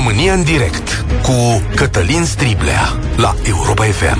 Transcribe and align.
România 0.00 0.32
în 0.32 0.42
direct 0.42 1.04
cu 1.22 1.62
Cătălin 1.74 2.24
Striblea 2.24 2.98
la 3.16 3.34
Europa 3.42 3.84
FM. 3.84 4.18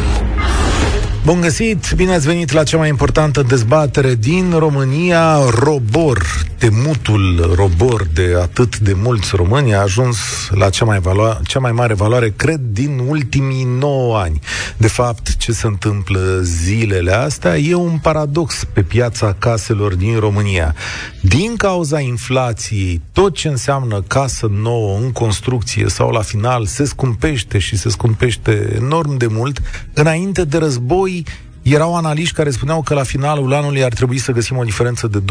Bun 1.24 1.40
găsit! 1.40 1.92
Bine 1.92 2.14
ați 2.14 2.26
venit 2.26 2.52
la 2.52 2.62
cea 2.62 2.76
mai 2.76 2.88
importantă 2.88 3.42
dezbatere 3.42 4.14
din 4.14 4.54
România. 4.58 5.38
Robor, 5.50 6.22
temutul 6.60 7.52
robor 7.54 8.06
de 8.14 8.34
atât 8.40 8.78
de 8.78 8.92
mulți 8.92 9.36
români 9.36 9.74
a 9.74 9.80
ajuns 9.80 10.18
la 10.50 10.70
cea 10.70 10.84
mai, 10.84 10.98
valo- 10.98 11.40
cea 11.46 11.58
mai 11.58 11.72
mare 11.72 11.94
valoare, 11.94 12.32
cred, 12.36 12.60
din 12.60 12.98
ultimii 13.06 13.64
9 13.64 14.18
ani. 14.18 14.40
De 14.76 14.88
fapt, 14.88 15.36
ce 15.36 15.52
se 15.52 15.66
întâmplă 15.66 16.40
zilele 16.42 17.12
astea 17.12 17.58
e 17.58 17.74
un 17.74 17.98
paradox 17.98 18.64
pe 18.72 18.82
piața 18.82 19.36
caselor 19.38 19.94
din 19.94 20.18
România. 20.18 20.74
Din 21.20 21.56
cauza 21.56 22.00
inflației, 22.00 23.00
tot 23.12 23.34
ce 23.34 23.48
înseamnă 23.48 24.02
casă 24.06 24.50
nouă 24.50 24.98
în 24.98 25.12
construcție 25.12 25.88
sau 25.88 26.10
la 26.10 26.22
final 26.22 26.66
se 26.66 26.84
scumpește 26.84 27.58
și 27.58 27.76
se 27.76 27.88
scumpește 27.88 28.72
enorm 28.76 29.16
de 29.16 29.26
mult, 29.26 29.60
înainte 29.92 30.44
de 30.44 30.58
război 30.58 31.24
erau 31.62 31.96
analiști 31.96 32.34
care 32.34 32.50
spuneau 32.50 32.82
că 32.82 32.94
la 32.94 33.02
finalul 33.02 33.52
anului 33.52 33.84
ar 33.84 33.92
trebui 33.92 34.18
să 34.18 34.32
găsim 34.32 34.56
o 34.56 34.64
diferență 34.64 35.06
de 35.06 35.22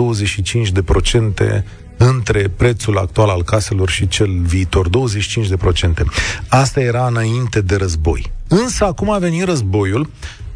25% 1.61 1.63
între 1.97 2.52
prețul 2.55 2.97
actual 2.97 3.29
al 3.29 3.43
caselor 3.43 3.89
și 3.89 4.07
cel 4.07 4.39
viitor, 4.41 4.88
25%. 4.89 4.91
Asta 6.47 6.79
era 6.79 7.07
înainte 7.07 7.61
de 7.61 7.75
război. 7.75 8.31
Însă 8.47 8.85
acum 8.85 9.11
a 9.11 9.17
venit 9.17 9.43
războiul 9.43 10.09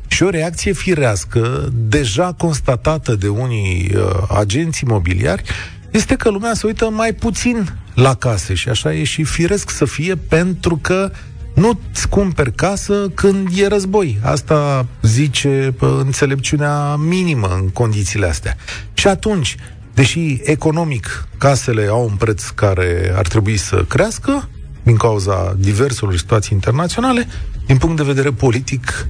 și 0.08 0.24
o 0.24 0.30
reacție 0.30 0.74
firească, 0.74 1.70
deja 1.74 2.34
constatată 2.38 3.16
de 3.16 3.28
unii 3.28 3.92
uh, 3.96 4.02
agenți 4.30 4.84
imobiliari, 4.84 5.44
este 5.92 6.16
că 6.16 6.30
lumea 6.30 6.54
se 6.54 6.68
uită 6.68 6.90
mai 6.90 7.14
puțin 7.14 7.74
la 7.94 8.14
case 8.16 8.54
și 8.54 8.70
așa 8.70 8.94
e 8.94 9.04
și 9.04 9.24
firesc 9.24 9.70
să 9.70 9.86
fie 9.86 10.16
pentru 10.16 10.78
că 10.82 11.12
nu-ți 11.54 12.10
cumperi 12.10 12.54
casă 12.54 13.12
când 13.14 13.48
e 13.56 13.68
război. 13.68 14.20
Asta 14.24 14.86
zice 15.02 15.74
pă, 15.78 16.02
înțelepciunea 16.06 16.96
minimă 16.96 17.48
în 17.62 17.70
condițiile 17.70 18.28
astea. 18.28 18.58
Și 18.94 19.08
atunci, 19.08 19.56
deși 19.94 20.40
economic 20.44 21.28
casele 21.38 21.88
au 21.90 22.04
un 22.04 22.16
preț 22.16 22.44
care 22.44 23.14
ar 23.16 23.28
trebui 23.28 23.58
să 23.58 23.86
crească, 23.88 24.50
din 24.84 24.96
cauza 24.96 25.56
diverselor 25.58 26.18
situații 26.18 26.52
internaționale, 26.54 27.28
din 27.66 27.78
punct 27.78 27.98
de 27.98 28.04
vedere 28.04 28.32
politic 28.32 29.08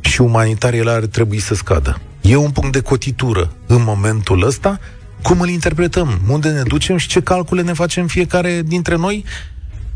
și 0.00 0.20
umanitar, 0.20 0.74
ele 0.74 0.90
ar 0.90 1.04
trebui 1.04 1.38
să 1.38 1.54
scadă. 1.54 2.00
E 2.20 2.36
un 2.36 2.50
punct 2.50 2.72
de 2.72 2.80
cotitură 2.80 3.52
în 3.66 3.82
momentul 3.84 4.46
ăsta, 4.46 4.78
cum 5.22 5.40
îl 5.40 5.48
interpretăm, 5.48 6.20
unde 6.28 6.50
ne 6.50 6.62
ducem 6.62 6.96
și 6.96 7.08
ce 7.08 7.20
calcule 7.20 7.62
ne 7.62 7.72
facem 7.72 8.06
fiecare 8.06 8.62
dintre 8.64 8.96
noi 8.96 9.24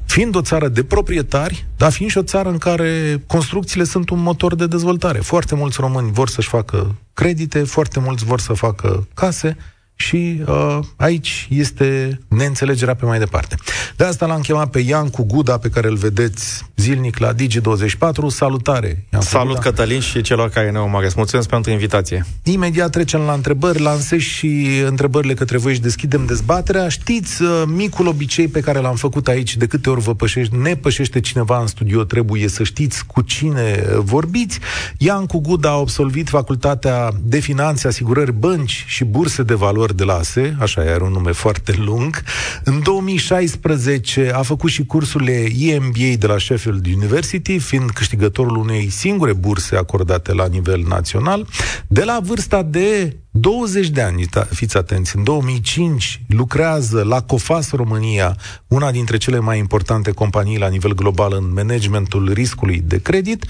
fiind 0.07 0.35
o 0.37 0.41
țară 0.41 0.69
de 0.69 0.85
proprietari, 0.85 1.67
dar 1.77 1.93
fiind 1.93 2.11
și 2.11 2.19
o 2.19 2.23
țară 2.23 2.49
în 2.49 2.59
care 2.59 3.23
construcțiile 3.27 3.85
sunt 3.85 4.11
un 4.11 4.23
motor 4.23 4.55
de 4.55 4.67
dezvoltare. 4.67 5.19
Foarte 5.19 5.55
mulți 5.55 5.81
români 5.81 6.13
vor 6.13 6.29
să-și 6.29 6.49
facă 6.49 6.95
credite, 7.15 7.65
foarte 7.65 8.01
mulți 8.01 8.25
vor 8.25 8.41
să 8.41 8.53
facă 8.53 9.09
case, 9.15 9.57
și 9.97 10.43
uh, 10.47 10.79
aici 10.97 11.49
este 11.51 12.21
neînțelegerea 12.29 12.95
pe 12.95 13.05
mai 13.05 13.19
departe. 13.19 13.57
De 13.97 14.05
asta 14.05 14.27
l-am 14.27 14.41
chemat 14.41 14.71
pe 14.71 14.79
Iancu 14.79 15.25
Guda, 15.25 15.59
pe 15.59 15.69
care 15.69 15.89
îl 15.89 15.97
vedeți 15.97 16.65
zilnic 16.77 17.19
la 17.19 17.35
Digi24. 17.35 18.27
Salutare! 18.29 19.07
Iancu 19.13 19.29
Salut, 19.29 19.49
Guda. 19.49 19.61
Cătălin, 19.61 20.01
și 20.01 20.21
celor 20.21 20.49
care 20.49 20.71
ne 20.71 20.79
urmăresc. 20.79 21.17
Mulțumesc 21.17 21.49
pentru 21.49 21.71
invitație. 21.71 22.27
Imediat 22.43 22.91
trecem 22.91 23.21
la 23.21 23.33
întrebări. 23.33 23.81
Lansez 23.81 24.21
și 24.21 24.67
întrebările 24.87 25.35
către 25.35 25.59
voi 25.59 25.75
și 25.75 25.81
deschidem 25.81 26.27
dezbaterea. 26.27 26.89
Știți, 26.89 27.43
uh, 27.43 27.63
micul 27.67 28.07
obicei 28.07 28.49
pe 28.49 28.61
care 28.61 28.79
l-am 28.79 28.97
făcut 28.97 29.29
aici, 29.29 29.57
de 29.57 29.67
câte 29.67 29.91
ori 29.91 30.01
vă 30.01 30.15
pășește, 30.15 30.57
ne 30.57 30.75
pășește 30.75 31.21
cineva 31.21 31.61
în 31.61 31.67
studio, 31.67 32.05
trebuie 32.05 32.49
să 32.49 32.63
știți 32.63 33.07
cu 33.07 33.21
cine 33.21 33.85
vorbiți. 33.99 34.59
Iancu 34.99 35.41
Guda 35.41 35.69
a 35.69 35.73
absolvit 35.73 36.29
Facultatea 36.29 37.11
de 37.23 37.39
Finanțe, 37.39 37.87
Asigurări, 37.87 38.33
Bănci 38.33 38.85
și 38.87 39.05
Burse 39.05 39.43
de 39.43 39.55
Valori 39.55 39.86
valori 39.87 39.97
de 39.97 40.05
la 40.05 40.19
ASE, 40.19 40.57
așa 40.61 40.85
era 40.85 41.05
un 41.05 41.13
nume 41.13 41.33
foarte 41.33 41.75
lung. 41.79 42.23
În 42.65 42.83
2016 42.83 44.31
a 44.35 44.43
făcut 44.43 44.71
și 44.71 44.85
cursurile 44.85 45.47
EMBA 45.59 46.17
de 46.19 46.27
la 46.27 46.39
Sheffield 46.39 46.87
University, 46.87 47.59
fiind 47.59 47.91
câștigătorul 47.91 48.57
unei 48.57 48.91
singure 48.91 49.33
burse 49.33 49.77
acordate 49.77 50.33
la 50.33 50.47
nivel 50.47 50.85
național. 50.89 51.47
De 51.87 52.05
la 52.05 52.21
vârsta 52.23 52.63
de 52.63 53.17
20 53.41 53.89
de 53.89 54.01
ani, 54.01 54.29
fiți 54.51 54.77
atenți, 54.77 55.17
în 55.17 55.25
2005 55.25 56.23
lucrează 56.29 57.03
la 57.03 57.23
COFAS 57.23 57.71
România, 57.71 58.37
una 58.69 58.91
dintre 58.91 59.17
cele 59.17 59.39
mai 59.39 59.59
importante 59.59 60.11
companii 60.11 60.59
la 60.59 60.69
nivel 60.69 60.95
global 60.95 61.33
în 61.33 61.53
managementul 61.53 62.33
riscului 62.33 62.83
de 62.87 63.01
credit, 63.01 63.45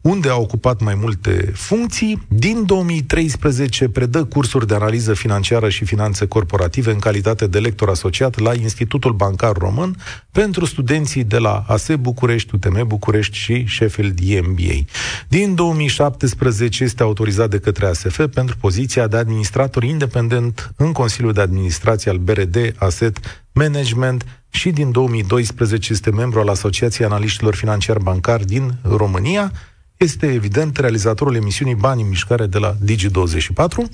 unde 0.00 0.28
a 0.28 0.36
ocupat 0.36 0.80
mai 0.80 0.94
multe 0.94 1.52
funcții. 1.54 2.22
Din 2.28 2.64
2013 2.66 3.88
predă 3.88 4.24
cursuri 4.24 4.66
de 4.66 4.74
analiză 4.74 5.14
financiară 5.14 5.68
și 5.68 5.84
finanțe 5.84 6.26
corporative 6.26 6.90
în 6.90 6.98
calitate 6.98 7.46
de 7.46 7.58
lector 7.58 7.88
asociat 7.88 8.38
la 8.38 8.54
Institutul 8.54 9.12
Bancar 9.12 9.56
Român 9.56 9.96
pentru 10.30 10.64
studenții 10.64 11.24
de 11.24 11.38
la 11.38 11.64
ASE 11.66 11.96
București, 11.96 12.54
UTM 12.54 12.86
București 12.86 13.36
și 13.36 13.66
Sheffield 13.68 14.18
MBA. 14.46 14.84
Din 15.28 15.54
2017 15.54 16.84
este 16.84 17.02
autorizat 17.02 17.50
de 17.50 17.58
către 17.58 17.86
ASF 17.86 18.26
pentru 18.34 18.56
poziția 18.60 19.06
de 19.06 19.16
administrator 19.30 19.82
independent 19.82 20.72
în 20.76 20.92
Consiliul 20.92 21.32
de 21.32 21.40
Administrație 21.40 22.10
al 22.10 22.16
BRD 22.16 22.74
Asset 22.78 23.18
Management 23.52 24.24
și 24.50 24.70
din 24.70 24.90
2012 24.90 25.92
este 25.92 26.10
membru 26.10 26.40
al 26.40 26.48
Asociației 26.48 27.06
Analiștilor 27.06 27.54
Financiari 27.54 28.02
Bancari 28.02 28.44
din 28.44 28.74
România. 28.82 29.52
Este 29.96 30.26
evident 30.32 30.76
realizatorul 30.76 31.34
emisiunii 31.34 31.74
Banii 31.74 32.04
Mișcare 32.04 32.46
de 32.46 32.58
la 32.58 32.74
Digi24. 32.74 33.90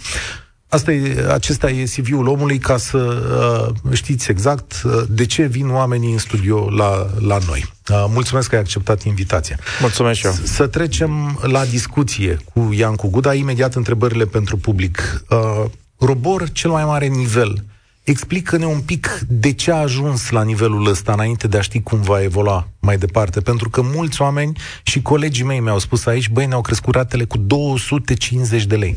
Asta 0.69 0.93
e, 0.93 1.27
acesta 1.33 1.71
e 1.71 1.85
CV-ul 1.85 2.27
omului 2.27 2.59
ca 2.59 2.77
să 2.77 2.99
uh, 2.99 3.93
știți 3.93 4.31
exact 4.31 4.83
uh, 4.85 5.03
de 5.09 5.27
ce 5.27 5.45
vin 5.45 5.71
oamenii 5.71 6.13
în 6.13 6.19
studio 6.19 6.71
la, 6.71 7.07
la 7.19 7.39
noi. 7.47 7.73
Uh, 7.91 8.05
mulțumesc 8.09 8.49
că 8.49 8.55
ai 8.55 8.61
acceptat 8.61 9.03
invitația. 9.03 9.59
Mulțumesc 9.81 10.19
și 10.19 10.27
eu. 10.27 10.33
Să 10.43 10.67
trecem 10.67 11.39
la 11.43 11.65
discuție 11.65 12.39
cu 12.55 12.73
Iancu 12.73 13.09
Guda, 13.09 13.35
imediat 13.35 13.75
întrebările 13.75 14.25
pentru 14.25 14.57
public. 14.57 15.25
Uh, 15.29 15.65
Robor, 15.99 16.51
cel 16.51 16.71
mai 16.71 16.85
mare 16.85 17.07
nivel. 17.07 17.65
Explică-ne 18.03 18.67
un 18.67 18.81
pic 18.81 19.21
de 19.29 19.53
ce 19.53 19.73
a 19.73 19.77
ajuns 19.77 20.31
la 20.31 20.43
nivelul 20.43 20.87
ăsta 20.87 21.13
înainte 21.13 21.49
de 21.49 21.57
a 21.57 21.61
ști 21.61 21.81
cum 21.81 22.01
va 22.01 22.23
evolua 22.23 22.69
mai 22.81 22.99
departe. 22.99 23.41
Pentru 23.41 23.71
că 23.71 23.83
mulți 23.83 24.23
oameni 24.23 24.59
și 24.83 25.03
colegii 25.03 25.45
mei 25.45 25.61
mi-au 25.61 25.79
spus 25.79 26.07
aici, 26.07 26.29
băi, 26.29 26.47
ne-au 26.47 26.61
crescut 26.61 26.95
ratele 26.95 27.25
cu 27.25 27.39
250 27.39 28.65
de 28.65 28.77
lei. 28.77 28.97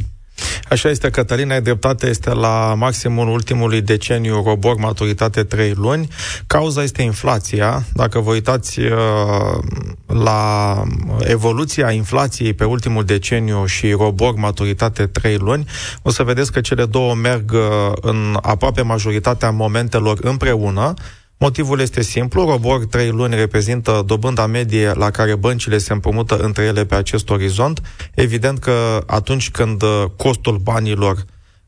Așa 0.69 0.89
este, 0.89 1.09
Cătălina, 1.09 1.53
ai 1.53 1.61
dreptate, 1.61 2.07
este 2.07 2.33
la 2.33 2.73
maximul 2.77 3.27
ultimului 3.27 3.81
deceniu 3.81 4.43
robor, 4.43 4.75
maturitate 4.75 5.43
3 5.43 5.73
luni. 5.73 6.07
Cauza 6.47 6.83
este 6.83 7.01
inflația. 7.01 7.83
Dacă 7.93 8.19
vă 8.19 8.31
uitați 8.31 8.79
uh, 8.79 9.57
la 10.05 10.83
evoluția 11.19 11.91
inflației 11.91 12.53
pe 12.53 12.63
ultimul 12.63 13.03
deceniu 13.03 13.65
și 13.65 13.91
robor, 13.91 14.35
maturitate 14.35 15.05
3 15.05 15.37
luni, 15.37 15.65
o 16.01 16.09
să 16.09 16.23
vedeți 16.23 16.51
că 16.51 16.61
cele 16.61 16.85
două 16.85 17.15
merg 17.15 17.51
uh, 17.51 17.91
în 18.01 18.37
aproape 18.41 18.81
majoritatea 18.81 19.51
momentelor 19.51 20.17
împreună, 20.21 20.93
Motivul 21.41 21.79
este 21.79 22.01
simplu, 22.01 22.45
Robor 22.45 22.85
3 22.85 23.09
luni 23.09 23.35
reprezintă 23.35 24.03
dobânda 24.05 24.45
medie 24.45 24.91
la 24.93 25.09
care 25.09 25.35
băncile 25.35 25.77
se 25.77 25.93
împrumută 25.93 26.37
între 26.37 26.63
ele 26.63 26.85
pe 26.85 26.95
acest 26.95 27.29
orizont. 27.29 27.81
Evident 28.13 28.59
că 28.59 29.03
atunci 29.05 29.51
când 29.51 29.81
uh, 29.81 30.03
costul 30.17 30.57
banilor 30.57 31.25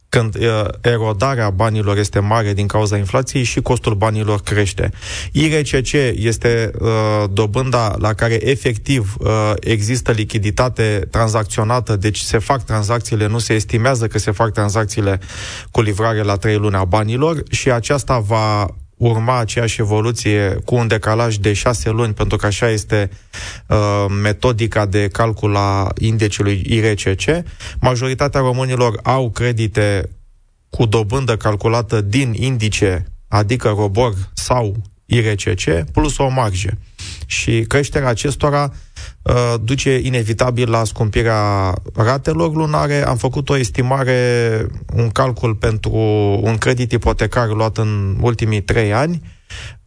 când 0.10 0.36
uh, 0.36 0.66
erodarea 0.82 1.50
banilor 1.50 1.98
este 1.98 2.20
mare 2.20 2.54
din 2.54 2.68
cauza 2.68 2.98
inflației 2.98 3.44
și 3.44 3.62
costul 3.62 3.94
banilor 3.94 4.42
crește. 4.42 4.92
IRCC 5.32 5.92
este 6.14 6.72
uh, 6.80 6.90
dobânda 7.32 7.96
la 8.00 8.14
care 8.14 8.50
efectiv 8.50 9.16
uh, 9.20 9.52
există 9.60 10.12
lichiditate 10.12 11.08
tranzacționată, 11.12 11.96
deci 11.96 12.20
se 12.20 12.38
fac 12.38 12.66
tranzacțiile, 12.66 13.28
nu 13.28 13.40
se 13.40 13.54
estimează 13.54 14.08
că 14.08 14.18
se 14.18 14.32
fac 14.32 14.52
tranzacțiile 14.52 15.20
cu 15.72 15.82
livrare 15.82 16.22
la 16.22 16.36
3 16.36 16.56
luni 16.56 16.76
a 16.76 16.86
banilor 16.86 17.44
și 17.50 17.72
aceasta 17.72 18.20
va 18.20 18.68
urma 19.02 19.40
aceeași 19.40 19.82
evoluție 19.82 20.58
cu 20.66 20.76
un 20.76 20.88
decalaj 20.88 21.36
de 21.36 21.54
șase 21.54 21.90
luni, 21.90 22.14
pentru 22.14 22.38
că 22.38 22.46
așa 22.46 22.70
este 22.70 23.10
uh, 23.68 24.06
metodica 24.22 24.86
de 24.86 25.08
calcul 25.08 25.56
a 25.56 25.88
indicului 25.98 26.62
IRCC. 26.66 27.44
Majoritatea 27.80 28.40
românilor 28.40 29.00
au 29.04 29.30
credite 29.30 30.10
cu 30.70 30.86
dobândă 30.86 31.38
calculată 31.38 32.02
din 32.02 32.34
indice, 32.34 33.06
adică 33.28 33.74
robor 33.78 34.14
sau 34.34 34.76
IRCC, 35.06 35.92
plus 35.92 36.18
o 36.18 36.30
marjă. 36.30 36.78
Și 37.32 37.66
creșterea 37.68 38.08
acestora 38.08 38.74
uh, 39.22 39.54
duce 39.64 40.00
inevitabil 40.04 40.70
la 40.70 40.84
scumpirea 40.84 41.74
ratelor 41.96 42.56
lunare. 42.56 43.08
Am 43.08 43.18
făcut 43.18 43.50
o 43.50 43.58
estimare, 43.58 44.66
un 44.94 45.10
calcul 45.10 45.56
pentru 45.56 45.92
un 46.42 46.58
credit 46.58 46.92
ipotecar 46.92 47.48
luat 47.48 47.78
în 47.78 48.18
ultimii 48.22 48.62
trei 48.62 48.94
ani. 48.94 49.22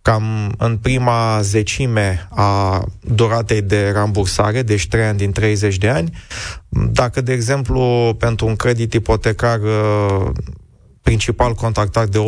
cam 0.02 0.55
în 0.58 0.76
prima 0.76 1.41
zecime 1.43 2.29
a 2.31 2.85
duratei 3.00 3.62
de 3.62 3.91
rambursare, 3.94 4.62
deci 4.62 4.88
3 4.88 5.05
ani 5.05 5.19
din 5.19 5.32
30 5.32 5.76
de 5.76 5.88
ani. 5.88 6.11
Dacă, 6.69 7.20
de 7.20 7.32
exemplu, 7.32 8.14
pentru 8.19 8.46
un 8.46 8.56
credit 8.56 8.93
ipotecar 8.93 9.61
uh, 9.61 10.31
principal 11.05 11.55
contactat 11.55 12.09
de 12.09 12.19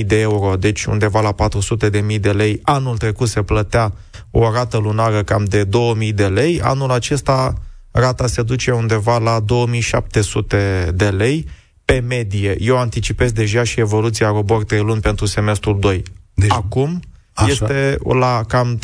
80.000 0.00 0.06
de 0.06 0.20
euro, 0.20 0.56
deci 0.56 0.84
undeva 0.84 1.20
la 1.20 1.34
400.000 1.34 2.20
de 2.20 2.32
lei, 2.32 2.60
anul 2.62 2.96
trecut 2.96 3.28
se 3.28 3.42
plătea 3.42 3.92
o 4.30 4.52
rată 4.52 4.76
lunară 4.76 5.22
cam 5.22 5.44
de 5.44 5.64
2.000 5.64 6.14
de 6.14 6.26
lei, 6.26 6.60
anul 6.60 6.90
acesta 6.90 7.54
rata 7.90 8.26
se 8.26 8.42
duce 8.42 8.70
undeva 8.70 9.18
la 9.18 9.44
2.700 9.44 10.88
de 10.94 11.08
lei 11.08 11.46
pe 11.84 11.98
medie. 12.06 12.56
Eu 12.58 12.78
anticipez 12.78 13.32
deja 13.32 13.64
și 13.64 13.80
evoluția 13.80 14.28
Robor 14.28 14.64
3 14.64 14.80
luni 14.80 15.00
pentru 15.00 15.26
semestrul 15.26 15.80
2. 15.80 16.02
Deci, 16.34 16.50
Acum 16.52 17.00
așa. 17.32 17.48
este 17.50 17.98
la 18.18 18.44
cam 18.48 18.78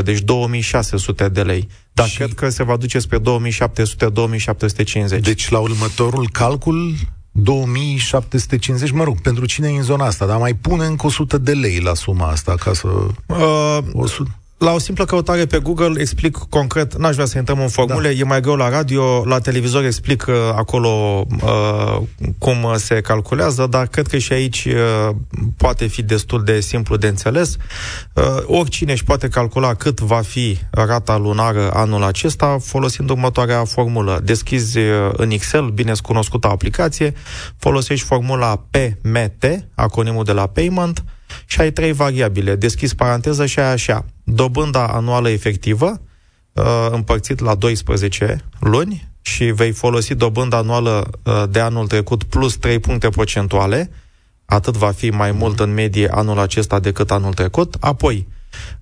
30%, 0.00 0.02
deci 0.04 0.20
2600 0.20 1.28
de 1.28 1.42
lei. 1.42 1.68
Dar 1.92 2.08
și... 2.08 2.16
cred 2.16 2.32
că 2.32 2.48
se 2.48 2.62
va 2.62 2.76
duce 2.76 2.98
spre 2.98 3.18
2700-2750. 3.18 3.22
Deci 5.20 5.48
la 5.48 5.58
următorul 5.58 6.28
calcul 6.32 6.94
2750, 7.42 8.90
mă 8.90 9.04
rog, 9.04 9.20
pentru 9.20 9.46
cine 9.46 9.68
e 9.68 9.76
în 9.76 9.82
zona 9.82 10.06
asta, 10.06 10.26
dar 10.26 10.38
mai 10.38 10.54
pune 10.54 10.84
încă 10.84 11.06
100 11.06 11.38
de 11.38 11.52
lei 11.52 11.80
la 11.80 11.94
suma 11.94 12.28
asta 12.28 12.54
ca 12.54 12.72
să... 12.72 12.88
Uh, 13.26 13.78
100 13.92 14.37
la 14.58 14.72
o 14.72 14.78
simplă 14.78 15.04
căutare 15.04 15.46
pe 15.46 15.58
Google 15.58 16.00
explic 16.00 16.36
concret, 16.36 16.96
n-aș 16.96 17.14
vrea 17.14 17.26
să 17.26 17.38
intrăm 17.38 17.60
în 17.60 17.68
formule, 17.68 18.08
da. 18.08 18.14
e 18.14 18.22
mai 18.22 18.40
greu 18.40 18.56
la 18.56 18.68
radio, 18.68 19.24
la 19.24 19.38
televizor 19.38 19.84
explic 19.84 20.26
uh, 20.28 20.34
acolo 20.54 21.24
uh, 21.42 22.00
cum 22.38 22.74
se 22.76 23.00
calculează, 23.00 23.66
dar 23.70 23.86
cred 23.86 24.06
că 24.06 24.18
și 24.18 24.32
aici 24.32 24.64
uh, 24.64 25.14
poate 25.56 25.86
fi 25.86 26.02
destul 26.02 26.44
de 26.44 26.60
simplu 26.60 26.96
de 26.96 27.06
înțeles. 27.06 27.56
Uh, 28.12 28.24
oricine 28.46 28.92
își 28.92 29.04
poate 29.04 29.28
calcula 29.28 29.74
cât 29.74 30.00
va 30.00 30.20
fi 30.20 30.58
rata 30.70 31.16
lunară 31.16 31.70
anul 31.72 32.02
acesta 32.02 32.56
folosind 32.62 33.10
următoarea 33.10 33.64
formulă. 33.64 34.20
Deschizi 34.24 34.78
uh, 34.78 35.10
în 35.12 35.30
Excel, 35.30 35.68
bine 35.68 35.92
cunoscută 36.02 36.48
aplicație, 36.48 37.14
folosești 37.56 38.06
formula 38.06 38.64
PMT, 38.70 39.64
acronimul 39.74 40.24
de 40.24 40.32
la 40.32 40.46
Payment, 40.46 41.04
și 41.46 41.60
ai 41.60 41.70
trei 41.70 41.92
variabile, 41.92 42.56
deschis 42.56 42.94
paranteză 42.94 43.46
și 43.46 43.58
ai 43.58 43.72
așa, 43.72 44.04
dobânda 44.28 44.86
anuală 44.86 45.28
efectivă, 45.28 46.00
uh, 46.52 46.64
împărțit 46.90 47.40
la 47.40 47.54
12 47.54 48.44
luni 48.60 49.08
și 49.20 49.44
vei 49.44 49.72
folosi 49.72 50.14
dobânda 50.14 50.56
anuală 50.56 51.10
uh, 51.22 51.42
de 51.50 51.60
anul 51.60 51.86
trecut 51.86 52.24
plus 52.24 52.56
3 52.56 52.78
puncte 52.78 53.08
procentuale, 53.08 53.90
atât 54.44 54.76
va 54.76 54.90
fi 54.90 55.10
mai 55.10 55.32
mult 55.32 55.60
în 55.60 55.74
medie 55.74 56.08
anul 56.08 56.38
acesta 56.38 56.78
decât 56.78 57.10
anul 57.10 57.34
trecut, 57.34 57.76
apoi 57.80 58.26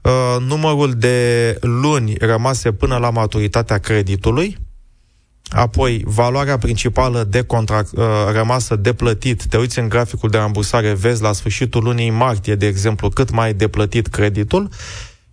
uh, 0.02 0.36
numărul 0.46 0.92
de 0.92 1.58
luni 1.60 2.14
rămase 2.14 2.72
până 2.72 2.96
la 2.96 3.10
maturitatea 3.10 3.78
creditului, 3.78 4.58
Apoi, 5.48 6.02
valoarea 6.04 6.58
principală 6.58 7.24
de 7.24 7.42
contract 7.42 7.96
uh, 7.96 8.04
rămasă 8.32 8.76
de 8.76 8.92
plătit, 8.92 9.44
te 9.46 9.56
uiți 9.56 9.78
în 9.78 9.88
graficul 9.88 10.30
de 10.30 10.38
rambursare, 10.38 10.92
vezi 10.92 11.22
la 11.22 11.32
sfârșitul 11.32 11.82
lunii 11.82 12.10
martie, 12.10 12.54
de 12.54 12.66
exemplu, 12.66 13.08
cât 13.08 13.30
mai 13.30 13.54
de 13.54 13.68
plătit 13.68 14.06
creditul 14.06 14.68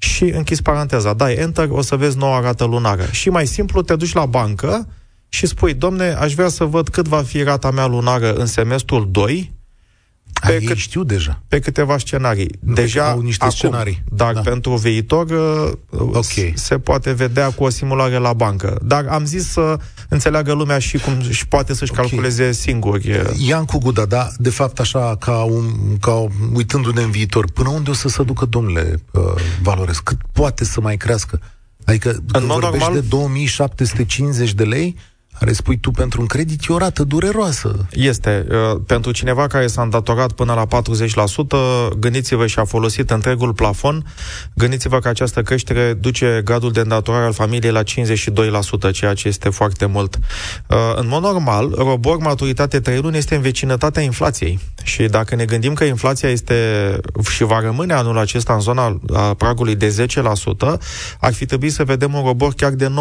și 0.04 0.24
închis 0.24 0.62
paranteza, 0.62 1.14
dai 1.14 1.34
Enter, 1.34 1.68
o 1.70 1.82
să 1.82 1.96
vezi 1.96 2.18
noua 2.18 2.40
rată 2.40 2.64
lunară. 2.64 3.06
Și 3.12 3.30
mai 3.30 3.48
simplu, 3.48 3.82
te 3.82 3.96
duci 3.96 4.14
la 4.14 4.26
bancă 4.26 4.88
și 5.30 5.46
spui, 5.46 5.74
domne, 5.74 6.14
aș 6.14 6.34
vrea 6.34 6.48
să 6.48 6.64
văd 6.64 6.90
cât 6.90 7.08
va 7.08 7.22
fi 7.22 7.44
rata 7.44 7.72
mea 7.72 7.86
lunară 7.86 8.34
în 8.34 8.46
semestrul 8.46 9.08
2, 9.12 9.54
pe 10.48 10.66
cât, 10.66 10.78
știu 10.78 11.04
deja. 11.04 11.42
Pe 11.48 11.60
câteva 11.60 11.98
scenarii. 11.98 12.50
Deja 12.60 13.10
au 13.10 13.22
niște 13.22 13.44
acum, 13.44 13.56
scenarii. 13.56 14.04
Dar 14.12 14.34
da. 14.34 14.40
pentru 14.40 14.76
viitor 14.76 15.30
uh, 15.30 16.00
okay. 16.14 16.54
se 16.56 16.80
poate 16.80 17.12
vedea 17.12 17.52
cu 17.52 17.64
o 17.64 17.70
simulare 17.70 18.18
la 18.18 18.34
bancă. 18.34 18.80
Dar 18.82 19.06
am 19.08 19.26
zis 19.26 19.52
să 19.52 19.78
înțeleagă 20.10 20.54
lumea 20.54 20.80
și 20.80 20.98
cum 20.98 21.22
și 21.30 21.48
poate 21.48 21.74
să-și 21.74 21.92
okay. 21.92 22.06
calculeze 22.06 22.52
singur. 22.52 23.00
Ian 23.38 23.66
cu 23.66 23.78
Guda, 23.78 24.06
da, 24.06 24.28
de 24.38 24.50
fapt 24.50 24.80
așa, 24.80 25.16
ca, 25.20 25.38
un, 25.38 25.98
ca 26.02 26.28
uitându-ne 26.54 27.02
în 27.02 27.12
viitor, 27.12 27.52
până 27.52 27.70
unde 27.70 27.90
o 27.90 27.94
să 27.94 28.08
se 28.08 28.24
ducă, 28.24 28.46
domnule, 28.46 29.02
uh, 29.12 29.22
Valores? 29.62 30.00
Cât 30.00 30.18
poate 30.32 30.66
să 30.66 30.82
mai 30.82 30.98
crească? 30.98 31.40
Adică, 31.86 32.10
în 32.10 32.26
când 32.32 32.46
vorbești 32.46 32.78
normal, 32.78 32.94
de 32.94 33.08
2750 33.08 34.54
de 34.54 34.64
lei, 34.64 34.96
care 35.44 35.56
spui 35.56 35.78
tu 35.78 35.92
pentru 35.92 36.22
un 36.22 36.28
credit 36.28 36.62
e 36.70 36.74
o 36.74 36.78
rată 36.78 37.04
dureroasă. 37.04 37.88
Este. 37.92 38.46
Uh, 38.50 38.82
pentru 38.86 39.12
cineva 39.12 39.48
care 39.48 39.68
s-a 39.68 39.82
îndatorat 39.82 40.32
până 40.32 40.54
la 40.54 40.82
40%, 41.92 41.98
gândiți-vă 42.00 42.48
și 42.48 42.60
a 42.60 42.66
folosit 42.66 43.10
întregul 43.10 43.54
plafon, 43.54 44.06
gândiți-vă 44.54 45.00
că 45.00 45.08
această 45.08 45.42
creștere 45.42 45.94
duce 45.94 46.42
gradul 46.44 46.72
de 46.72 46.80
îndatorare 46.80 47.26
al 47.26 47.34
familiei 47.34 47.72
la 47.72 47.84
52%, 47.84 48.92
ceea 48.94 49.14
ce 49.14 49.28
este 49.28 49.50
foarte 49.50 49.86
mult. 49.86 50.20
Uh, 50.68 50.78
în 50.96 51.08
mod 51.08 51.22
normal, 51.22 51.74
robor 51.78 52.18
maturitate 52.18 52.80
3 52.80 53.00
luni 53.00 53.18
este 53.18 53.36
în 53.36 53.42
vecinătatea 53.42 54.02
inflației. 54.02 54.60
Și 54.84 55.04
dacă 55.04 55.36
ne 55.36 55.46
gândim 55.46 55.74
că 55.74 55.84
inflația 55.84 56.30
este 56.30 56.56
și 57.30 57.44
va 57.44 57.60
rămâne 57.60 57.94
anul 57.94 58.18
acesta 58.18 58.54
în 58.54 58.60
zona 58.60 59.00
pragului 59.38 59.76
de 59.76 60.06
10%, 60.76 60.80
ar 61.20 61.34
fi 61.34 61.46
trebuit 61.46 61.72
să 61.72 61.84
vedem 61.84 62.14
un 62.14 62.24
robor 62.26 62.54
chiar 62.54 62.72
de 62.72 62.88
9%. 62.88 62.92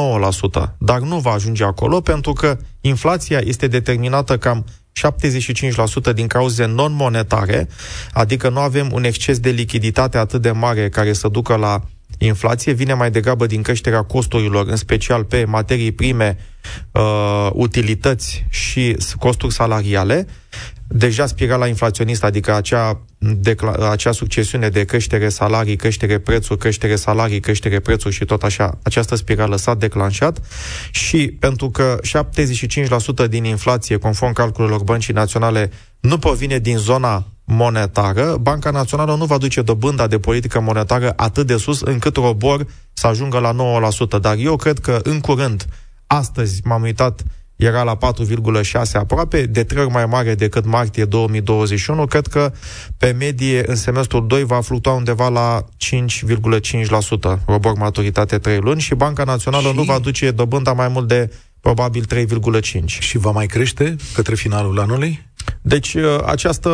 Dar 0.79 0.99
nu 0.99 1.19
va 1.19 1.31
ajunge 1.31 1.65
acolo 1.65 2.00
pentru 2.00 2.31
pentru 2.32 2.55
că 2.55 2.64
inflația 2.81 3.40
este 3.44 3.67
determinată 3.67 4.38
cam 4.38 4.64
75% 6.11 6.14
din 6.14 6.26
cauze 6.26 6.64
non-monetare, 6.64 7.69
adică 8.12 8.49
nu 8.49 8.58
avem 8.58 8.88
un 8.93 9.05
exces 9.05 9.38
de 9.38 9.50
lichiditate 9.50 10.19
atât 10.19 10.43
de 10.43 10.50
mare 10.50 10.88
care 10.88 11.12
să 11.12 11.29
ducă 11.29 11.55
la 11.55 11.81
inflație, 12.19 12.73
vine 12.73 12.94
mai 12.94 13.11
degrabă 13.11 13.46
din 13.46 13.62
creșterea 13.62 14.02
costurilor, 14.02 14.67
în 14.67 14.76
special 14.76 15.25
pe 15.25 15.44
materii 15.44 15.93
prime, 15.93 16.38
uh, 16.90 17.50
utilități 17.52 18.44
și 18.50 18.96
costuri 19.19 19.52
salariale 19.55 20.26
deja 20.94 21.27
spirala 21.27 21.67
inflaționistă, 21.67 22.27
adică 22.27 22.55
acea, 22.55 23.00
decla- 23.19 23.91
acea 23.91 24.12
succesiune 24.12 24.69
de 24.69 24.85
creștere 24.85 25.29
salarii, 25.29 25.77
creștere 25.77 26.19
prețuri, 26.19 26.59
creștere 26.59 26.97
salarii, 26.97 27.41
creștere 27.41 27.81
prețuri 27.81 28.15
și 28.15 28.25
tot 28.25 28.43
așa, 28.43 28.79
această 28.83 29.15
spirală 29.15 29.56
s-a 29.56 29.75
declanșat 29.75 30.39
și 30.91 31.37
pentru 31.39 31.71
că 31.71 31.99
75% 33.25 33.29
din 33.29 33.44
inflație, 33.44 33.97
conform 33.97 34.33
calculelor 34.33 34.83
băncii 34.83 35.15
naționale, 35.15 35.71
nu 36.00 36.19
provine 36.19 36.59
din 36.59 36.77
zona 36.77 37.27
monetară, 37.44 38.37
Banca 38.41 38.71
Națională 38.71 39.15
nu 39.15 39.25
va 39.25 39.39
duce 39.39 39.62
dobânda 39.62 40.06
de 40.06 40.19
politică 40.19 40.61
monetară 40.61 41.12
atât 41.17 41.47
de 41.47 41.56
sus 41.56 41.81
încât 41.81 42.17
robor 42.17 42.67
să 42.93 43.06
ajungă 43.06 43.39
la 43.39 43.55
9%. 44.17 44.20
Dar 44.20 44.37
eu 44.37 44.56
cred 44.56 44.79
că 44.79 45.01
în 45.03 45.20
curând, 45.20 45.67
astăzi 46.06 46.61
m-am 46.65 46.82
uitat 46.82 47.22
era 47.62 47.82
la 47.82 47.96
4,6 47.96 48.72
aproape, 48.92 49.46
de 49.46 49.64
trei 49.64 49.82
ori 49.82 49.92
mai 49.92 50.06
mare 50.06 50.34
decât 50.34 50.64
martie 50.64 51.04
2021. 51.04 52.06
Cred 52.06 52.26
că 52.26 52.52
pe 52.98 53.14
medie 53.19 53.62
în 53.66 53.76
semestrul 53.76 54.26
2 54.26 54.44
va 54.44 54.60
fluctua 54.60 54.92
undeva 54.92 55.28
la 55.28 55.64
5,5%, 55.64 57.44
robor 57.46 57.74
maturitate 57.74 58.38
3 58.38 58.58
luni 58.58 58.81
și 58.81 58.94
Banca 58.94 59.24
Națională 59.24 59.69
și... 59.69 59.76
nu 59.76 59.82
va 59.82 59.98
duce 59.98 60.31
dobânda 60.31 60.72
mai 60.72 60.88
mult 60.88 61.08
de 61.08 61.31
probabil 61.60 62.04
3,5. 62.60 62.84
Și 62.84 63.19
va 63.19 63.31
mai 63.31 63.46
crește 63.46 63.96
către 64.14 64.34
finalul 64.34 64.81
anului? 64.81 65.31
Deci 65.63 65.94
uh, 65.94 66.19
această 66.25 66.69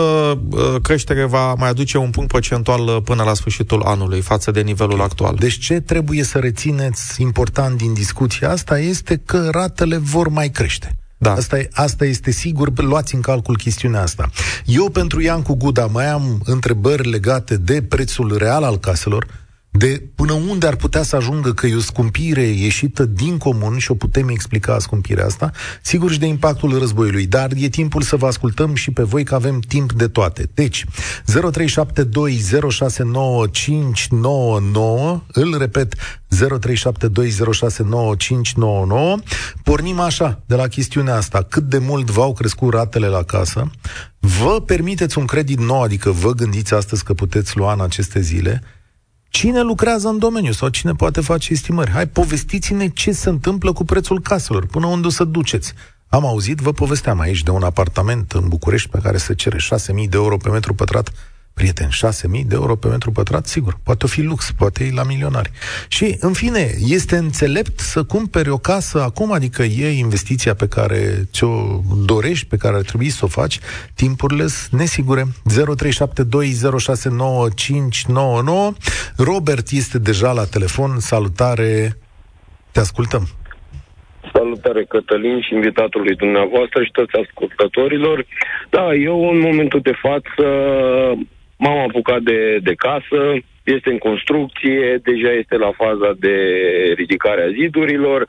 uh, 0.51 0.75
creștere 0.83 1.25
va 1.25 1.55
mai 1.55 1.69
aduce 1.69 1.99
un 1.99 2.11
punct 2.11 2.29
procentual 2.29 2.81
uh, 2.81 2.97
până 3.05 3.23
la 3.23 3.35
sfârșitul 3.35 3.83
anului 3.83 4.21
față 4.21 4.51
de 4.51 4.61
nivelul 4.61 4.93
okay. 4.93 5.05
actual. 5.05 5.37
Deci 5.39 5.59
ce 5.59 5.81
trebuie 5.81 6.23
să 6.23 6.39
rețineți 6.39 7.23
important 7.23 7.77
din 7.77 7.93
discuția 7.93 8.51
asta 8.51 8.79
este 8.79 9.21
că 9.25 9.49
ratele 9.53 9.97
vor 9.97 10.29
mai 10.29 10.51
crește. 10.51 10.97
Da. 11.19 11.33
Asta, 11.33 11.59
e, 11.59 11.69
asta 11.73 12.05
este 12.05 12.31
sigur, 12.31 12.83
luați 12.83 13.15
în 13.15 13.21
calcul 13.21 13.57
chestiunea 13.57 14.03
asta. 14.03 14.31
Eu 14.65 14.89
pentru 14.89 15.21
Iancu 15.21 15.55
Guda 15.55 15.87
mai 15.87 16.07
am 16.07 16.41
întrebări 16.45 17.09
legate 17.09 17.57
de 17.57 17.83
prețul 17.83 18.37
real 18.37 18.63
al 18.63 18.79
caselor, 18.79 19.27
de 19.71 20.03
până 20.15 20.33
unde 20.33 20.67
ar 20.67 20.77
putea 20.77 21.03
să 21.03 21.17
ajungă 21.17 21.53
că 21.53 21.67
e 21.67 21.75
o 21.75 21.81
scumpire 21.81 22.43
ieșită 22.43 23.05
din 23.05 23.39
comun 23.39 23.79
și 23.79 23.91
o 23.91 23.95
putem 23.95 24.29
explica 24.29 24.79
scumpirea 24.79 25.25
asta, 25.25 25.51
sigur 25.83 26.11
și 26.11 26.19
de 26.19 26.27
impactul 26.27 26.79
războiului, 26.79 27.27
dar 27.27 27.51
e 27.57 27.69
timpul 27.69 28.03
să 28.03 28.17
vă 28.17 28.27
ascultăm 28.27 28.75
și 28.75 28.91
pe 28.91 29.03
voi 29.03 29.25
că 29.25 29.35
avem 29.35 29.61
timp 29.61 29.93
de 29.93 30.09
toate. 30.09 30.51
Deci, 30.55 30.85
0372069599, 30.85 30.91
îl 35.33 35.59
repet, 35.59 35.95
0372069599, 35.95 35.97
pornim 39.63 40.01
așa, 40.01 40.43
de 40.47 40.55
la 40.55 40.67
chestiunea 40.67 41.15
asta, 41.17 41.43
cât 41.49 41.63
de 41.63 41.79
mult 41.79 42.11
v-au 42.11 42.33
crescut 42.33 42.73
ratele 42.73 43.07
la 43.07 43.23
casă, 43.23 43.71
vă 44.19 44.63
permiteți 44.67 45.19
un 45.19 45.25
credit 45.25 45.59
nou, 45.59 45.83
adică 45.83 46.11
vă 46.11 46.33
gândiți 46.33 46.75
astăzi 46.75 47.05
că 47.05 47.15
puteți 47.15 47.57
lua 47.57 47.73
în 47.73 47.81
aceste 47.81 48.21
zile, 48.21 48.63
Cine 49.29 49.61
lucrează 49.61 50.09
în 50.09 50.19
domeniu 50.19 50.53
sau 50.53 50.69
cine 50.69 50.93
poate 50.93 51.21
face 51.21 51.53
estimări? 51.53 51.91
Hai, 51.91 52.07
povestiți-ne 52.07 52.89
ce 52.89 53.13
se 53.13 53.29
întâmplă 53.29 53.73
cu 53.73 53.85
prețul 53.85 54.21
caselor, 54.21 54.67
până 54.67 54.87
unde 54.87 55.07
o 55.07 55.11
să 55.11 55.25
duceți. 55.25 55.73
Am 56.09 56.27
auzit, 56.27 56.59
vă 56.59 56.73
povesteam 56.73 57.21
aici 57.21 57.43
de 57.43 57.51
un 57.51 57.63
apartament 57.63 58.33
în 58.33 58.49
București 58.49 58.89
pe 58.89 58.99
care 59.03 59.17
se 59.17 59.35
cere 59.35 59.57
6.000 59.59 59.87
de 59.95 60.09
euro 60.13 60.37
pe 60.37 60.49
metru 60.49 60.75
pătrat 60.75 61.13
prieten, 61.59 61.89
6.000 61.89 62.47
de 62.47 62.55
euro 62.55 62.75
pe 62.77 62.89
metru 62.89 63.11
pătrat, 63.11 63.47
sigur, 63.47 63.79
poate 63.85 64.07
fi 64.07 64.23
lux, 64.23 64.53
poate 64.53 64.85
e 64.85 64.91
la 64.95 65.03
milionari. 65.03 65.51
Și, 65.89 66.17
în 66.21 66.33
fine, 66.33 66.75
este 66.87 67.17
înțelept 67.17 67.79
să 67.79 68.05
cumperi 68.05 68.49
o 68.49 68.59
casă 68.59 69.03
acum, 69.03 69.33
adică 69.33 69.63
e 69.63 69.99
investiția 69.99 70.55
pe 70.55 70.69
care 70.69 70.99
ți-o 71.33 71.81
dorești, 72.05 72.47
pe 72.47 72.57
care 72.57 72.77
ar 72.77 72.83
trebui 72.83 73.09
să 73.09 73.25
o 73.25 73.29
faci, 73.29 73.59
timpurile 73.95 74.47
sunt 74.47 74.81
nesigure. 74.81 75.23
0372069599 75.23 75.31
Robert 79.17 79.71
este 79.71 79.99
deja 79.99 80.33
la 80.33 80.45
telefon, 80.45 80.99
salutare, 80.99 81.99
te 82.73 82.81
ascultăm. 82.81 83.29
Salutare 84.33 84.85
Cătălin 84.85 85.41
și 85.41 85.55
invitatului 85.55 86.15
dumneavoastră 86.15 86.85
și 86.85 86.91
toți 86.91 87.17
ascultătorilor. 87.25 88.27
Da, 88.71 88.95
eu 88.95 89.29
în 89.29 89.39
momentul 89.39 89.81
de 89.81 89.93
față 90.03 90.45
m-am 91.59 91.79
apucat 91.79 92.21
de, 92.21 92.59
de 92.63 92.75
casă, 92.75 93.21
este 93.75 93.91
în 93.91 93.99
construcție, 93.99 95.01
deja 95.03 95.33
este 95.33 95.57
la 95.57 95.71
faza 95.83 96.11
de 96.19 96.37
ridicare 96.97 97.43
a 97.43 97.55
zidurilor. 97.61 98.21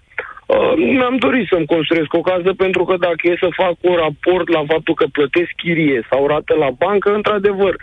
Uh, 0.46 0.74
mi-am 0.76 1.18
dorit 1.18 1.48
să-mi 1.48 1.66
construiesc 1.66 2.14
o 2.14 2.22
casă 2.22 2.54
pentru 2.54 2.84
că 2.84 2.96
dacă 2.98 3.22
e 3.24 3.44
să 3.46 3.50
fac 3.52 3.76
un 3.82 3.96
raport 3.96 4.50
la 4.50 4.64
faptul 4.68 4.94
că 4.94 5.06
plătesc 5.12 5.52
chirie 5.56 6.08
sau 6.10 6.28
rată 6.28 6.54
la 6.56 6.70
bancă, 6.78 7.14
într-adevăr, 7.14 7.76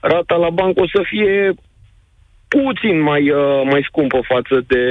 rata 0.00 0.36
la 0.36 0.50
bancă 0.50 0.80
o 0.82 0.86
să 0.86 1.02
fie 1.04 1.54
puțin 2.48 3.00
mai, 3.00 3.30
uh, 3.30 3.62
mai 3.64 3.82
scumpă 3.88 4.20
față 4.22 4.64
de 4.66 4.84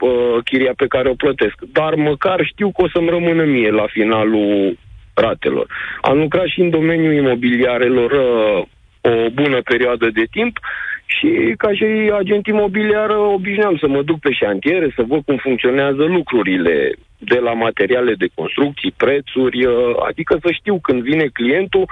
uh, 0.00 0.36
chiria 0.44 0.72
pe 0.76 0.86
care 0.86 1.08
o 1.08 1.14
plătesc. 1.14 1.56
Dar 1.72 1.94
măcar 1.94 2.44
știu 2.44 2.70
că 2.70 2.82
o 2.82 2.88
să-mi 2.88 3.08
rămână 3.08 3.44
mie 3.44 3.70
la 3.70 3.86
finalul 3.86 4.78
ratelor. 5.14 5.66
Am 6.00 6.18
lucrat 6.18 6.46
și 6.46 6.60
în 6.60 6.70
domeniul 6.70 7.12
imobiliarelor 7.12 8.10
uh, 8.10 8.62
o 9.06 9.30
bună 9.30 9.60
perioadă 9.62 10.10
de 10.10 10.24
timp 10.30 10.58
și 11.06 11.54
ca 11.56 11.72
și 11.72 11.84
agent 12.18 12.46
imobiliar 12.46 13.10
obișnuiam 13.10 13.76
să 13.76 13.88
mă 13.88 14.02
duc 14.02 14.18
pe 14.18 14.32
șantiere, 14.32 14.92
să 14.94 15.02
văd 15.06 15.24
cum 15.24 15.36
funcționează 15.36 16.02
lucrurile 16.04 16.92
de 17.18 17.38
la 17.38 17.52
materiale 17.52 18.14
de 18.14 18.28
construcții, 18.34 18.94
prețuri, 18.96 19.64
uh, 19.64 19.94
adică 20.08 20.38
să 20.42 20.50
știu 20.52 20.78
când 20.80 21.02
vine 21.02 21.26
clientul 21.32 21.84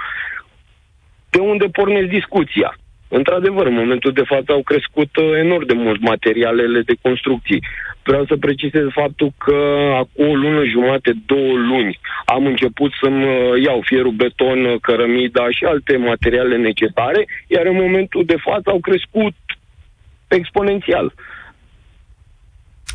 de 1.29 1.39
unde 1.39 1.65
pornesc 1.65 2.07
discuția. 2.07 2.75
Într-adevăr, 3.19 3.65
în 3.65 3.73
momentul 3.81 4.13
de 4.13 4.25
față 4.31 4.49
au 4.51 4.63
crescut 4.71 5.11
uh, 5.15 5.25
enorm 5.43 5.65
de 5.65 5.73
mult 5.73 6.01
materialele 6.01 6.81
de 6.81 6.95
construcții. 7.01 7.63
Vreau 8.03 8.25
să 8.25 8.35
precizez 8.35 8.85
faptul 9.01 9.29
că 9.37 9.57
acum 10.01 10.29
o 10.29 10.35
lună 10.43 10.63
jumate, 10.73 11.11
două 11.25 11.53
luni, 11.71 11.99
am 12.25 12.45
început 12.45 12.91
să-mi 13.01 13.23
uh, 13.23 13.63
iau 13.65 13.79
fierul, 13.89 14.11
beton, 14.11 14.59
cărămida 14.81 15.45
și 15.49 15.63
alte 15.63 15.97
materiale 15.97 16.57
necesare, 16.57 17.27
iar 17.47 17.65
în 17.65 17.75
momentul 17.75 18.23
de 18.25 18.37
față 18.47 18.69
au 18.69 18.79
crescut 18.79 19.35
exponențial. 20.27 21.13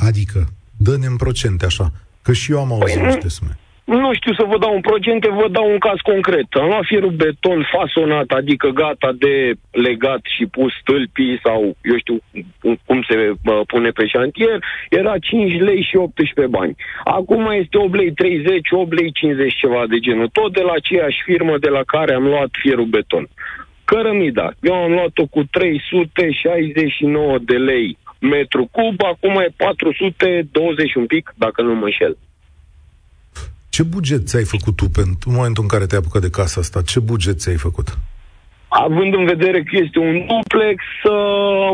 Adică, 0.08 0.38
dă-ne 0.76 1.06
în 1.06 1.16
procente 1.16 1.64
așa, 1.64 1.92
că 2.22 2.32
și 2.32 2.52
eu 2.52 2.58
am 2.58 2.72
auzit 2.72 2.98
păi, 2.98 3.06
niște 3.06 3.28
sume 3.28 3.58
nu 3.98 4.14
știu 4.14 4.34
să 4.34 4.44
vă 4.48 4.58
dau 4.58 4.74
un 4.74 4.80
procente, 4.80 5.28
vă 5.28 5.48
dau 5.48 5.70
un 5.70 5.78
caz 5.78 5.98
concret. 6.02 6.46
Am 6.50 6.66
luat 6.66 6.84
fierul 6.84 7.10
beton 7.10 7.66
fasonat, 7.72 8.30
adică 8.30 8.68
gata 8.68 9.12
de 9.18 9.52
legat 9.70 10.20
și 10.36 10.46
pus 10.46 10.72
stâlpii 10.80 11.40
sau, 11.44 11.76
eu 11.82 11.96
știu 11.98 12.18
cum 12.86 13.02
se 13.08 13.16
uh, 13.30 13.60
pune 13.66 13.90
pe 13.90 14.06
șantier, 14.06 14.58
era 14.90 15.18
5 15.18 15.60
lei 15.60 15.82
și 15.82 15.96
18 15.96 16.46
bani. 16.56 16.74
Acum 17.04 17.50
este 17.50 17.78
8 17.78 17.94
lei 17.94 18.12
30, 18.12 18.68
8 18.70 18.92
lei 18.92 19.12
50 19.12 19.54
ceva 19.54 19.84
de 19.88 19.98
genul. 19.98 20.28
Tot 20.28 20.52
de 20.52 20.60
la 20.60 20.72
aceeași 20.72 21.22
firmă 21.24 21.58
de 21.58 21.68
la 21.68 21.82
care 21.86 22.14
am 22.14 22.24
luat 22.24 22.48
fierul 22.52 22.84
beton. 22.84 23.28
Cărămida. 23.84 24.50
Eu 24.60 24.74
am 24.74 24.92
luat-o 24.92 25.26
cu 25.26 25.42
369 25.50 27.38
de 27.38 27.56
lei 27.56 27.98
metru 28.20 28.68
cub, 28.70 29.02
acum 29.02 29.34
e 29.40 29.54
420 29.56 30.94
un 30.94 31.06
pic, 31.06 31.32
dacă 31.36 31.62
nu 31.62 31.74
mă 31.74 31.84
înșel. 31.84 32.16
Ce 33.80 33.86
buget 33.86 34.26
ți-ai 34.26 34.44
făcut 34.44 34.76
tu 34.76 34.86
pentru 35.00 35.30
momentul 35.30 35.62
în 35.62 35.68
care 35.68 35.86
te-ai 35.86 36.00
apucat 36.00 36.22
de 36.22 36.30
casa 36.30 36.60
asta? 36.60 36.82
Ce 36.82 37.00
buget 37.00 37.38
ți-ai 37.38 37.56
făcut? 37.56 37.88
Având 38.68 39.14
în 39.14 39.24
vedere 39.24 39.62
că 39.62 39.72
este 39.84 39.98
un 39.98 40.26
duplex, 40.26 40.78
uh, 41.04 41.70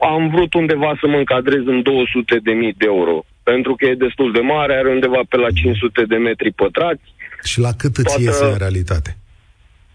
am 0.00 0.30
vrut 0.34 0.54
undeva 0.54 0.90
să 1.00 1.06
mă 1.06 1.16
încadrez 1.16 1.62
în 1.66 1.82
200 1.82 2.40
de 2.42 2.52
mii 2.52 2.74
de 2.78 2.86
euro. 2.94 3.24
Pentru 3.42 3.74
că 3.74 3.84
e 3.86 4.04
destul 4.06 4.32
de 4.32 4.40
mare, 4.40 4.74
are 4.74 4.90
undeva 4.90 5.20
pe 5.28 5.36
la 5.36 5.50
500 5.50 6.04
de 6.12 6.16
metri 6.16 6.52
pătrați. 6.52 7.06
Și 7.44 7.60
la 7.60 7.72
cât 7.80 7.96
îți 7.96 8.14
Toată... 8.14 8.22
iese 8.22 8.44
în 8.44 8.58
realitate? 8.58 9.16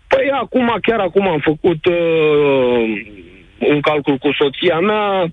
Păi 0.07 0.29
acum, 0.43 0.77
chiar 0.81 1.00
acum 1.00 1.27
am 1.27 1.39
făcut 1.39 1.86
uh, 1.86 2.83
un 3.71 3.79
calcul 3.81 4.17
cu 4.17 4.29
soția 4.39 4.79
mea, 4.79 5.31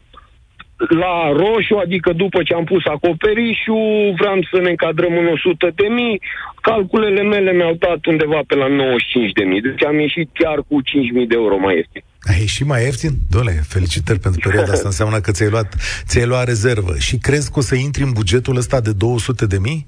la 0.86 1.32
roșu, 1.32 1.74
adică 1.84 2.12
după 2.12 2.42
ce 2.42 2.54
am 2.54 2.64
pus 2.64 2.84
acoperișul, 2.86 4.14
vreau 4.18 4.38
să 4.50 4.60
ne 4.60 4.70
încadrăm 4.70 5.12
în 5.18 5.26
100 5.26 5.70
de 5.74 5.86
mii, 5.86 6.20
calculele 6.60 7.22
mele 7.22 7.52
mi-au 7.52 7.74
dat 7.78 8.06
undeva 8.06 8.40
pe 8.46 8.54
la 8.54 8.66
95 8.66 9.32
de 9.32 9.44
mii, 9.44 9.60
deci 9.60 9.84
am 9.84 9.98
ieșit 9.98 10.28
chiar 10.32 10.58
cu 10.68 10.80
5 10.80 11.10
mii 11.12 11.26
de 11.26 11.34
euro 11.34 11.56
mai 11.56 11.74
ieftin. 11.76 12.02
Ai 12.30 12.40
ieșit 12.40 12.66
mai 12.66 12.82
ieftin? 12.84 13.10
Dole, 13.30 13.54
felicitări 13.68 14.18
pentru 14.18 14.40
perioada 14.44 14.72
asta, 14.72 14.88
înseamnă 14.92 15.18
că 15.20 15.30
ți-ai 15.30 15.50
luat, 15.50 15.74
ți-ai 16.08 16.26
luat 16.26 16.44
rezervă. 16.46 16.92
Și 16.98 17.16
crezi 17.18 17.50
că 17.52 17.58
o 17.58 17.62
să 17.62 17.74
intri 17.74 18.02
în 18.02 18.12
bugetul 18.12 18.56
ăsta 18.56 18.80
de 18.80 18.92
200 18.92 19.46
de 19.46 19.58
mii? 19.62 19.86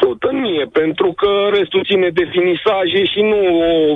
Sută 0.00 0.30
mie, 0.32 0.64
pentru 0.80 1.12
că 1.12 1.30
restul 1.58 1.84
ține 1.84 2.08
de 2.18 2.24
finisaje 2.34 3.00
și 3.12 3.20
nu 3.32 3.40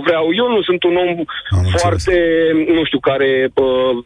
vreau. 0.06 0.24
Eu 0.40 0.48
nu 0.54 0.62
sunt 0.62 0.82
un 0.82 0.96
om 0.96 1.10
Am 1.58 1.64
foarte, 1.84 2.16
înțeles. 2.52 2.76
nu 2.76 2.84
știu, 2.84 3.00
care 3.10 3.50
uh, 3.54 4.04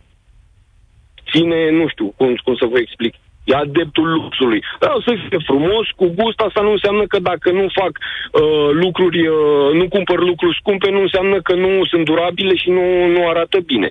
ține, 1.31 1.71
nu 1.71 1.85
știu 1.89 2.07
cum, 2.17 2.29
cum 2.45 2.55
să 2.61 2.67
vă 2.73 2.79
explic, 2.79 3.15
e 3.51 3.55
adeptul 3.55 4.07
luxului. 4.19 4.61
Vreau 4.83 5.01
să 5.01 5.11
fie 5.29 5.39
frumos, 5.51 5.87
cu 6.01 6.07
gust, 6.19 6.39
asta 6.41 6.61
nu 6.67 6.73
înseamnă 6.77 7.05
că 7.13 7.19
dacă 7.31 7.49
nu 7.59 7.67
fac 7.81 7.93
uh, 7.99 8.69
lucruri, 8.85 9.21
uh, 9.29 9.71
nu 9.81 9.89
cumpăr 9.89 10.19
lucruri 10.31 10.59
scumpe, 10.61 10.89
nu 10.91 11.01
înseamnă 11.01 11.37
că 11.47 11.55
nu 11.55 11.71
sunt 11.91 12.05
durabile 12.05 12.55
și 12.63 12.69
nu, 12.77 12.85
nu 13.15 13.29
arată 13.29 13.59
bine. 13.73 13.91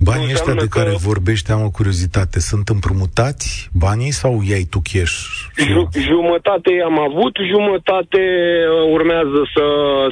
Banii 0.00 0.32
ăștia 0.32 0.54
de 0.54 0.66
care 0.76 0.90
că... 0.90 0.96
vorbești, 1.10 1.50
am 1.50 1.62
o 1.64 1.70
curiozitate, 1.70 2.40
sunt 2.40 2.68
împrumutați 2.68 3.70
banii 3.72 4.10
sau 4.10 4.42
iai 4.50 4.66
tu 4.70 4.80
cash? 4.92 5.16
Ju- 5.56 5.88
jumătate 6.10 6.70
am 6.84 6.98
avut, 7.08 7.34
jumătate 7.52 8.22
uh, 8.66 8.92
urmează 8.96 9.40
să, 9.54 9.64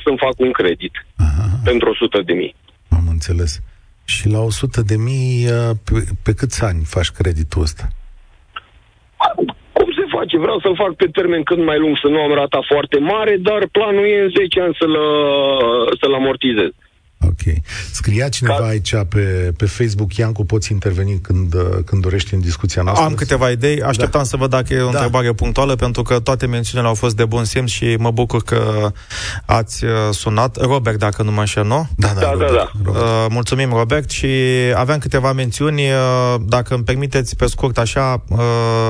să-mi 0.05 0.23
fac 0.25 0.35
un 0.47 0.53
credit 0.53 0.93
Aha. 1.17 1.47
pentru 1.65 1.91
100 1.91 2.23
de 2.25 2.33
mii. 2.33 2.55
Am 2.89 3.05
înțeles. 3.09 3.61
Și 4.07 4.29
la 4.29 4.41
100 4.41 4.83
de 4.83 4.97
mii, 4.97 5.47
uh, 5.47 5.71
pe, 5.85 5.99
pe 6.25 6.33
câți 6.39 6.65
ani 6.65 6.83
faci 6.95 7.11
creditul 7.19 7.63
ăsta? 7.63 7.85
Cum 9.73 9.89
se 9.99 10.05
face? 10.17 10.39
Vreau 10.39 10.59
să-l 10.61 10.77
fac 10.77 10.93
pe 10.95 11.07
termen 11.07 11.43
cât 11.43 11.65
mai 11.65 11.79
lung, 11.79 11.99
să 12.03 12.09
nu 12.09 12.21
am 12.21 12.33
rata 12.35 12.61
foarte 12.73 12.99
mare, 12.99 13.37
dar 13.37 13.69
planul 13.73 14.07
e 14.07 14.21
în 14.21 14.31
10 14.37 14.61
ani 14.61 14.77
să-l, 14.81 14.97
să-l 16.01 16.15
amortizez. 16.15 16.71
Ok. 17.27 17.55
Scria 17.93 18.29
cineva 18.29 18.59
Ca... 18.59 18.67
aici 18.67 18.95
pe, 19.09 19.53
pe 19.57 19.67
Facebook, 19.67 20.17
Iancu, 20.17 20.45
poți 20.45 20.73
interveni 20.73 21.19
când, 21.21 21.55
când 21.85 22.03
dorești 22.03 22.35
în 22.35 22.41
discuția 22.41 22.83
noastră? 22.83 23.05
Am 23.05 23.15
câteva 23.15 23.51
idei, 23.51 23.83
așteptam 23.83 24.21
da. 24.21 24.27
să 24.27 24.37
văd 24.37 24.51
dacă 24.51 24.75
e 24.75 24.81
o 24.81 24.91
da. 24.91 24.91
întrebare 24.91 25.33
punctuală, 25.33 25.75
pentru 25.77 26.03
că 26.03 26.19
toate 26.19 26.47
mențiunile 26.47 26.89
au 26.89 26.95
fost 26.95 27.17
de 27.17 27.25
bun 27.25 27.45
simț 27.45 27.71
și 27.71 27.97
mă 27.99 28.11
bucur 28.11 28.43
că 28.43 28.93
ați 29.45 29.85
uh, 29.85 29.91
sunat. 30.11 30.57
Robert, 30.61 30.99
dacă 30.99 31.23
nu 31.23 31.31
mă 31.33 31.41
înșel, 31.41 31.65
nu? 31.65 31.89
Da, 31.97 32.09
da, 32.09 32.21
da. 32.21 32.31
Robert, 32.31 32.51
da, 32.51 32.57
da. 32.57 32.71
Robert. 32.85 33.05
Uh, 33.05 33.27
mulțumim, 33.31 33.71
Robert, 33.73 34.11
și 34.11 34.27
aveam 34.75 34.99
câteva 34.99 35.33
mențiuni. 35.33 35.83
Uh, 35.83 36.35
dacă 36.47 36.75
îmi 36.75 36.85
permiteți, 36.85 37.37
pe 37.37 37.47
scurt, 37.47 37.79
așa, 37.79 38.23
uh, 38.29 38.39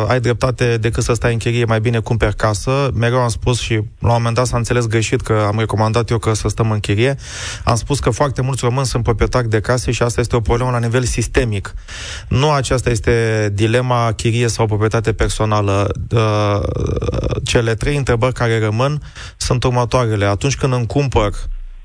ai 0.09 0.21
dreptate 0.21 0.77
decât 0.77 1.03
să 1.03 1.13
stai 1.13 1.33
în 1.33 1.39
chirie, 1.39 1.65
mai 1.65 1.81
bine 1.81 1.99
cumperi 1.99 2.37
casă. 2.37 2.91
Mereu 2.95 3.19
am 3.19 3.29
spus 3.29 3.61
și 3.61 3.73
la 3.75 4.09
un 4.09 4.15
moment 4.17 4.35
dat 4.35 4.47
s-a 4.47 4.57
înțeles 4.57 4.87
greșit 4.87 5.21
că 5.21 5.45
am 5.47 5.59
recomandat 5.59 6.11
eu 6.11 6.19
că 6.19 6.35
să 6.35 6.49
stăm 6.49 6.71
în 6.71 6.81
chirie. 6.81 7.17
Am 7.65 7.75
spus 7.75 7.99
că 7.99 8.11
foarte 8.11 8.26
mulți 8.41 8.65
români 8.65 8.87
sunt 8.87 9.03
proprietari 9.03 9.49
de 9.49 9.61
case 9.61 9.91
și 9.91 10.03
asta 10.03 10.21
este 10.21 10.37
o 10.37 10.41
problemă 10.41 10.71
la 10.71 10.79
nivel 10.79 11.05
sistemic. 11.05 11.75
Nu 12.29 12.51
aceasta 12.51 12.91
este 12.91 13.49
dilema 13.53 14.13
chirie 14.13 14.49
sau 14.49 14.67
proprietate 14.67 15.13
personală. 15.13 15.91
Cele 17.45 17.75
trei 17.75 17.97
întrebări 17.97 18.35
care 18.35 18.59
rămân 18.59 19.03
sunt 19.37 19.65
următoarele. 19.65 20.25
Atunci 20.25 20.57
când 20.57 20.73
îmi 20.73 20.87
cumpăr 20.87 21.33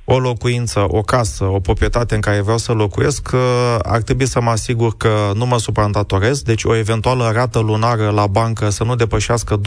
o 0.04 0.20
locuință, 0.20 0.86
o 0.88 1.02
casă, 1.02 1.44
o 1.44 1.60
proprietate 1.60 2.16
în 2.16 2.22
care 2.22 2.42
vreau 2.42 2.58
să 2.58 2.72
locuiesc, 2.72 3.34
ar 3.82 4.02
trebui 4.02 4.28
să 4.28 4.42
mă 4.42 4.50
asigur 4.50 4.98
că 4.98 5.32
nu 5.36 5.46
mă 5.46 5.60
supraîndatorez, 5.60 6.42
deci 6.42 6.64
o 6.64 6.76
eventuală 6.76 7.32
rată 7.34 7.60
lunară 7.60 8.10
la 8.10 8.28
bancă 8.28 8.70
să 8.70 8.84
nu 8.84 8.96
depășească 8.96 9.60
25% 9.60 9.62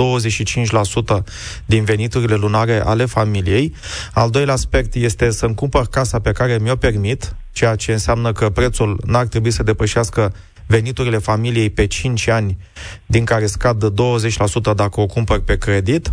din 1.64 1.84
veniturile 1.84 2.34
lunare 2.34 2.82
ale 2.84 3.04
familiei. 3.04 3.74
Al 4.12 4.30
doilea 4.30 4.54
aspect 4.54 4.94
este 4.94 5.30
să-mi 5.30 5.54
cumpăr 5.54 5.86
casa 5.86 6.18
pe 6.18 6.32
care 6.32 6.58
mi-o 6.62 6.76
permit, 6.76 7.34
ceea 7.52 7.74
ce 7.74 7.92
înseamnă 7.92 8.32
că 8.32 8.50
prețul 8.50 9.00
n-ar 9.06 9.26
trebui 9.26 9.50
să 9.50 9.62
depășească 9.62 10.32
veniturile 10.66 11.18
familiei 11.18 11.70
pe 11.70 11.86
5 11.86 12.28
ani, 12.28 12.58
din 13.06 13.24
care 13.24 13.46
scad 13.46 13.92
20% 13.92 14.74
dacă 14.74 15.00
o 15.00 15.06
cumpăr 15.06 15.40
pe 15.40 15.58
credit. 15.58 16.12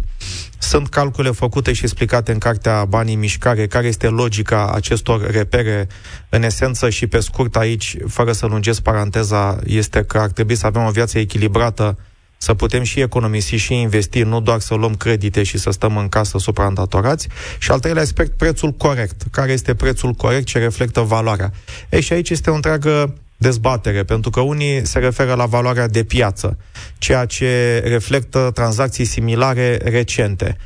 Sunt 0.57 0.89
calcule 0.89 1.29
făcute 1.29 1.73
și 1.73 1.83
explicate 1.83 2.31
în 2.31 2.37
cartea 2.37 2.85
Banii 2.85 3.15
Mișcare, 3.15 3.67
care 3.67 3.87
este 3.87 4.07
logica 4.07 4.71
acestor 4.73 5.31
repere. 5.31 5.87
În 6.29 6.43
esență 6.43 6.89
și 6.89 7.07
pe 7.07 7.19
scurt 7.19 7.55
aici, 7.55 7.95
fără 8.07 8.31
să 8.31 8.45
lungesc 8.45 8.81
paranteza, 8.81 9.59
este 9.65 10.03
că 10.03 10.17
ar 10.17 10.29
trebui 10.29 10.55
să 10.55 10.65
avem 10.65 10.83
o 10.83 10.91
viață 10.91 11.19
echilibrată 11.19 11.97
să 12.43 12.53
putem 12.53 12.83
și 12.83 12.99
economisi 12.99 13.55
și 13.55 13.73
investi, 13.73 14.21
nu 14.21 14.41
doar 14.41 14.59
să 14.59 14.73
luăm 14.73 14.95
credite 14.95 15.43
și 15.43 15.57
să 15.57 15.71
stăm 15.71 15.97
în 15.97 16.09
casă 16.09 16.37
supraîndatorați. 16.37 17.27
Și 17.59 17.71
al 17.71 17.79
treilea 17.79 18.01
aspect, 18.01 18.37
prețul 18.37 18.71
corect. 18.71 19.21
Care 19.31 19.51
este 19.51 19.75
prețul 19.75 20.11
corect 20.13 20.45
ce 20.45 20.59
reflectă 20.59 21.01
valoarea? 21.01 21.51
Ei, 21.89 22.01
și 22.01 22.13
aici 22.13 22.29
este 22.29 22.49
o 22.49 22.53
întreagă 22.53 23.15
dezbatere, 23.41 24.03
pentru 24.03 24.29
că 24.29 24.39
unii 24.39 24.85
se 24.85 24.99
referă 24.99 25.33
la 25.33 25.45
valoarea 25.45 25.87
de 25.87 26.03
piață, 26.03 26.57
ceea 26.97 27.25
ce 27.25 27.81
reflectă 27.85 28.51
tranzacții 28.53 29.05
similare 29.05 29.79
recente 29.83 30.57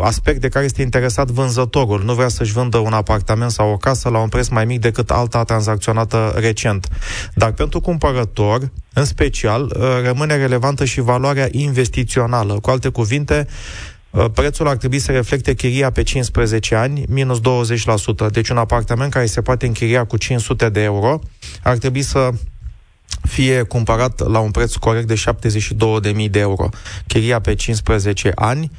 aspect 0.00 0.40
de 0.40 0.48
care 0.48 0.64
este 0.64 0.82
interesat 0.82 1.28
vânzătorul. 1.28 2.04
Nu 2.04 2.14
vrea 2.14 2.28
să-și 2.28 2.52
vândă 2.52 2.78
un 2.78 2.92
apartament 2.92 3.50
sau 3.50 3.70
o 3.70 3.76
casă 3.76 4.08
la 4.08 4.18
un 4.18 4.28
preț 4.28 4.48
mai 4.48 4.64
mic 4.64 4.80
decât 4.80 5.10
alta 5.10 5.44
tranzacționată 5.44 6.34
recent. 6.36 6.88
Dar 7.34 7.52
pentru 7.52 7.80
cumpărător, 7.80 8.70
în 8.92 9.04
special, 9.04 9.62
uh, 9.62 9.82
rămâne 10.04 10.36
relevantă 10.36 10.84
și 10.84 11.00
valoarea 11.00 11.48
investițională. 11.50 12.58
Cu 12.60 12.70
alte 12.70 12.88
cuvinte, 12.88 13.46
uh, 13.46 13.95
prețul 14.32 14.68
ar 14.68 14.76
trebui 14.76 14.98
să 14.98 15.12
reflecte 15.12 15.54
chiria 15.54 15.90
pe 15.90 16.02
15 16.02 16.74
ani, 16.74 17.04
minus 17.08 17.38
20%. 17.38 18.30
Deci 18.30 18.48
un 18.48 18.56
apartament 18.56 19.12
care 19.12 19.26
se 19.26 19.42
poate 19.42 19.66
închiria 19.66 20.04
cu 20.04 20.16
500 20.16 20.68
de 20.68 20.80
euro 20.82 21.20
ar 21.62 21.76
trebui 21.76 22.02
să 22.02 22.30
fie 23.26 23.62
cumpărat 23.62 24.28
la 24.30 24.38
un 24.38 24.50
preț 24.50 24.74
corect 24.74 25.06
de 25.06 25.22
72.000 26.24 26.30
de 26.30 26.38
euro. 26.38 26.68
Chiria 27.06 27.40
pe 27.40 27.54
15 27.54 28.32
ani, 28.34 28.70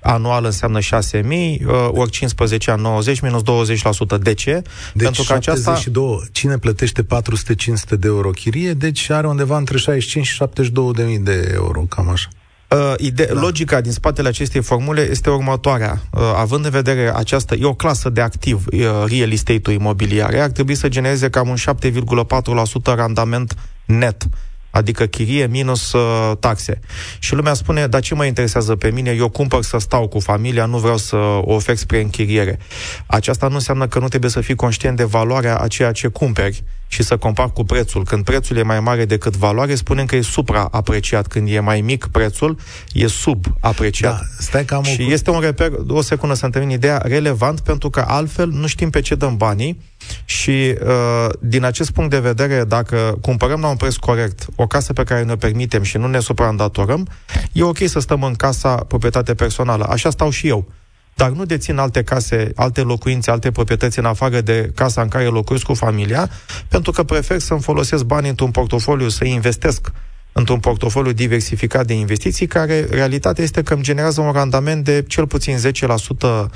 anual 0.00 0.44
înseamnă 0.44 0.78
6.000, 0.78 0.86
uh, 1.22 1.88
ori 1.88 2.10
15 2.10 2.70
ani 2.70 2.82
90 2.82 3.20
minus 3.20 3.42
20%. 3.42 4.18
De 4.20 4.34
ce? 4.34 4.52
Deci 4.52 5.02
Pentru 5.02 5.22
că 5.22 5.38
72, 5.40 6.04
aceasta... 6.04 6.28
cine 6.32 6.58
plătește 6.58 7.02
400-500 7.02 7.06
de 7.98 8.06
euro 8.06 8.30
chirie, 8.30 8.72
deci 8.72 9.10
are 9.10 9.26
undeva 9.26 9.56
între 9.56 9.78
65 9.78 10.26
și 10.26 10.34
72 10.34 10.92
de 10.92 11.02
mii 11.02 11.18
de 11.18 11.50
euro, 11.54 11.80
cam 11.80 12.08
așa. 12.08 12.28
Uh, 12.74 12.94
ide- 12.96 13.24
da. 13.24 13.40
Logica 13.40 13.80
din 13.80 13.92
spatele 13.92 14.28
acestei 14.28 14.62
formule 14.62 15.08
este 15.10 15.30
următoarea. 15.30 16.00
Uh, 16.10 16.20
având 16.36 16.64
în 16.64 16.70
vedere 16.70 17.12
această, 17.14 17.54
e 17.54 17.64
o 17.64 17.74
clasă 17.74 18.08
de 18.08 18.20
activ, 18.20 18.64
uh, 18.72 18.80
real 19.06 19.32
estate-ul 19.32 19.76
imobiliare, 19.76 20.40
ar 20.40 20.50
trebui 20.50 20.74
să 20.74 20.88
genereze 20.88 21.30
cam 21.30 21.48
un 21.48 21.56
7,4% 21.56 22.94
randament 22.94 23.56
net 23.84 24.26
adică 24.74 25.06
chirie 25.06 25.46
minus 25.46 25.92
uh, 25.92 26.36
taxe. 26.40 26.80
Și 27.18 27.34
lumea 27.34 27.54
spune, 27.54 27.86
dar 27.86 28.00
ce 28.00 28.14
mă 28.14 28.24
interesează 28.24 28.76
pe 28.76 28.90
mine? 28.90 29.10
Eu 29.10 29.28
cumpăr 29.28 29.62
să 29.62 29.78
stau 29.78 30.08
cu 30.08 30.18
familia, 30.18 30.64
nu 30.64 30.78
vreau 30.78 30.96
să 30.96 31.16
o 31.16 31.54
ofer 31.54 31.76
spre 31.76 32.00
închiriere. 32.00 32.58
Aceasta 33.06 33.48
nu 33.48 33.54
înseamnă 33.54 33.86
că 33.86 33.98
nu 33.98 34.08
trebuie 34.08 34.30
să 34.30 34.40
fii 34.40 34.54
conștient 34.54 34.96
de 34.96 35.04
valoarea 35.04 35.56
a 35.56 35.66
ceea 35.66 35.92
ce 35.92 36.08
cumperi 36.08 36.62
și 36.94 37.02
să 37.02 37.16
compar 37.16 37.50
cu 37.50 37.64
prețul. 37.64 38.04
Când 38.04 38.24
prețul 38.24 38.56
e 38.56 38.62
mai 38.62 38.80
mare 38.80 39.04
decât 39.04 39.36
valoare, 39.36 39.74
spunem 39.74 40.04
că 40.04 40.16
e 40.16 40.20
supraapreciat. 40.20 41.26
Când 41.26 41.48
e 41.48 41.60
mai 41.60 41.80
mic 41.80 42.06
prețul, 42.06 42.58
e 42.92 43.06
subapreciat. 43.06 44.12
Da, 44.12 44.20
stai 44.38 44.64
că 44.64 44.74
am 44.74 44.82
și 44.82 45.06
o... 45.08 45.12
este 45.12 45.30
un 45.30 45.40
reper, 45.40 45.70
o 45.88 46.00
secundă 46.00 46.34
să 46.34 46.48
termin 46.48 46.70
ideea, 46.70 46.98
relevant, 47.04 47.60
pentru 47.60 47.90
că 47.90 48.04
altfel 48.06 48.48
nu 48.48 48.66
știm 48.66 48.90
pe 48.90 49.00
ce 49.00 49.14
dăm 49.14 49.36
banii 49.36 49.80
și 50.24 50.50
uh, 50.50 51.28
din 51.40 51.64
acest 51.64 51.90
punct 51.90 52.10
de 52.10 52.18
vedere, 52.18 52.64
dacă 52.64 53.18
cumpărăm 53.20 53.60
la 53.60 53.68
un 53.68 53.76
preț 53.76 53.94
corect 53.94 54.46
o 54.56 54.66
casă 54.66 54.92
pe 54.92 55.04
care 55.04 55.22
ne 55.22 55.36
permitem 55.36 55.82
și 55.82 55.96
nu 55.96 56.06
ne 56.06 56.20
supraîndatorăm, 56.20 57.08
e 57.52 57.62
ok 57.62 57.78
să 57.86 57.98
stăm 57.98 58.22
în 58.22 58.34
casa 58.34 58.74
proprietate 58.74 59.34
personală. 59.34 59.84
Așa 59.84 60.10
stau 60.10 60.30
și 60.30 60.48
eu 60.48 60.66
dar 61.14 61.30
nu 61.30 61.44
dețin 61.44 61.78
alte 61.78 62.02
case, 62.02 62.52
alte 62.54 62.80
locuințe, 62.80 63.30
alte 63.30 63.50
proprietăți 63.50 63.98
în 63.98 64.04
afară 64.04 64.40
de 64.40 64.70
casa 64.74 65.02
în 65.02 65.08
care 65.08 65.24
locuiesc 65.24 65.64
cu 65.64 65.74
familia, 65.74 66.30
pentru 66.68 66.92
că 66.92 67.02
prefer 67.02 67.38
să-mi 67.38 67.60
folosesc 67.60 68.04
banii 68.04 68.30
într-un 68.30 68.50
portofoliu, 68.50 69.08
să 69.08 69.24
investesc 69.24 69.92
într-un 70.36 70.60
portofoliu 70.60 71.12
diversificat 71.12 71.86
de 71.86 71.94
investiții, 71.94 72.46
care 72.46 72.86
realitatea 72.90 73.44
este 73.44 73.62
că 73.62 73.74
îmi 73.74 73.82
generează 73.82 74.20
un 74.20 74.32
randament 74.32 74.84
de 74.84 75.04
cel 75.08 75.26
puțin 75.26 75.56
10% 75.56 76.50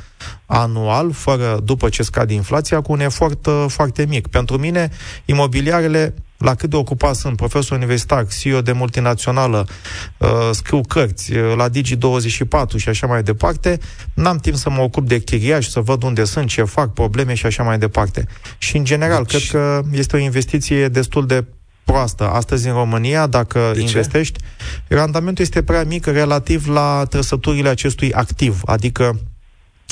anual, 0.46 1.12
fără 1.12 1.60
după 1.64 1.88
ce 1.88 2.02
scade 2.02 2.32
inflația, 2.34 2.80
cu 2.80 2.92
un 2.92 3.00
efort 3.00 3.46
uh, 3.46 3.64
foarte 3.68 4.06
mic. 4.08 4.26
Pentru 4.26 4.58
mine, 4.58 4.90
imobiliarele 5.24 6.14
la 6.38 6.54
cât 6.54 6.70
de 6.70 6.76
ocupat 6.76 7.14
sunt, 7.14 7.36
profesor 7.36 7.76
universitar, 7.76 8.26
CEO 8.26 8.60
de 8.60 8.72
multinațională, 8.72 9.66
uh, 10.18 10.28
scriu 10.50 10.80
cărți 10.80 11.32
uh, 11.32 11.54
la 11.56 11.68
Digi24 11.68 12.76
și 12.76 12.88
așa 12.88 13.06
mai 13.06 13.22
departe, 13.22 13.78
n-am 14.14 14.36
timp 14.36 14.56
să 14.56 14.70
mă 14.70 14.80
ocup 14.80 15.06
de 15.06 15.18
chiriași, 15.18 15.70
să 15.70 15.80
văd 15.80 16.02
unde 16.02 16.24
sunt, 16.24 16.48
ce 16.48 16.62
fac, 16.62 16.92
probleme 16.92 17.34
și 17.34 17.46
așa 17.46 17.62
mai 17.62 17.78
departe. 17.78 18.26
Și, 18.58 18.76
în 18.76 18.84
general, 18.84 19.22
deci... 19.22 19.48
cred 19.48 19.60
că 19.60 19.82
este 19.92 20.16
o 20.16 20.18
investiție 20.18 20.88
destul 20.88 21.26
de 21.26 21.44
proastă. 21.84 22.28
Astăzi, 22.28 22.68
în 22.68 22.74
România, 22.74 23.26
dacă 23.26 23.70
de 23.74 23.80
investești, 23.80 24.38
ce? 24.88 24.94
randamentul 24.94 25.44
este 25.44 25.62
prea 25.62 25.84
mic 25.84 26.06
relativ 26.06 26.68
la 26.68 27.04
trăsăturile 27.08 27.68
acestui 27.68 28.12
activ, 28.12 28.60
adică 28.64 29.18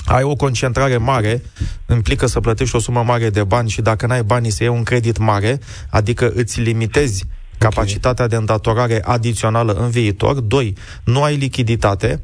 ai 0.07 0.23
o 0.23 0.35
concentrare 0.35 0.97
mare, 0.97 1.43
implică 1.91 2.27
să 2.27 2.41
plătești 2.41 2.77
o 2.77 2.79
sumă 2.79 3.03
mare 3.03 3.31
de 3.31 3.45
bani 3.45 3.69
și 3.69 3.83
dacă 3.83 4.07
n-ai 4.07 4.23
banii 4.23 4.51
să 4.51 4.63
iei 4.63 4.73
un 4.73 4.83
credit 4.83 5.19
mare, 5.19 5.61
adică 5.91 6.33
îți 6.35 6.61
limitezi 6.61 7.25
capacitatea 7.59 8.25
okay. 8.25 8.29
de 8.29 8.37
îndatorare 8.37 9.03
adițională 9.05 9.73
în 9.73 9.91
viitor. 9.91 10.41
Doi, 10.41 10.75
nu 11.05 11.23
ai 11.23 11.37
lichiditate, 11.37 12.23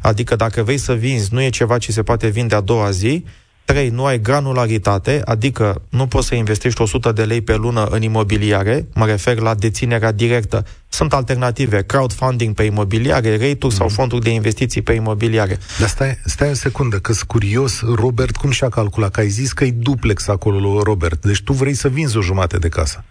adică 0.00 0.36
dacă 0.36 0.62
vei 0.62 0.78
să 0.78 0.92
vinzi, 0.92 1.34
nu 1.34 1.42
e 1.42 1.48
ceva 1.48 1.78
ce 1.78 1.92
se 1.92 2.02
poate 2.02 2.28
vinde 2.28 2.54
a 2.54 2.60
doua 2.60 2.90
zi. 2.90 3.24
3. 3.64 3.88
Nu 3.88 4.04
ai 4.04 4.20
granularitate, 4.20 5.20
adică 5.24 5.82
nu 5.90 6.06
poți 6.06 6.26
să 6.26 6.34
investești 6.34 6.82
100 6.82 7.12
de 7.12 7.22
lei 7.22 7.40
pe 7.40 7.56
lună 7.56 7.86
în 7.90 8.02
imobiliare, 8.02 8.86
mă 8.94 9.06
refer 9.06 9.38
la 9.38 9.54
deținerea 9.54 10.12
directă. 10.12 10.64
Sunt 10.88 11.12
alternative, 11.12 11.82
crowdfunding 11.86 12.54
pe 12.54 12.62
imobiliare, 12.62 13.30
rate-uri 13.30 13.64
mm. 13.64 13.70
sau 13.70 13.86
mhm. 13.86 13.94
fonduri 13.94 14.22
de 14.22 14.30
investiții 14.30 14.82
pe 14.82 14.92
imobiliare. 14.92 15.58
Dar 15.78 15.88
stai, 15.88 16.18
stai 16.24 16.50
o 16.50 16.54
secundă, 16.54 16.96
că 16.96 17.12
sunt 17.12 17.28
curios, 17.28 17.82
Robert, 17.94 18.36
cum 18.36 18.50
și-a 18.50 18.68
calculat? 18.68 19.10
Că 19.10 19.20
ai 19.20 19.28
zis 19.28 19.52
că 19.52 19.64
e 19.64 19.70
duplex 19.70 20.28
acolo, 20.28 20.82
Robert. 20.82 21.24
Deci 21.24 21.42
tu 21.42 21.52
vrei 21.52 21.74
să 21.74 21.88
vinzi 21.88 22.16
o 22.16 22.20
jumătate 22.20 22.58
de 22.58 22.68
casă. 22.68 23.04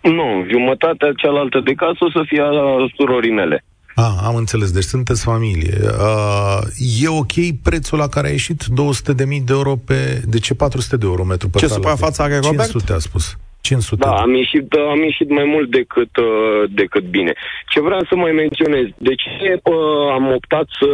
Nu, 0.00 0.46
jumătatea 0.50 1.12
cealaltă 1.16 1.60
de 1.64 1.72
casă 1.72 1.98
o 1.98 2.10
să 2.10 2.22
fie 2.26 2.40
a 2.40 2.86
surorii 2.96 3.32
mele. 3.32 3.64
Ah, 3.94 4.16
am 4.22 4.36
înțeles. 4.36 4.72
Deci 4.72 4.82
sunteți 4.82 5.24
familie. 5.24 5.78
Uh, 5.82 6.58
e 7.02 7.08
ok 7.08 7.62
prețul 7.62 7.98
la 7.98 8.08
care 8.08 8.26
a 8.26 8.30
ieșit 8.30 8.62
200.000 8.62 9.16
de 9.16 9.52
euro 9.52 9.76
pe... 9.86 10.22
De 10.26 10.38
ce 10.38 10.54
400 10.54 10.96
de 10.96 11.06
euro 11.06 11.24
metru 11.24 11.48
pătrat? 11.48 11.70
Ce 11.70 11.76
suprafață 11.76 12.22
are 12.22 12.34
Robert? 12.34 12.70
500 12.70 12.92
a 12.92 12.98
spus. 12.98 13.36
500. 13.60 14.04
Da, 14.04 14.14
am 14.14 14.34
ieșit, 14.34 14.72
am 14.72 15.02
ieșit 15.02 15.30
mai 15.30 15.44
mult 15.44 15.70
decât, 15.70 16.16
uh, 16.16 16.70
decât 16.70 17.04
bine. 17.04 17.32
Ce 17.68 17.80
vreau 17.80 18.04
să 18.08 18.14
mai 18.16 18.32
menționez, 18.32 18.86
de 18.98 19.14
ce 19.14 19.60
uh, 19.62 20.12
am 20.12 20.32
optat 20.32 20.66
să 20.80 20.88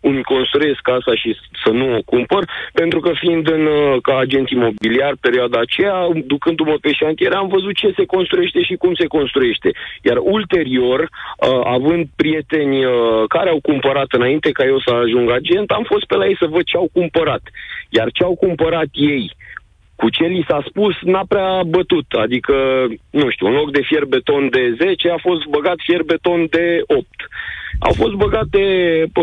îmi 0.00 0.22
construiesc 0.22 0.80
casa 0.80 1.14
și 1.14 1.36
să 1.64 1.70
nu 1.70 1.96
o 1.96 2.02
cumpăr, 2.04 2.44
pentru 2.72 3.00
că 3.00 3.10
fiind 3.14 3.50
în, 3.50 3.66
uh, 3.66 3.96
ca 4.02 4.18
agent 4.18 4.50
imobiliar 4.50 5.14
perioada 5.20 5.60
aceea, 5.60 6.08
ducându-mă 6.24 6.76
pe 6.80 6.92
șantier, 6.92 7.32
am 7.32 7.48
văzut 7.48 7.74
ce 7.74 7.92
se 7.96 8.04
construiește 8.04 8.62
și 8.62 8.74
cum 8.74 8.94
se 8.94 9.06
construiește. 9.06 9.70
Iar 10.02 10.18
ulterior, 10.20 11.00
uh, 11.00 11.60
având 11.64 12.08
prieteni 12.16 12.84
uh, 12.84 12.92
care 13.28 13.50
au 13.50 13.60
cumpărat 13.62 14.06
înainte 14.10 14.50
ca 14.50 14.64
eu 14.64 14.78
să 14.80 14.90
ajung 14.90 15.30
agent, 15.30 15.70
am 15.70 15.84
fost 15.92 16.04
pe 16.04 16.16
la 16.16 16.26
ei 16.26 16.36
să 16.38 16.46
văd 16.46 16.64
ce 16.64 16.76
au 16.76 16.88
cumpărat. 16.92 17.42
Iar 17.88 18.08
ce 18.12 18.24
au 18.24 18.34
cumpărat 18.34 18.88
ei, 18.92 19.32
cu 20.00 20.08
ce 20.16 20.24
li 20.24 20.46
s-a 20.48 20.60
spus, 20.68 20.94
n-a 21.02 21.24
prea 21.32 21.62
bătut. 21.76 22.08
Adică, 22.24 22.54
nu 23.10 23.26
știu, 23.30 23.46
în 23.46 23.56
loc 23.60 23.68
de 23.72 23.82
fier 23.88 24.04
beton 24.04 24.48
de 24.56 24.62
10, 24.78 25.10
a 25.10 25.18
fost 25.28 25.42
băgat 25.54 25.78
fier 25.86 26.02
beton 26.02 26.40
de 26.50 26.64
8 26.86 27.06
au 27.78 27.92
fost 27.96 28.12
băgate 28.12 28.62
pă, 29.12 29.22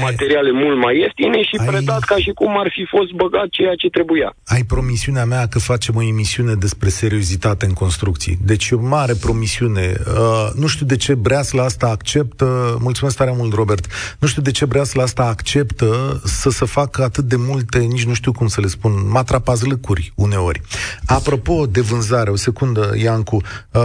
materiale 0.00 0.52
mult 0.52 0.78
mai 0.78 0.98
ieftine 0.98 1.42
și 1.42 1.56
ai... 1.58 1.66
predat 1.66 2.02
ca 2.02 2.16
și 2.16 2.30
cum 2.30 2.58
ar 2.58 2.68
fi 2.70 2.86
fost 2.96 3.10
băgat 3.12 3.48
ceea 3.50 3.74
ce 3.74 3.88
trebuia. 3.88 4.36
Ai 4.46 4.62
promisiunea 4.62 5.24
mea 5.24 5.46
că 5.46 5.58
facem 5.58 5.94
o 5.96 6.02
emisiune 6.02 6.54
despre 6.54 6.88
seriozitate 6.88 7.66
în 7.66 7.72
construcții. 7.72 8.38
Deci 8.44 8.68
e 8.68 8.74
o 8.74 8.80
mare 8.80 9.14
promisiune. 9.20 9.92
Uh, 9.98 10.48
nu 10.54 10.66
știu 10.66 10.86
de 10.86 10.96
ce 10.96 11.14
Breasla 11.14 11.62
asta 11.62 11.86
acceptă, 11.86 12.76
mulțumesc 12.80 13.16
tare 13.16 13.34
mult, 13.36 13.52
Robert, 13.52 13.86
nu 14.18 14.28
știu 14.28 14.42
de 14.42 14.50
ce 14.50 14.64
Breasla 14.66 15.02
asta 15.02 15.22
acceptă 15.22 16.20
să 16.24 16.50
se 16.50 16.64
facă 16.64 17.02
atât 17.02 17.24
de 17.24 17.36
multe, 17.38 17.78
nici 17.78 18.04
nu 18.04 18.14
știu 18.14 18.32
cum 18.32 18.46
să 18.46 18.60
le 18.60 18.66
spun, 18.66 18.92
matrapazlăcuri 19.10 19.97
uneori. 20.14 20.60
Apropo 21.06 21.66
de 21.66 21.80
vânzare, 21.80 22.30
o 22.30 22.36
secundă, 22.36 22.94
Iancu, 22.96 23.36
uh, 23.72 23.82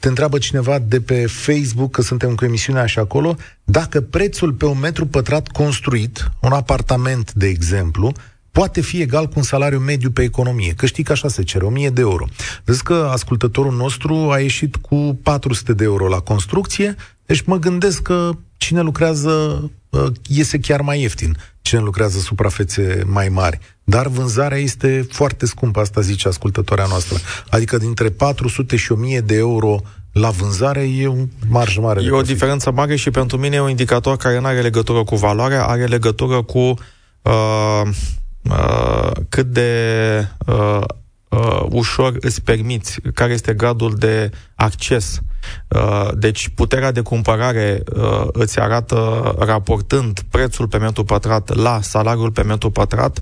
te 0.00 0.08
întreabă 0.08 0.38
cineva 0.38 0.78
de 0.78 1.00
pe 1.00 1.26
Facebook, 1.26 1.90
că 1.90 2.02
suntem 2.02 2.34
cu 2.34 2.44
emisiunea 2.44 2.86
și 2.86 2.98
acolo, 2.98 3.20
acolo, 3.20 3.36
dacă 3.64 4.00
prețul 4.00 4.52
pe 4.52 4.66
un 4.66 4.78
metru 4.78 5.06
pătrat 5.06 5.48
construit, 5.48 6.30
un 6.40 6.52
apartament, 6.52 7.32
de 7.32 7.46
exemplu, 7.46 8.12
poate 8.50 8.80
fi 8.80 9.00
egal 9.00 9.26
cu 9.26 9.32
un 9.36 9.42
salariu 9.42 9.78
mediu 9.78 10.10
pe 10.10 10.22
economie, 10.22 10.72
că 10.72 10.86
știi 10.86 11.04
că 11.04 11.12
așa 11.12 11.28
se 11.28 11.42
cere, 11.42 11.64
1000 11.64 11.90
de 11.90 12.00
euro. 12.00 12.26
Vezi 12.64 12.82
că 12.82 13.08
ascultătorul 13.12 13.76
nostru 13.76 14.14
a 14.30 14.38
ieșit 14.38 14.76
cu 14.76 15.18
400 15.22 15.72
de 15.72 15.84
euro 15.84 16.08
la 16.08 16.20
construcție, 16.20 16.96
deci 17.26 17.40
mă 17.40 17.58
gândesc 17.58 18.02
că 18.02 18.30
cine 18.56 18.80
lucrează 18.80 19.70
iese 20.28 20.58
chiar 20.58 20.80
mai 20.80 21.00
ieftin, 21.00 21.36
cine 21.70 21.82
lucrează 21.82 22.18
suprafețe 22.18 23.02
mai 23.06 23.28
mari. 23.28 23.58
Dar 23.84 24.06
vânzarea 24.06 24.58
este 24.58 25.06
foarte 25.10 25.46
scumpă, 25.46 25.80
asta 25.80 26.00
zice 26.00 26.28
ascultătoarea 26.28 26.86
noastră. 26.88 27.18
Adică 27.50 27.76
dintre 27.76 28.08
400 28.08 28.76
și 28.76 28.92
1000 28.92 29.20
de 29.20 29.36
euro 29.36 29.80
la 30.12 30.30
vânzare 30.30 30.80
e 30.80 31.06
un 31.06 31.28
marj 31.48 31.76
mare. 31.76 32.02
E 32.02 32.10
o 32.10 32.22
diferență 32.22 32.70
mare 32.70 32.96
și 32.96 33.10
pentru 33.10 33.36
mine 33.36 33.56
e 33.56 33.60
un 33.60 33.68
indicator 33.68 34.16
care 34.16 34.40
nu 34.40 34.46
are 34.46 34.60
legătură 34.60 35.04
cu 35.04 35.16
valoarea, 35.16 35.64
are 35.66 35.84
legătură 35.84 36.42
cu 36.42 36.58
uh, 37.22 37.82
uh, 38.42 39.10
cât 39.28 39.46
de 39.46 39.70
uh, 40.46 40.80
uh, 41.30 41.62
ușor 41.70 42.16
îți 42.20 42.42
permiți, 42.42 43.00
care 43.14 43.32
este 43.32 43.54
gradul 43.54 43.94
de 43.94 44.30
acces. 44.54 45.20
Uh, 45.68 46.08
deci 46.14 46.48
puterea 46.48 46.92
de 46.92 47.00
cumpărare 47.00 47.82
uh, 47.96 48.26
îți 48.32 48.58
arată 48.58 49.34
raportând 49.38 50.20
prețul 50.30 50.68
pe 50.68 50.78
metru 50.78 51.04
pătrat 51.04 51.54
la 51.54 51.80
salariul 51.82 52.30
pe 52.30 52.42
metru 52.42 52.70
pătrat 52.70 53.20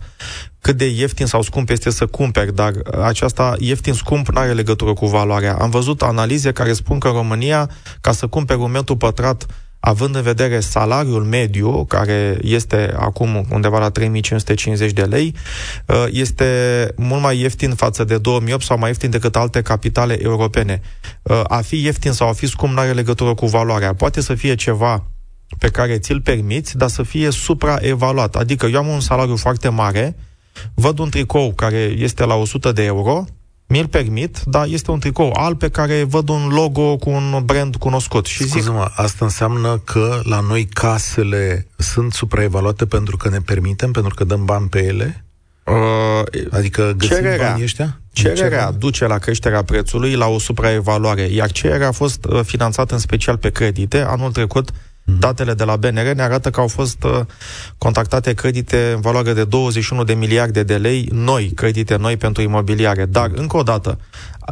cât 0.61 0.77
de 0.77 0.87
ieftin 0.87 1.27
sau 1.27 1.43
scump 1.43 1.71
este 1.71 1.91
să 1.91 2.07
cumperi, 2.07 2.55
dar 2.55 2.73
aceasta 3.03 3.55
ieftin-scump 3.59 4.29
nu 4.29 4.41
are 4.41 4.53
legătură 4.53 4.93
cu 4.93 5.07
valoarea. 5.07 5.55
Am 5.55 5.71
văzut 5.71 6.03
analize 6.03 6.53
care 6.53 6.73
spun 6.73 6.99
că 6.99 7.09
în 7.09 7.15
România, 7.15 7.71
ca 8.01 8.13
să 8.13 8.27
cumperi 8.27 8.61
un 8.61 8.71
metru 8.71 8.97
pătrat 8.97 9.47
având 9.81 10.15
în 10.15 10.23
vedere 10.23 10.61
salariul 10.61 11.25
mediu, 11.25 11.85
care 11.85 12.39
este 12.43 12.95
acum 12.99 13.47
undeva 13.51 13.79
la 13.79 13.91
3550 13.91 14.93
de 14.93 15.03
lei, 15.03 15.35
uh, 15.87 16.05
este 16.11 16.45
mult 16.97 17.23
mai 17.23 17.41
ieftin 17.41 17.75
față 17.75 18.05
de 18.05 18.19
2008 18.19 18.63
sau 18.63 18.79
mai 18.79 18.89
ieftin 18.89 19.11
decât 19.11 19.37
alte 19.37 19.63
capitale 19.63 20.23
europene. 20.23 20.81
Uh, 21.23 21.43
a 21.49 21.61
fi 21.61 21.83
ieftin 21.83 22.13
sau 22.13 22.29
a 22.29 22.33
fi 22.33 22.47
scump 22.47 22.73
nu 22.73 22.79
are 22.79 22.93
legătură 22.93 23.35
cu 23.35 23.47
valoarea. 23.47 23.95
Poate 23.95 24.21
să 24.21 24.35
fie 24.35 24.55
ceva 24.55 25.05
pe 25.59 25.69
care 25.69 25.99
ți-l 25.99 26.21
permiți, 26.21 26.77
dar 26.77 26.89
să 26.89 27.03
fie 27.03 27.31
supraevaluat. 27.31 28.37
Adică 28.37 28.67
eu 28.67 28.79
am 28.79 28.87
un 28.87 29.01
salariu 29.01 29.37
foarte 29.37 29.69
mare, 29.69 30.17
văd 30.75 30.99
un 30.99 31.11
tricou 31.11 31.53
care 31.53 31.77
este 31.77 32.25
la 32.25 32.35
100 32.35 32.73
de 32.73 32.85
euro, 32.85 33.25
mi-l 33.69 33.87
permit, 33.87 34.41
dar 34.45 34.67
este 34.67 34.91
un 34.91 34.99
tricou 34.99 35.33
alb 35.33 35.59
pe 35.59 35.69
care 35.69 36.03
văd 36.05 36.29
un 36.29 36.49
logo 36.49 36.97
cu 36.97 37.11
un 37.11 37.43
brand 37.45 37.77
cunoscut. 37.77 38.27
Și 38.27 38.49
Scuze-mă, 38.49 38.87
zic... 38.89 39.01
asta 39.01 39.25
înseamnă 39.25 39.81
că 39.85 40.21
la 40.25 40.41
noi 40.41 40.65
casele 40.65 41.67
sunt 41.77 42.13
supraevaluate 42.13 42.87
pentru 42.87 43.17
că 43.17 43.29
ne 43.29 43.39
permitem, 43.41 43.91
pentru 43.93 44.15
că 44.15 44.25
dăm 44.25 44.45
bani 44.45 44.69
pe 44.69 44.85
ele? 44.85 45.25
Uh, 45.65 46.23
adică 46.51 46.95
găsim 46.97 47.17
cererea, 47.17 47.49
banii 47.49 47.65
ăștia? 47.65 48.01
Cererea 48.13 48.71
duce 48.71 49.07
la 49.07 49.19
creșterea 49.19 49.63
prețului, 49.63 50.15
la 50.15 50.27
o 50.27 50.39
supraevaluare, 50.39 51.23
iar 51.23 51.53
cererea 51.53 51.89
a 51.89 51.93
fost 51.93 52.25
uh, 52.25 52.41
finanțată 52.45 52.95
în 52.95 53.01
special 53.01 53.37
pe 53.37 53.51
credite. 53.51 54.01
Anul 54.01 54.33
trecut, 54.33 54.69
uh, 54.69 54.75
Mhm. 54.75 54.88
Datele 55.11 55.55
de 55.55 55.65
la 55.65 55.77
BNR 55.77 56.13
ne 56.15 56.23
arată 56.23 56.51
că 56.51 56.61
au 56.61 56.69
fost 56.69 57.05
uh, 57.05 57.21
contactate 57.79 58.35
credite 58.35 58.93
în 58.95 59.01
valoare 59.01 59.33
de 59.33 59.45
21 59.45 60.05
de 60.05 60.15
miliarde 60.15 60.63
de 60.63 60.77
lei, 60.77 61.09
noi, 61.13 61.53
credite 61.55 61.97
noi 61.97 62.17
pentru 62.17 62.43
imobiliare. 62.43 63.05
Dar, 63.05 63.31
încă 63.35 63.57
o 63.57 63.63
dată, 63.63 63.99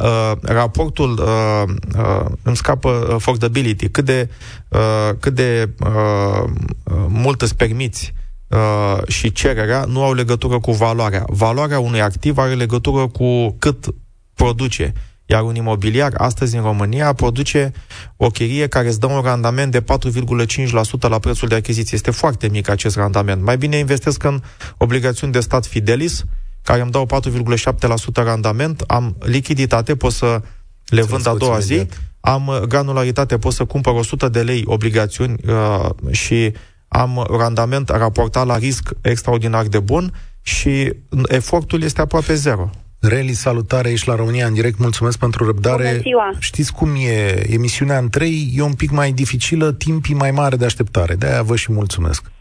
uh, 0.03 0.31
raportul 0.41 1.11
uh, 1.11 1.73
uh, 1.97 2.25
îmi 2.41 2.55
scapă 2.55 2.89
uh, 2.89 3.13
affordability, 3.13 3.89
cât 3.89 4.05
de, 4.05 4.29
uh, 4.67 5.09
cât 5.19 5.33
de 5.33 5.69
uh, 5.79 6.43
uh, 6.83 7.05
mult 7.07 7.41
îți 7.41 7.55
permiți 7.55 8.13
uh, 8.47 9.07
și 9.07 9.31
cererea 9.31 9.85
nu 9.87 10.03
au 10.03 10.13
legătură 10.13 10.59
cu 10.59 10.71
valoarea. 10.71 11.23
Valoarea 11.27 11.79
unui 11.79 12.01
activ 12.01 12.37
are 12.37 12.53
legătură 12.53 13.07
cu 13.07 13.55
cât 13.59 13.85
produce. 14.33 14.93
Iar 15.29 15.43
un 15.43 15.55
imobiliar, 15.55 16.13
astăzi 16.17 16.55
în 16.55 16.61
România, 16.61 17.13
produce 17.13 17.71
o 18.17 18.27
chirie 18.27 18.67
care 18.67 18.87
îți 18.87 18.99
dă 18.99 19.05
un 19.05 19.21
randament 19.21 19.71
de 19.71 19.81
4,5% 19.81 21.09
la 21.09 21.19
prețul 21.19 21.47
de 21.47 21.55
achiziție. 21.55 21.95
Este 21.95 22.11
foarte 22.11 22.47
mic 22.47 22.69
acest 22.69 22.95
randament. 22.95 23.43
Mai 23.43 23.57
bine 23.57 23.77
investesc 23.77 24.23
în 24.23 24.41
obligațiuni 24.77 25.33
de 25.33 25.39
stat 25.39 25.65
Fidelis, 25.65 26.23
care 26.61 26.81
îmi 26.81 26.91
dau 26.91 27.05
4,7% 27.05 28.13
randament, 28.13 28.81
am 28.81 29.15
lichiditate, 29.19 29.95
pot 29.95 30.11
să 30.11 30.41
le 30.85 31.01
vând 31.01 31.27
a 31.27 31.33
doua 31.33 31.59
zi, 31.59 31.87
am 32.19 32.47
uh, 32.47 32.59
granularitate, 32.59 33.37
pot 33.37 33.53
să 33.53 33.65
cumpăr 33.65 33.93
100 33.93 34.29
de 34.29 34.41
lei 34.41 34.63
obligațiuni 34.65 35.35
uh, 35.47 35.89
și 36.11 36.53
am 36.87 37.25
randament 37.29 37.89
raportat 37.89 38.45
la 38.45 38.57
risc 38.57 38.89
extraordinar 39.01 39.65
de 39.65 39.79
bun 39.79 40.13
și 40.41 40.93
efortul 41.25 41.81
este 41.81 42.01
aproape 42.01 42.33
zero. 42.33 42.69
Reli, 43.07 43.31
salutare, 43.31 43.89
ești 43.91 44.07
la 44.07 44.15
România 44.15 44.45
în 44.45 44.53
direct, 44.53 44.79
mulțumesc 44.79 45.19
pentru 45.19 45.45
răbdare. 45.45 45.87
Bună 45.89 45.99
ziua. 45.99 46.31
Știți 46.39 46.73
cum 46.73 46.89
e, 46.95 47.53
emisiunea 47.53 47.97
în 47.97 48.09
trei 48.09 48.53
e 48.55 48.61
un 48.61 48.73
pic 48.73 48.91
mai 48.91 49.11
dificilă, 49.11 49.71
timpii 49.71 50.15
mai 50.15 50.31
mare 50.31 50.55
de 50.55 50.65
așteptare, 50.65 51.15
de-aia 51.15 51.41
vă 51.41 51.55
și 51.55 51.71
mulțumesc. 51.71 52.31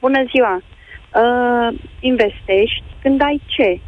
Bună 0.00 0.20
ziua. 0.32 0.54
Uh, 0.62 1.80
investești 2.00 2.84
când 3.02 3.22
ai 3.22 3.40
ce, 3.46 3.80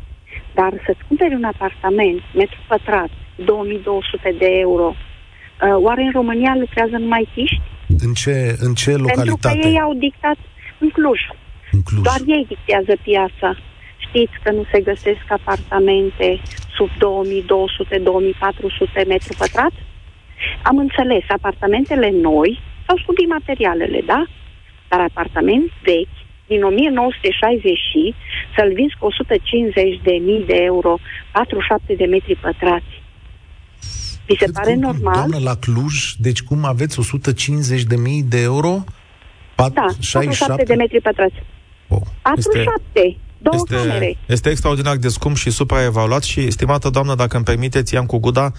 dar 0.55 0.73
să-ți 0.87 1.05
cumperi 1.09 1.35
un 1.35 1.45
apartament, 1.45 2.21
metru 2.35 2.59
pătrat, 2.69 3.11
2200 3.37 4.35
de 4.39 4.49
euro, 4.67 4.89
uh, 4.95 5.77
oare 5.87 6.03
în 6.03 6.11
România 6.13 6.55
lucrează 6.59 6.97
numai 6.99 7.29
tiști? 7.35 7.61
În 8.07 8.13
ce, 8.13 8.57
în 8.59 8.75
ce 8.75 8.91
localitate? 8.91 9.39
Pentru 9.41 9.61
că 9.61 9.69
ei 9.69 9.81
au 9.81 9.95
dictat 9.95 10.39
în 10.79 10.89
Cluj. 10.89 11.21
În 11.73 11.83
Cluj. 11.83 12.03
Doar 12.03 12.21
ei 12.27 12.45
dictează 12.49 12.93
piața 13.03 13.57
știți 14.13 14.37
că 14.43 14.51
nu 14.51 14.65
se 14.73 14.81
găsesc 14.81 15.25
apartamente 15.29 16.41
sub 16.77 16.89
2200-2400 16.89 16.93
metri 19.07 19.37
pătrat? 19.37 19.73
Am 20.63 20.79
înțeles, 20.79 21.25
apartamentele 21.29 22.11
noi 22.11 22.61
s-au 22.87 22.97
scumpit 23.03 23.29
materialele, 23.29 24.01
da? 24.07 24.25
Dar 24.89 25.01
apartament 25.01 25.71
vechi, 25.83 26.17
din 26.47 26.63
1960 26.63 27.79
și 27.91 28.15
să-l 28.57 28.73
vinzi 28.75 28.97
cu 28.99 29.07
150 29.07 30.01
de 30.03 30.13
mii 30.27 30.45
de 30.47 30.57
euro, 30.57 30.99
47 31.33 31.95
de 31.95 32.05
metri 32.05 32.37
pătrați. 32.37 33.01
Vi 34.27 34.37
se 34.39 34.45
Cât 34.45 34.55
pare 34.55 34.73
cum, 34.73 34.81
normal? 34.81 35.15
Doamnă, 35.15 35.39
la 35.39 35.57
Cluj, 35.57 36.13
deci 36.19 36.43
cum 36.43 36.65
aveți 36.65 36.99
150 36.99 37.83
de 37.83 37.97
mii 37.97 38.23
de 38.23 38.43
euro? 38.43 38.85
Pat, 39.55 39.73
da, 39.73 39.87
47 40.13 40.65
de 40.65 40.75
metri 40.75 41.01
pătrați. 41.01 41.43
Oh. 41.89 42.01
47. 42.23 42.81
Este... 42.95 43.17
Două 43.43 43.57
este, 43.57 43.89
camere. 43.89 44.17
Este 44.27 44.51
extraordinar 44.51 44.97
de 44.97 45.09
scump 45.09 45.37
și 45.37 45.51
supraevaluat 45.51 46.23
și, 46.23 46.51
stimată 46.51 46.91
doamnă, 46.91 47.15
dacă 47.15 47.37
îmi 47.37 47.45
permiteți, 47.45 47.85
ți-am 47.85 48.07
cu 48.07 48.19
Guda 48.19 48.53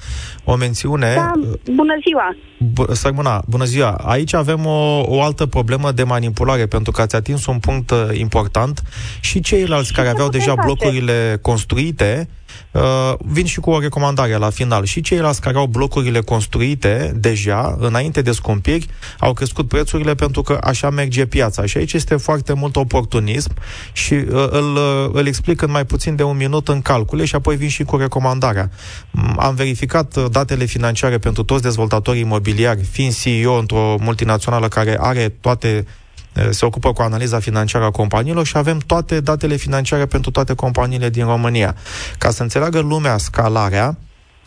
o 0.44 0.56
mențiune. 0.56 1.14
Da, 1.16 1.32
bună 1.76 1.94
ziua! 2.08 2.36
B- 2.58 2.94
Sărmâna, 2.94 3.44
bună 3.48 3.64
ziua! 3.64 3.92
Aici 3.92 4.34
avem 4.34 4.66
o, 4.66 5.04
o 5.06 5.22
altă 5.22 5.46
problemă 5.46 5.92
de 5.92 6.04
manipulare, 6.04 6.66
pentru 6.66 6.92
că 6.92 7.02
ați 7.02 7.16
atins 7.16 7.46
un 7.46 7.60
punct 7.60 7.92
uh, 7.92 8.08
important 8.14 8.82
și 9.20 9.40
ceilalți 9.42 9.88
și 9.88 9.94
care 9.94 10.08
aveau 10.08 10.30
deja 10.30 10.54
face? 10.54 10.62
blocurile 10.66 11.40
construite, 11.42 12.30
Uh, 12.74 13.14
vin 13.18 13.46
și 13.46 13.60
cu 13.60 13.70
o 13.70 13.80
recomandare 13.80 14.36
la 14.36 14.50
final. 14.50 14.86
Și 14.86 15.02
ceilalți 15.02 15.42
care 15.42 15.58
au 15.58 15.66
blocurile 15.66 16.20
construite 16.20 17.12
deja, 17.16 17.76
înainte 17.80 18.22
de 18.22 18.32
scumpiri, 18.32 18.88
au 19.20 19.34
crescut 19.34 19.68
prețurile 19.68 20.16
pentru 20.16 20.42
că 20.42 20.58
așa 20.64 20.90
merge 20.90 21.26
piața. 21.26 21.66
Și 21.66 21.78
aici 21.78 21.94
este 21.94 22.16
foarte 22.16 22.54
mult 22.54 22.76
oportunism 22.76 23.52
și 23.92 24.14
uh, 24.14 24.48
îl, 24.50 24.76
uh, 24.76 25.10
îl 25.12 25.28
explic 25.28 25.62
în 25.62 25.72
mai 25.72 25.86
puțin 25.86 26.16
de 26.16 26.24
un 26.24 26.38
minut 26.38 26.68
în 26.68 26.82
calcule 26.82 27.26
și 27.26 27.36
apoi 27.36 27.56
vin 27.56 27.70
și 27.70 27.84
cu 27.84 27.98
recomandarea. 27.98 28.70
Mm, 29.12 29.36
am 29.40 29.56
verificat 29.56 30.16
uh, 30.16 30.26
datele 30.32 30.66
financiare 30.66 31.18
pentru 31.18 31.44
toți 31.44 31.62
dezvoltatorii 31.62 32.22
imobiliari, 32.22 32.84
fiind 32.84 33.16
CEO 33.22 33.58
într-o 33.58 33.96
multinațională 34.00 34.68
care 34.68 34.98
are 35.00 35.34
toate 35.42 35.86
Eh, 35.86 36.03
se 36.50 36.66
ocupă 36.66 36.94
cu 36.94 37.02
analiza 37.02 37.40
financiară 37.40 37.86
a 37.86 37.92
companiilor 37.92 38.46
și 38.46 38.58
avem 38.58 38.78
toate 38.78 39.20
datele 39.20 39.56
financiare 39.56 40.06
pentru 40.06 40.32
toate 40.32 40.54
companiile 40.54 41.10
din 41.10 41.26
România. 41.26 41.76
Ca 42.18 42.30
să 42.30 42.42
înțeleagă 42.42 42.80
lumea 42.80 43.18
scalarea, 43.18 43.98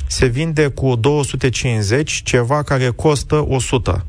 se 0.06 0.26
vinde 0.26 0.68
cu 0.68 0.96
250 0.96 2.22
ceva 2.24 2.62
care 2.62 2.88
costă 2.88 3.44
100. 3.48 4.06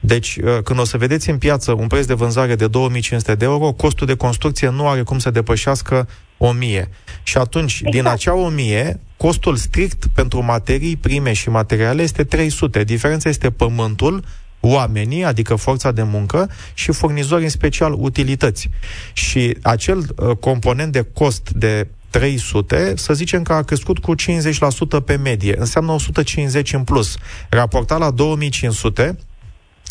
Deci, 0.00 0.36
eh, 0.36 0.58
când 0.64 0.78
o 0.78 0.84
să 0.84 0.96
vedeți 0.96 1.30
în 1.30 1.38
piață 1.38 1.72
un 1.72 1.86
preț 1.86 2.06
de 2.06 2.14
vânzare 2.14 2.54
de 2.54 2.66
2500 2.66 3.34
de 3.34 3.44
euro, 3.44 3.72
costul 3.72 4.06
de 4.06 4.14
construcție 4.14 4.68
nu 4.68 4.88
are 4.88 5.02
cum 5.02 5.18
să 5.18 5.30
depășească 5.30 6.08
1000. 6.38 6.90
Și 7.22 7.38
atunci, 7.38 7.72
exact. 7.72 7.94
din 7.94 8.06
acea 8.06 8.34
1000, 8.34 9.00
costul 9.16 9.56
strict 9.56 10.06
pentru 10.14 10.42
materii 10.42 10.96
prime 10.96 11.32
și 11.32 11.48
materiale 11.48 12.02
este 12.02 12.24
300. 12.24 12.84
Diferența 12.84 13.28
este 13.28 13.50
pământul 13.50 14.24
oamenii, 14.66 15.24
adică 15.24 15.54
forța 15.54 15.92
de 15.92 16.02
muncă, 16.02 16.50
și 16.74 16.92
furnizori, 16.92 17.42
în 17.42 17.48
special 17.48 17.94
utilități. 17.98 18.70
Și 19.12 19.56
acel 19.62 19.98
uh, 19.98 20.36
component 20.36 20.92
de 20.92 21.06
cost 21.12 21.50
de 21.50 21.86
300, 22.10 22.92
să 22.96 23.14
zicem 23.14 23.42
că 23.42 23.52
a 23.52 23.62
crescut 23.62 23.98
cu 23.98 24.14
50% 24.14 25.04
pe 25.04 25.16
medie, 25.16 25.54
înseamnă 25.58 25.92
150 25.92 26.72
în 26.72 26.84
plus. 26.84 27.16
Raportat 27.48 27.98
la 27.98 28.10
2500, 28.10 29.18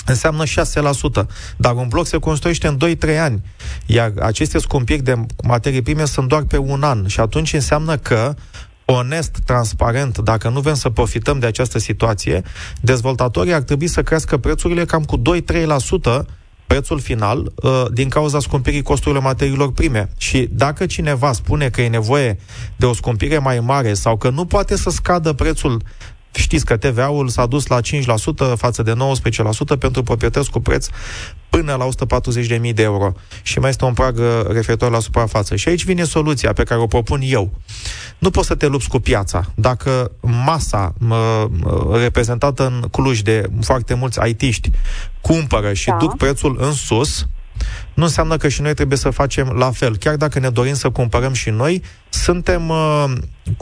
înseamnă 0.06 0.44
6%, 0.44 0.50
dar 1.58 1.76
un 1.76 1.88
bloc 1.88 2.08
se 2.08 2.18
construiește 2.18 2.68
în 2.68 2.78
2-3 3.14 3.20
ani, 3.20 3.42
iar 3.86 4.14
aceste 4.20 4.60
scumpiri 4.60 5.02
de 5.02 5.26
materii 5.44 5.82
prime 5.82 6.06
sunt 6.06 6.28
doar 6.28 6.44
pe 6.44 6.58
un 6.58 6.84
an 6.84 7.08
și 7.08 7.20
atunci 7.20 7.54
înseamnă 7.54 7.98
că 7.98 8.36
onest, 8.86 9.38
transparent, 9.46 10.18
dacă 10.18 10.50
nu 10.50 10.60
vrem 10.60 10.76
să 10.76 10.90
profităm 10.90 11.40
de 11.40 11.46
această 11.46 11.80
situație, 11.80 12.42
dezvoltatorii 12.82 13.54
ar 13.54 13.62
trebui 13.62 13.88
să 13.88 14.04
crească 14.04 14.38
prețurile 14.38 14.86
cam 14.86 15.04
cu 15.04 15.18
2-3% 15.18 15.22
prețul 16.68 17.00
final 17.00 17.52
uh, 17.56 17.86
din 17.92 18.10
cauza 18.10 18.40
scumpirii 18.40 18.82
costurilor 18.82 19.24
materiilor 19.24 19.72
prime. 19.72 20.10
Și 20.18 20.48
dacă 20.52 20.86
cineva 20.86 21.32
spune 21.32 21.70
că 21.70 21.82
e 21.82 21.88
nevoie 21.88 22.38
de 22.76 22.86
o 22.86 22.94
scumpire 22.94 23.38
mai 23.38 23.60
mare 23.60 23.94
sau 23.94 24.18
că 24.18 24.30
nu 24.30 24.46
poate 24.46 24.78
să 24.78 24.90
scadă 24.90 25.34
prețul 25.34 25.82
Știți 26.36 26.66
că 26.66 26.78
TVA-ul 26.78 27.28
s-a 27.28 27.46
dus 27.46 27.68
la 27.68 27.80
5% 27.82 28.56
față 28.56 28.84
de 28.84 28.94
19% 29.76 29.78
pentru 29.80 30.04
proprietăți 30.04 30.50
cu 30.50 30.60
preț 30.60 30.88
până 31.50 31.76
la 31.76 31.88
140.000 32.62 32.74
de 32.74 32.82
euro. 32.82 33.12
Și 33.42 33.60
mai 33.60 33.70
este 33.70 33.86
un 33.86 33.94
prag 33.94 34.18
uh, 34.18 34.26
referitor 34.48 34.92
la 34.92 35.00
suprafață. 35.00 35.56
Și 35.56 35.68
aici 35.70 35.84
vine 35.84 36.04
soluția 36.04 36.54
pe 36.54 36.64
care 36.64 36.80
o 36.80 36.88
propun 36.88 37.20
eu. 37.24 37.52
Nu 38.24 38.30
poți 38.30 38.48
să 38.48 38.56
te 38.56 38.68
lupți 38.68 38.88
cu 38.88 39.00
piața. 39.00 39.46
Dacă 39.56 40.12
masa 40.22 40.94
mă, 40.98 41.50
reprezentată 41.92 42.66
în 42.66 42.88
Cluj 42.92 43.22
de 43.22 43.50
foarte 43.62 43.94
mulți 43.94 44.20
aitiști 44.20 44.72
cumpără 45.22 45.74
și 45.74 45.88
da. 45.88 45.96
duc 45.96 46.18
prețul 46.18 46.58
în 46.60 46.72
sus, 46.72 47.28
nu 47.94 48.04
înseamnă 48.04 48.38
că 48.38 48.48
și 48.48 48.62
noi 48.62 48.74
trebuie 48.74 48.98
să 48.98 49.10
facem 49.10 49.48
la 49.48 49.72
fel. 49.72 49.98
Chiar 49.98 50.16
dacă 50.16 50.40
ne 50.40 50.50
dorim 50.50 50.74
să 50.74 50.90
cumpărăm 50.90 51.34
și 51.34 51.50
noi, 51.50 51.84
suntem 52.10 52.70
uh, 52.70 53.12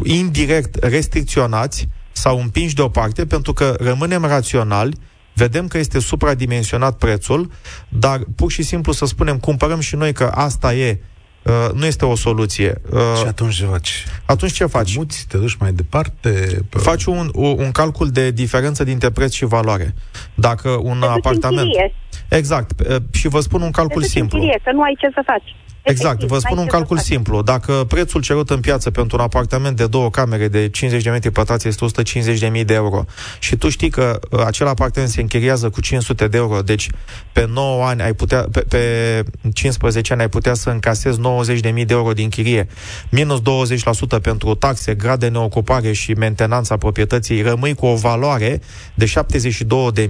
indirect 0.04 0.84
restricționați 0.84 1.88
sau 2.12 2.40
împinși 2.40 2.76
deoparte 2.76 3.26
pentru 3.26 3.54
că 3.54 3.76
rămânem 3.80 4.26
raționali, 4.26 4.98
vedem 5.34 5.68
că 5.68 5.78
este 5.78 6.00
supradimensionat 6.00 6.98
prețul, 6.98 7.52
dar 7.90 8.22
pur 8.36 8.52
și 8.52 8.64
simplu 8.64 8.92
să 8.92 9.06
spunem, 9.06 9.38
cumpărăm 9.38 9.80
și 9.80 9.96
noi 9.96 10.14
că 10.14 10.32
asta 10.34 10.74
e, 10.74 11.00
Uh, 11.44 11.70
nu 11.74 11.86
este 11.86 12.06
o 12.06 12.16
soluție. 12.16 12.82
Uh, 12.92 13.00
și 13.18 13.28
atunci 13.28 13.56
ce 13.56 13.66
faci? 13.66 14.06
Atunci 14.26 14.52
ce 14.52 14.66
faci? 14.66 14.98
Muți, 14.98 15.26
te 15.28 15.38
duci 15.38 15.56
mai 15.56 15.72
departe? 15.72 16.30
Pe... 16.70 16.78
Faci 16.78 17.06
un, 17.06 17.30
un 17.34 17.72
calcul 17.72 18.10
de 18.10 18.32
diferență 18.32 18.84
dintre 18.84 19.10
preț 19.10 19.32
și 19.34 19.46
valoare. 19.46 19.94
Dacă 20.34 20.70
un 20.70 21.00
te 21.00 21.06
apartament... 21.06 21.70
Exact. 22.30 22.80
Uh, 22.80 22.96
și 23.12 23.28
vă 23.28 23.40
spun 23.40 23.62
un 23.62 23.72
calcul 23.72 24.04
simplu. 24.04 24.40
Chirie, 24.40 24.60
că 24.64 24.72
nu 24.72 24.82
ai 24.82 24.96
ce 25.00 25.10
să 25.14 25.22
faci. 25.26 25.56
Exact, 25.84 26.24
vă 26.24 26.40
spun 26.40 26.58
un 26.58 26.66
calcul 26.66 26.98
simplu. 26.98 27.42
Dacă 27.42 27.86
prețul 27.88 28.22
cerut 28.22 28.50
în 28.50 28.60
piață 28.60 28.92
pentru 28.92 29.18
un 29.18 29.24
apartament 29.24 29.78
de 29.78 29.88
două 29.88 30.10
camere 30.10 30.48
de 30.48 30.70
50 30.70 31.04
de 31.04 31.10
metri 31.10 31.32
pătrați 31.32 31.68
este 31.68 31.86
150.000 32.56 32.66
de 32.66 32.74
euro 32.74 33.06
și 33.40 33.56
tu 33.56 33.70
știi 33.70 33.90
că 33.90 34.20
uh, 34.30 34.42
acel 34.46 34.68
apartament 34.68 35.12
se 35.12 35.22
închiriază 35.22 35.70
cu 35.70 35.82
500 35.82 36.28
de 36.28 36.38
euro, 36.38 36.62
deci 36.62 36.90
pe 37.32 37.48
9 37.54 37.86
ani 37.86 38.02
ai 38.02 38.14
putea, 38.14 38.46
pe, 38.52 38.60
pe 38.60 39.24
15 39.54 40.14
ani 40.14 40.22
ai 40.22 40.30
putea 40.30 40.54
să 40.54 40.70
încasezi 40.70 41.20
90.000 41.20 41.62
de 41.62 41.86
euro 41.88 42.14
din 42.14 42.30
chirie, 42.30 42.68
minus 43.10 43.40
20% 43.40 43.42
pentru 44.22 44.56
taxe, 44.56 44.94
grad 44.94 45.20
de 45.20 45.28
neocupare 45.28 45.92
și 45.92 46.12
mentenanța 46.12 46.78
proprietății, 46.78 47.42
rămâi 47.42 47.74
cu 47.74 47.86
o 47.86 47.96
valoare 47.96 48.62
de 48.94 49.06
72.000, 49.06 50.10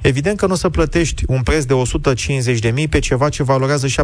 evident 0.00 0.36
că 0.36 0.46
nu 0.46 0.52
o 0.52 0.56
să 0.56 0.68
plătești 0.68 1.22
un 1.26 1.42
preț 1.42 1.64
de 1.64 1.74
150.000 2.82 2.88
pe 2.90 2.98
ceva 2.98 3.28
ce 3.28 3.42
valorează 3.42 3.86
72.000, 3.86 3.94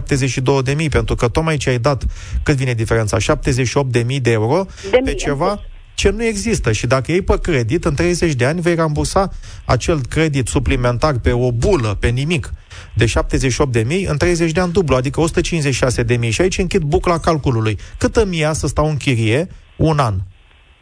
pentru 0.91 1.02
că 1.05 1.29
tocmai 1.29 1.57
ce 1.57 1.71
ai 1.71 1.79
dat, 1.79 2.05
cât 2.43 2.57
vine 2.57 2.73
diferența? 2.75 3.17
78.000 3.19 4.21
de 4.23 4.31
euro 4.31 4.67
de 4.91 5.01
pe 5.05 5.15
ceva 5.15 5.61
ce 5.95 6.11
nu 6.11 6.25
există 6.25 6.73
și 6.73 6.87
dacă 6.87 7.11
iei 7.11 7.23
pe 7.23 7.39
credit, 7.39 7.85
în 7.85 7.95
30 7.95 8.33
de 8.33 8.45
ani 8.45 8.61
vei 8.61 8.75
rambursa 8.75 9.33
acel 9.65 10.01
credit 10.09 10.49
suplimentar 10.49 11.19
pe 11.19 11.33
o 11.33 11.53
bulă, 11.53 11.97
pe 12.01 12.09
nimic, 12.09 12.53
de 12.95 13.07
78 13.07 13.73
de 13.73 13.83
mii, 13.83 14.05
în 14.05 14.17
30 14.17 14.53
de 14.53 14.61
ani 14.61 14.73
dublu, 14.73 14.97
adică 14.97 15.21
156 15.21 16.03
de 16.03 16.17
mii. 16.17 16.31
Și 16.31 16.41
aici 16.41 16.59
închid 16.59 16.83
bucla 16.83 17.19
calculului. 17.19 17.79
Cât 17.99 18.17
îmi 18.17 18.39
ia 18.39 18.53
să 18.53 18.67
stau 18.67 18.89
în 18.89 18.97
chirie 18.97 19.49
un 19.77 19.99
an? 19.99 20.15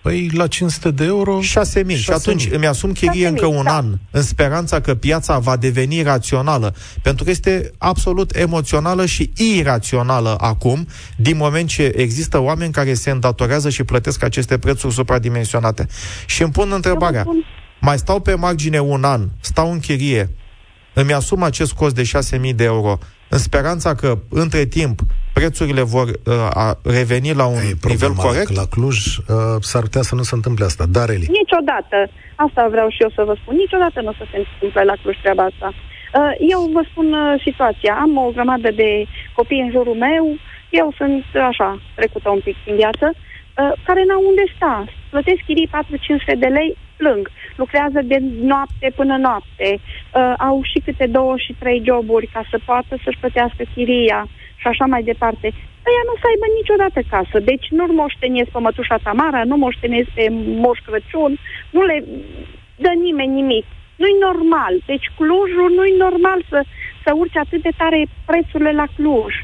Păi 0.02 0.30
la 0.32 0.46
500 0.46 0.90
de 0.90 1.04
euro... 1.04 1.40
6 1.40 1.82
mii. 1.82 1.96
Și 1.96 2.10
atunci 2.10 2.48
îmi 2.50 2.66
asum 2.66 2.92
chirie 2.92 3.26
încă 3.26 3.46
un 3.46 3.64
da. 3.64 3.76
an, 3.76 3.98
în 4.10 4.22
speranța 4.22 4.80
că 4.80 4.94
piața 4.94 5.38
va 5.38 5.56
deveni 5.56 6.02
rațională. 6.02 6.74
Pentru 7.02 7.24
că 7.24 7.30
este 7.30 7.70
absolut 7.78 8.36
emoțională 8.36 9.06
și 9.06 9.32
irațională 9.56 10.36
acum, 10.40 10.86
din 11.16 11.36
moment 11.36 11.68
ce 11.68 11.92
există 11.96 12.38
oameni 12.38 12.72
care 12.72 12.94
se 12.94 13.10
îndatorează 13.10 13.70
și 13.70 13.84
plătesc 13.84 14.22
aceste 14.22 14.58
prețuri 14.58 14.94
supradimensionate. 14.94 15.86
Și 16.26 16.42
îmi 16.42 16.52
pun 16.52 16.72
întrebarea, 16.72 17.26
mai 17.80 17.98
stau 17.98 18.20
pe 18.20 18.34
margine 18.34 18.78
un 18.78 19.04
an, 19.04 19.28
stau 19.40 19.72
în 19.72 19.78
chirie, 19.78 20.30
îmi 20.94 21.12
asum 21.12 21.42
acest 21.42 21.72
cost 21.72 21.94
de 21.94 22.10
6.000 22.48 22.54
de 22.54 22.64
euro, 22.64 22.98
în 23.28 23.38
speranța 23.38 23.94
că, 23.94 24.18
între 24.28 24.64
timp, 24.64 25.02
prețurile 25.32 25.82
vor 25.82 26.08
uh, 26.08 26.34
a 26.64 26.78
reveni 26.84 27.34
la 27.34 27.46
un 27.46 27.62
e 27.70 27.88
nivel 27.88 28.12
corect? 28.12 28.52
La 28.60 28.66
Cluj 28.70 28.98
uh, 29.16 29.24
s-ar 29.60 29.82
putea 29.82 30.02
să 30.02 30.14
nu 30.14 30.22
se 30.22 30.34
întâmple 30.34 30.64
asta. 30.64 30.84
Dar, 30.96 31.08
Eli? 31.10 31.26
Niciodată. 31.40 31.96
Asta 32.34 32.68
vreau 32.70 32.88
și 32.88 33.02
eu 33.02 33.10
să 33.14 33.22
vă 33.28 33.34
spun. 33.40 33.54
Niciodată 33.56 34.00
nu 34.00 34.08
o 34.08 34.18
să 34.20 34.24
se 34.30 34.36
întâmple 34.42 34.82
la 34.84 34.94
Cluj 35.02 35.16
treaba 35.22 35.44
asta. 35.50 35.68
Uh, 36.18 36.32
eu 36.54 36.60
vă 36.72 36.82
spun 36.90 37.12
uh, 37.12 37.40
situația. 37.46 37.92
Am 38.04 38.16
o 38.16 38.30
grămadă 38.36 38.70
de 38.70 38.90
copii 39.34 39.60
în 39.60 39.70
jurul 39.70 39.94
meu. 39.94 40.24
Eu 40.70 40.92
sunt 40.96 41.24
așa, 41.50 41.80
trecută 41.94 42.28
un 42.28 42.40
pic 42.44 42.56
în 42.66 42.76
viață. 42.76 43.06
Uh, 43.14 43.72
care 43.86 44.02
n-au 44.04 44.22
unde 44.30 44.44
sta. 44.56 44.84
Plătesc 45.10 45.40
chirii 45.46 45.70
4-500 46.34 46.38
de 46.38 46.46
lei, 46.46 46.76
plâng. 46.96 47.30
Lucrează 47.56 48.00
de 48.04 48.18
noapte 48.52 48.92
până 48.96 49.16
noapte. 49.16 49.68
Uh, 49.78 50.34
au 50.38 50.60
și 50.70 50.78
câte 50.84 51.06
două 51.06 51.34
și 51.36 51.56
trei 51.58 51.82
joburi 51.88 52.26
ca 52.34 52.42
să 52.50 52.58
poată 52.64 52.92
să-și 53.04 53.20
plătească 53.22 53.62
chiria 53.74 54.28
și 54.60 54.66
așa 54.72 54.86
mai 54.92 55.02
departe, 55.10 55.46
ăia 55.88 56.02
nu 56.06 56.14
o 56.14 56.20
să 56.20 56.26
aibă 56.30 56.46
niciodată 56.60 56.98
casă. 57.12 57.36
Deci 57.50 57.66
nu-l 57.76 57.92
moștenesc 58.00 58.50
pe 58.52 58.60
mătușa 58.66 58.98
Tamara, 59.06 59.42
nu 59.50 59.56
moștenesc 59.64 60.08
pe 60.18 60.24
Moș 60.64 60.78
Crăciun, 60.86 61.32
nu 61.76 61.80
le 61.90 61.96
dă 62.84 62.92
nimeni 63.06 63.36
nimic. 63.40 63.66
Nu-i 64.00 64.16
normal. 64.28 64.74
Deci 64.90 65.06
Clujul 65.18 65.70
nu-i 65.78 65.94
normal 66.06 66.40
să, 66.50 66.58
să 67.04 67.10
urce 67.20 67.38
atât 67.38 67.62
de 67.66 67.72
tare 67.80 68.00
prețurile 68.30 68.72
la 68.80 68.86
Cluj. 68.96 69.34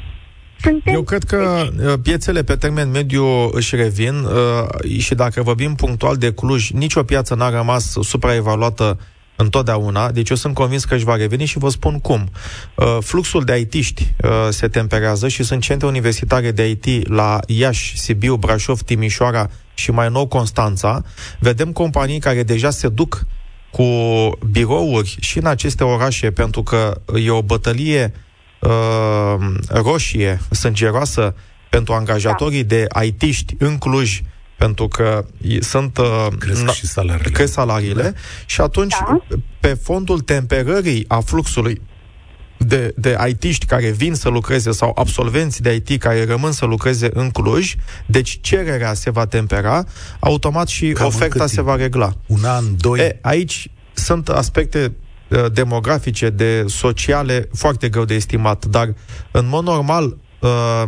Suntem... 0.65 0.93
Eu 0.93 1.03
cred 1.11 1.23
că 1.23 1.41
deci... 1.75 1.99
piețele 2.03 2.41
pe 2.43 2.55
termen 2.55 2.89
mediu 2.91 3.25
își 3.51 3.75
revin 3.75 4.15
uh, 4.23 4.99
și 5.05 5.13
dacă 5.15 5.41
vorbim 5.41 5.73
punctual 5.75 6.15
de 6.15 6.33
Cluj, 6.33 6.69
nicio 6.69 7.03
piață 7.03 7.35
n-a 7.35 7.49
rămas 7.49 7.83
supraevaluată 8.01 8.99
întotdeauna, 9.37 10.11
deci 10.11 10.29
eu 10.29 10.35
sunt 10.35 10.53
convins 10.53 10.85
că 10.85 10.95
își 10.95 11.03
va 11.03 11.15
reveni 11.15 11.45
și 11.45 11.57
vă 11.57 11.69
spun 11.69 11.99
cum. 11.99 12.29
Uh, 12.75 12.97
fluxul 12.99 13.43
de 13.43 13.57
IT-ști 13.57 14.13
uh, 14.23 14.29
se 14.49 14.67
temperează 14.67 15.27
și 15.27 15.43
sunt 15.43 15.61
centre 15.61 15.87
universitare 15.87 16.51
de 16.51 16.69
IT 16.69 17.07
la 17.07 17.39
Iași, 17.47 17.97
Sibiu, 17.97 18.35
Brașov, 18.35 18.81
Timișoara 18.81 19.49
și 19.73 19.91
mai 19.91 20.09
nou 20.09 20.27
Constanța. 20.27 21.03
Vedem 21.39 21.71
companii 21.71 22.19
care 22.19 22.43
deja 22.43 22.69
se 22.69 22.89
duc 22.89 23.25
cu 23.71 23.83
birouri 24.51 25.17
și 25.19 25.37
în 25.37 25.45
aceste 25.45 25.83
orașe 25.83 26.31
pentru 26.31 26.63
că 26.63 27.01
e 27.15 27.29
o 27.29 27.41
bătălie 27.41 28.13
uh, 28.59 29.35
roșie, 29.67 30.39
sângeroasă 30.51 31.35
pentru 31.69 31.93
angajatorii 31.93 32.63
da. 32.63 32.75
de 32.75 32.87
IT-ști 33.05 33.55
în 33.57 33.77
Cluj, 33.77 34.21
pentru 34.57 34.87
că 34.87 35.25
sunt 35.59 35.97
uh, 35.97 36.27
cresc 36.39 36.71
și 36.71 36.85
salariile, 36.87 37.29
cresc 37.31 37.53
salariile 37.53 38.01
da. 38.01 38.11
și 38.45 38.61
atunci 38.61 38.95
da. 39.07 39.19
pe 39.59 39.73
fondul 39.73 40.19
temperării 40.19 41.05
a 41.07 41.19
fluxului 41.19 41.81
de, 42.57 42.93
de 42.95 43.17
IT-ști 43.27 43.65
care 43.65 43.89
vin 43.89 44.13
să 44.13 44.29
lucreze 44.29 44.71
sau 44.71 44.91
absolvenți 44.95 45.61
de 45.61 45.83
IT 45.85 46.01
care 46.01 46.25
rămân 46.25 46.51
să 46.51 46.65
lucreze 46.65 47.09
în 47.13 47.29
Cluj, 47.29 47.75
deci 48.05 48.39
cererea 48.41 48.93
se 48.93 49.09
va 49.09 49.25
tempera, 49.25 49.83
automat 50.19 50.67
și 50.67 50.91
Cam 50.91 51.05
oferta 51.05 51.47
se 51.47 51.61
va 51.61 51.75
regla. 51.75 52.13
Un 52.25 52.43
an, 52.43 52.63
doi? 52.77 52.99
E, 52.99 53.19
aici 53.21 53.71
sunt 53.93 54.29
aspecte 54.29 54.95
uh, 55.29 55.45
demografice, 55.51 56.29
de 56.29 56.65
sociale, 56.67 57.49
foarte 57.53 57.89
greu 57.89 58.05
de 58.05 58.13
estimat, 58.13 58.65
dar 58.65 58.93
în 59.31 59.47
mod 59.47 59.63
normal 59.63 60.17
uh, 60.39 60.83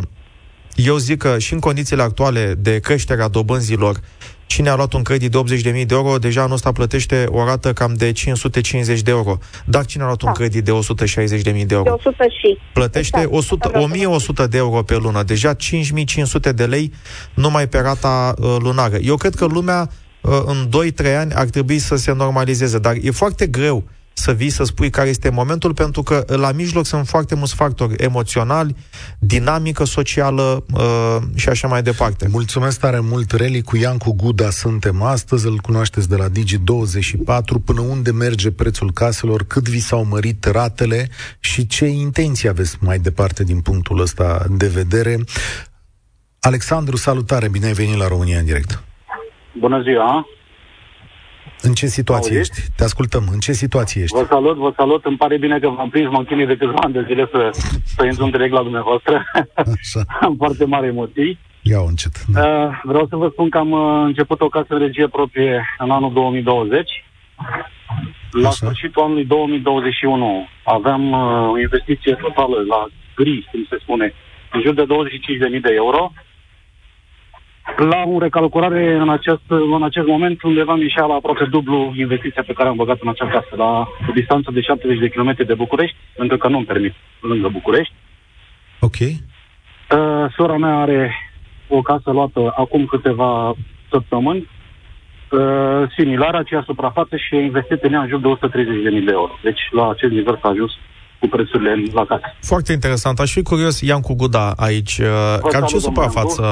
eu 0.74 0.96
zic 0.96 1.18
că 1.18 1.38
și 1.38 1.52
în 1.52 1.58
condițiile 1.58 2.02
actuale 2.02 2.54
de 2.58 2.78
creșterea 2.78 3.28
dobânzilor, 3.28 4.00
cine 4.46 4.68
a 4.68 4.76
luat 4.76 4.92
un 4.92 5.02
credit 5.02 5.30
de 5.30 5.38
80.000 5.56 5.62
de 5.62 5.94
euro, 5.94 6.18
deja 6.18 6.42
anul 6.42 6.54
ăsta 6.54 6.72
plătește 6.72 7.26
o 7.28 7.44
rată 7.44 7.72
cam 7.72 7.94
de 7.94 8.12
550 8.12 9.00
de 9.00 9.10
euro. 9.10 9.38
Dar 9.64 9.84
cine 9.84 10.02
a 10.02 10.06
luat 10.06 10.22
da. 10.22 10.28
un 10.28 10.34
credit 10.34 10.64
de 10.64 10.70
160.000 10.70 11.66
de 11.66 11.74
euro? 11.74 11.82
De 11.82 11.90
100 11.90 12.24
și. 12.28 12.58
Plătește 12.72 13.18
exact. 13.18 13.36
100, 13.36 13.70
1100 13.74 14.46
de 14.46 14.56
euro 14.56 14.82
pe 14.82 14.96
lună. 14.96 15.22
Deja 15.22 15.54
5500 15.54 16.52
de 16.52 16.66
lei 16.66 16.92
numai 17.34 17.68
pe 17.68 17.78
rata 17.78 18.34
uh, 18.38 18.56
lunară. 18.58 18.96
Eu 18.96 19.16
cred 19.16 19.34
că 19.34 19.44
lumea 19.44 19.90
uh, 20.20 20.30
în 20.44 20.68
2-3 21.02 21.16
ani 21.16 21.32
ar 21.32 21.46
trebui 21.46 21.78
să 21.78 21.96
se 21.96 22.12
normalizeze, 22.12 22.78
dar 22.78 22.94
e 23.02 23.10
foarte 23.10 23.46
greu 23.46 23.84
să 23.84 23.99
să 24.20 24.32
vii 24.32 24.50
să 24.50 24.64
spui 24.64 24.90
care 24.90 25.08
este 25.08 25.30
momentul, 25.30 25.74
pentru 25.74 26.02
că 26.02 26.24
la 26.26 26.52
mijloc 26.52 26.86
sunt 26.86 27.06
foarte 27.06 27.34
mulți 27.34 27.54
factori 27.54 27.94
emoționali, 27.96 28.76
dinamică 29.18 29.84
socială 29.84 30.64
uh, 30.74 31.16
și 31.34 31.48
așa 31.48 31.68
mai 31.68 31.82
departe. 31.82 32.28
Mulțumesc 32.30 32.80
tare 32.80 33.00
mult, 33.00 33.30
Reli, 33.32 33.62
cu 33.62 33.76
Iancu 33.76 34.12
Guda 34.12 34.50
suntem 34.50 35.02
astăzi, 35.02 35.46
îl 35.46 35.56
cunoașteți 35.56 36.08
de 36.08 36.16
la 36.16 36.26
Digi24, 36.28 37.64
până 37.64 37.80
unde 37.80 38.10
merge 38.12 38.50
prețul 38.50 38.92
caselor, 38.92 39.44
cât 39.44 39.68
vi 39.68 39.78
s-au 39.78 40.04
mărit 40.04 40.44
ratele 40.44 41.08
și 41.40 41.66
ce 41.66 41.86
intenții 41.86 42.48
aveți 42.48 42.76
mai 42.80 42.98
departe 42.98 43.44
din 43.44 43.60
punctul 43.60 44.00
ăsta 44.00 44.44
de 44.50 44.66
vedere. 44.66 45.16
Alexandru, 46.40 46.96
salutare, 46.96 47.48
bine 47.48 47.66
ai 47.66 47.72
venit 47.72 47.96
la 47.96 48.08
România 48.08 48.38
în 48.38 48.44
direct. 48.44 48.82
Bună 49.58 49.82
ziua! 49.82 50.26
În 51.62 51.72
ce 51.72 51.86
situație 51.86 52.36
Auziți? 52.36 52.60
ești? 52.60 52.70
Te 52.76 52.84
ascultăm. 52.84 53.24
În 53.32 53.38
ce 53.38 53.52
situație 53.52 54.02
ești? 54.02 54.16
Vă 54.16 54.26
salut, 54.28 54.56
vă 54.56 54.72
salut. 54.76 55.04
Îmi 55.04 55.16
pare 55.16 55.38
bine 55.38 55.58
că 55.58 55.68
v-am 55.68 55.88
prins, 55.88 56.10
mă 56.10 56.18
închinui 56.18 56.46
de 56.46 56.56
câțiva 56.56 56.78
ani 56.80 56.92
de 56.92 57.04
zile 57.06 57.28
să, 57.30 57.50
să 57.96 58.04
intru 58.04 58.24
în 58.24 58.30
direct 58.30 58.52
la 58.52 58.62
dumneavoastră. 58.62 59.24
Așa. 59.54 60.00
am 60.26 60.34
foarte 60.36 60.64
mari 60.64 60.86
emoții. 60.86 61.38
Ia 61.62 61.78
încet. 61.86 62.24
Da. 62.26 62.40
Uh, 62.40 62.80
vreau 62.82 63.06
să 63.08 63.16
vă 63.16 63.28
spun 63.32 63.48
că 63.48 63.58
am 63.58 63.70
uh, 63.70 64.02
început 64.04 64.40
o 64.40 64.48
casă 64.48 64.66
de 64.68 64.84
regie 64.84 65.08
proprie 65.08 65.66
în 65.78 65.90
anul 65.90 66.12
2020. 66.12 67.04
La 68.30 68.48
Așa. 68.48 68.56
sfârșitul 68.56 69.02
anului 69.02 69.24
2021 69.24 70.48
aveam 70.64 71.12
uh, 71.12 71.50
o 71.52 71.58
investiție 71.58 72.14
totală 72.14 72.56
la 72.68 72.86
gri, 73.16 73.48
cum 73.50 73.66
se 73.70 73.76
spune, 73.80 74.14
în 74.52 74.60
jur 74.60 74.74
de 74.74 74.84
25.000 75.54 75.60
de 75.60 75.72
euro 75.74 76.12
la 77.76 78.02
o 78.06 78.18
recalculare 78.18 78.94
în 78.94 79.08
acest, 79.08 79.42
în 79.48 79.82
acest 79.82 80.06
moment 80.06 80.42
undeva 80.42 80.74
mi 80.74 80.92
la 80.96 81.14
aproape 81.14 81.44
dublu 81.44 81.92
investiția 81.96 82.42
pe 82.46 82.52
care 82.52 82.68
am 82.68 82.76
băgat 82.76 82.98
în 83.00 83.08
acea 83.08 83.26
casă, 83.26 83.54
la 83.56 83.78
o 84.08 84.12
distanță 84.14 84.50
de 84.50 84.60
70 84.60 84.98
de 84.98 85.08
km 85.08 85.34
de 85.46 85.54
București, 85.54 85.96
pentru 86.16 86.36
că 86.36 86.48
nu-mi 86.48 86.64
permit 86.64 86.94
lângă 87.20 87.48
București. 87.48 87.94
Ok. 88.80 88.98
Uh, 89.00 90.32
sora 90.36 90.56
mea 90.56 90.76
are 90.76 91.14
o 91.68 91.82
casă 91.82 92.10
luată 92.10 92.54
acum 92.56 92.86
câteva 92.86 93.54
săptămâni, 93.90 94.48
uh, 95.30 95.82
similară, 95.96 96.38
aceea 96.38 96.62
suprafață 96.66 97.16
și 97.16 97.34
e 97.34 97.40
investit 97.40 97.82
în 97.82 97.92
ea 97.92 98.00
în 98.00 98.08
jur 98.08 98.20
de 98.20 98.28
130.000 98.28 99.04
de 99.04 99.12
euro. 99.12 99.38
Deci 99.42 99.60
la 99.70 99.90
acest 99.90 100.12
nivel 100.12 100.38
s-a 100.42 100.48
ajuns 100.48 100.72
cu 101.20 101.26
prețurile 101.28 101.82
la 101.92 102.04
casă. 102.04 102.34
Foarte 102.40 102.72
interesant. 102.72 103.18
Aș 103.18 103.32
fi 103.32 103.42
curios, 103.42 103.80
Ian 103.80 104.00
cu 104.00 104.14
Guda 104.14 104.52
aici. 104.56 104.98
Uh, 104.98 105.50
cam 105.50 105.64
ce, 105.64 105.78
suprafață, 105.78 106.42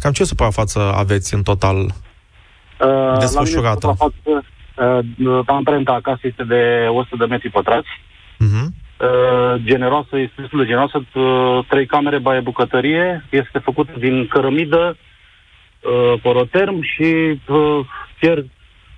cam 0.00 0.12
ce 0.12 0.24
suprafață 0.24 0.80
aveți 0.96 1.34
în 1.34 1.42
total 1.42 1.76
uh, 1.76 3.18
desfășurată? 3.18 3.86
La 3.98 4.06
mine 4.24 4.40
uh, 5.30 5.40
amprenta 5.46 5.92
acasă 5.92 6.20
este 6.22 6.44
de 6.44 6.86
100 6.88 7.16
de 7.18 7.24
metri 7.24 7.50
pătrați. 7.50 7.88
Uh-huh. 7.88 8.66
Uh, 8.98 9.62
generoasă, 9.64 10.18
este 10.18 10.40
destul 10.40 10.58
de 10.58 10.64
generoasă. 10.64 11.04
Uh, 11.14 11.64
trei 11.68 11.86
camere, 11.86 12.18
baie, 12.18 12.40
bucătărie. 12.40 13.24
Este 13.30 13.58
făcută 13.58 13.92
din 13.98 14.26
cărămidă, 14.26 14.96
uh, 15.80 16.20
poroterm 16.22 16.82
și 16.82 17.40
uh, 17.48 17.80
fier 18.18 18.44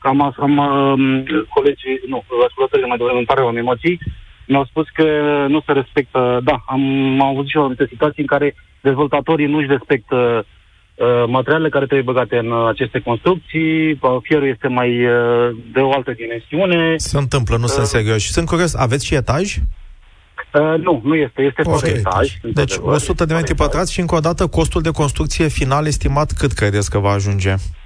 cam, 0.01 0.35
am 0.39 0.57
uh, 0.57 1.45
colegii, 1.49 2.01
nu, 2.09 2.25
ascultătorii 2.47 2.89
mai 2.89 2.97
devreme, 2.97 3.19
îmi 3.19 3.27
pare 3.27 3.41
o 3.41 3.57
emoții, 3.57 4.01
mi-au 4.47 4.65
spus 4.65 4.87
că 4.89 5.05
nu 5.49 5.61
se 5.67 5.73
respectă, 5.73 6.41
da, 6.45 6.63
am, 6.67 6.81
am 7.21 7.35
văzut 7.35 7.49
și 7.49 7.57
o 7.57 7.61
anumită 7.61 7.87
situații 7.89 8.23
în 8.23 8.27
care 8.27 8.55
dezvoltatorii 8.81 9.47
nu-și 9.47 9.69
respectă 9.69 10.17
uh, 10.95 11.25
materialele 11.27 11.69
care 11.69 11.87
trebuie 11.87 12.13
băgate 12.13 12.37
în 12.37 12.51
uh, 12.51 12.69
aceste 12.69 12.99
construcții, 13.01 13.91
uh, 13.93 14.17
fierul 14.23 14.49
este 14.49 14.69
mai 14.69 15.07
uh, 15.07 15.57
de 15.73 15.81
o 15.81 15.93
altă 15.93 16.13
dimensiune. 16.13 16.95
Se 16.97 17.19
întâmplă, 17.19 17.57
nu 17.57 17.63
uh, 17.63 17.71
sunt 17.71 17.87
serioși. 17.87 18.33
Sunt 18.33 18.47
curios, 18.47 18.75
aveți 18.75 19.07
și 19.07 19.15
etaj? 19.15 19.57
Uh, 19.57 20.81
nu, 20.81 21.01
nu 21.05 21.15
este. 21.15 21.43
Este 21.43 21.63
okay. 21.65 21.79
fără 21.79 21.93
etaj. 21.93 22.29
Deci 22.43 22.75
100 22.81 23.25
de 23.25 23.35
metri 23.35 23.55
pătrați 23.55 23.93
și 23.93 24.01
încă 24.01 24.15
o 24.15 24.21
dată 24.21 24.47
costul 24.47 24.83
de 24.83 24.91
construcție 24.91 25.49
final 25.49 25.87
estimat 25.87 26.33
cât 26.33 26.53
credeți 26.53 26.91
că 26.91 26.99
va 26.99 27.11
ajunge? 27.11 27.53
Uh, 27.53 27.86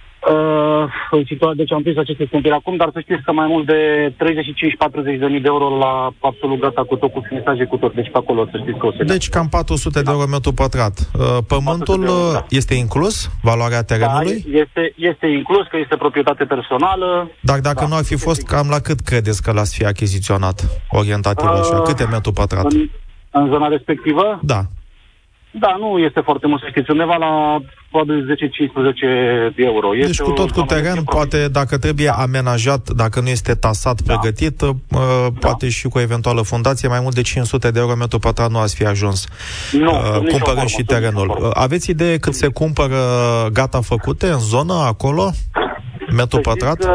situa- 1.26 1.54
deci 1.54 1.72
am 1.72 1.82
prins 1.82 1.96
aceste 1.96 2.24
scumpiri 2.26 2.54
acum, 2.54 2.76
dar 2.76 2.90
să 2.92 3.00
știți 3.00 3.22
că 3.22 3.32
mai 3.32 3.46
mult 3.46 3.66
de 3.66 4.12
35-40 4.16 5.18
de 5.18 5.26
mii 5.26 5.40
de 5.40 5.48
euro 5.54 5.78
la 5.78 6.10
absolut 6.20 6.60
gata 6.60 6.82
cu 6.84 6.96
tot, 6.96 7.12
cu 7.12 7.24
finisaje 7.28 7.64
cu 7.64 7.76
tot. 7.76 7.94
Deci 7.94 8.10
pe 8.10 8.18
acolo 8.18 8.48
să 8.50 8.56
știți 8.62 8.78
că 8.78 8.86
o 8.86 8.92
să 8.92 9.04
Deci 9.04 9.28
cam 9.28 9.48
400 9.48 10.02
de 10.02 10.10
euro 10.10 10.26
metru 10.26 10.52
pătrat. 10.52 10.94
Uh, 10.98 11.38
pământul 11.46 12.02
euro, 12.04 12.32
da. 12.32 12.46
este 12.48 12.74
inclus? 12.74 13.30
Valoarea 13.42 13.82
terenului? 13.82 14.44
Da, 14.46 14.58
este, 14.58 14.92
este 14.96 15.26
inclus, 15.26 15.66
că 15.66 15.76
este 15.76 15.96
proprietate 15.96 16.44
personală. 16.44 17.30
Dar 17.40 17.58
dacă 17.58 17.80
da, 17.80 17.86
nu 17.86 17.94
ar 17.94 18.04
fi 18.04 18.16
fost, 18.16 18.42
cam 18.46 18.66
la 18.70 18.78
cât 18.78 19.00
credeți 19.00 19.42
că 19.42 19.52
l-ați 19.52 19.76
fi 19.76 19.84
achiziționat? 19.84 20.86
Orientativ 20.90 21.48
uh, 21.48 21.58
așa. 21.60 21.80
Câte 21.80 22.04
metru 22.10 22.32
pătrat? 22.32 22.72
În, 22.72 22.88
în 23.30 23.48
zona 23.48 23.68
respectivă? 23.68 24.40
Da. 24.42 24.60
Da, 25.50 25.76
nu 25.78 25.98
este 25.98 26.20
foarte 26.20 26.46
mult, 26.46 26.60
să 26.60 26.66
știți, 26.70 26.90
undeva 26.90 27.16
la 27.16 27.62
probabil 27.90 28.36
10-15 29.52 29.56
euro. 29.56 29.96
Este 29.96 30.06
deci 30.06 30.20
cu 30.20 30.30
tot 30.30 30.50
cu 30.50 30.62
teren, 30.62 31.02
poate 31.04 31.48
dacă 31.48 31.78
trebuie 31.78 32.06
da. 32.06 32.12
amenajat, 32.12 32.90
dacă 32.90 33.20
nu 33.20 33.28
este 33.28 33.54
tasat, 33.54 34.00
da. 34.00 34.12
pregătit, 34.12 34.60
uh, 34.60 34.70
da. 34.90 34.98
poate 35.40 35.68
și 35.68 35.88
cu 35.88 35.98
eventuală 35.98 36.42
fundație, 36.42 36.88
mai 36.88 37.00
mult 37.02 37.14
de 37.14 37.22
500 37.22 37.70
de 37.70 37.78
euro 37.78 37.94
metru 37.96 38.18
pătrat 38.18 38.50
nu 38.50 38.58
ați 38.58 38.76
fi 38.76 38.84
ajuns. 38.84 39.28
Nu, 39.72 39.90
uh, 39.90 40.28
cumpărând 40.28 40.68
și 40.68 40.82
terenul. 40.82 41.28
Uh, 41.28 41.50
aveți 41.54 41.90
idee 41.90 42.18
cât 42.18 42.34
se 42.34 42.48
cumpără 42.48 42.96
gata 43.52 43.80
făcute 43.80 44.26
în 44.26 44.38
zonă, 44.38 44.74
acolo? 44.74 45.30
Metru 46.12 46.40
să 46.42 46.48
pătrat? 46.48 46.76
Că, 46.76 46.90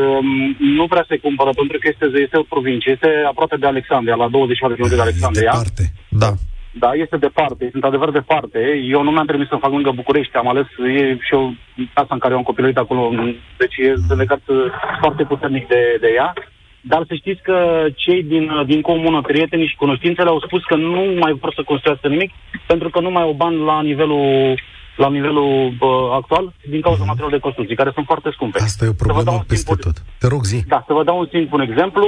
um, 0.00 0.56
nu 0.76 0.86
prea 0.86 1.04
se 1.08 1.16
cumpără, 1.16 1.50
pentru 1.54 1.78
că 1.80 1.88
este, 1.92 2.20
este 2.22 2.36
o 2.38 2.42
provincie, 2.42 2.92
este 2.92 3.08
aproape 3.28 3.56
de 3.56 3.66
Alexandria, 3.66 4.14
la 4.14 4.28
24 4.28 4.76
de 4.76 4.82
km 4.82 4.94
de 4.94 5.00
Alexandria. 5.00 5.50
Departe. 5.50 5.92
Da. 6.08 6.32
Da, 6.72 6.90
este 6.92 7.16
departe, 7.16 7.68
sunt 7.70 7.84
adevăr 7.84 8.10
departe. 8.10 8.58
Eu 8.84 9.02
nu 9.02 9.10
mi-am 9.10 9.26
permis 9.26 9.48
să 9.48 9.56
fac 9.60 9.70
lângă 9.70 9.90
București, 9.90 10.36
am 10.36 10.48
ales 10.48 10.66
e 10.96 11.16
și 11.26 11.32
eu 11.32 11.54
casa 11.94 12.14
în 12.14 12.18
care 12.18 12.32
eu 12.32 12.38
am 12.38 12.44
copilărit 12.44 12.76
acolo, 12.76 13.12
deci 13.58 13.76
e 13.76 14.14
legat 14.14 14.40
uh, 14.46 14.56
foarte 15.00 15.24
puternic 15.24 15.68
de, 15.68 15.96
de 16.00 16.10
ea. 16.14 16.32
Dar 16.80 17.04
să 17.08 17.14
știți 17.14 17.42
că 17.42 17.86
cei 17.96 18.22
din, 18.22 18.50
uh, 18.50 18.66
din 18.66 18.80
comună, 18.80 19.20
prietenii 19.20 19.66
și 19.66 19.76
cunoștințele 19.76 20.28
au 20.28 20.40
spus 20.40 20.64
că 20.64 20.76
nu 20.76 21.02
mai 21.18 21.32
vor 21.40 21.52
să 21.54 21.62
construiască 21.62 22.08
nimic 22.08 22.30
pentru 22.66 22.88
că 22.90 23.00
nu 23.00 23.10
mai 23.10 23.22
au 23.22 23.32
bani 23.32 23.56
la 23.64 23.82
nivelul 23.82 24.58
la 24.96 25.08
nivelul 25.08 25.52
uh, 25.80 26.10
actual 26.20 26.52
din 26.72 26.80
cauza 26.80 27.02
mm-hmm. 27.02 27.12
materialelor 27.12 27.38
de 27.38 27.46
construcții, 27.46 27.80
care 27.80 27.90
sunt 27.94 28.06
foarte 28.06 28.30
scumpe. 28.32 28.58
Asta 28.58 28.84
e 28.84 28.94
o 28.96 29.02
problemă 29.04 29.44
peste 29.52 29.74
tot. 29.84 29.96
Te 30.18 30.26
rog, 30.26 30.42
zi. 30.44 30.58
Da, 30.74 30.84
să 30.86 30.92
vă 30.92 31.04
dau 31.04 31.18
un 31.18 31.28
simplu 31.34 31.62
exemplu. 31.62 32.06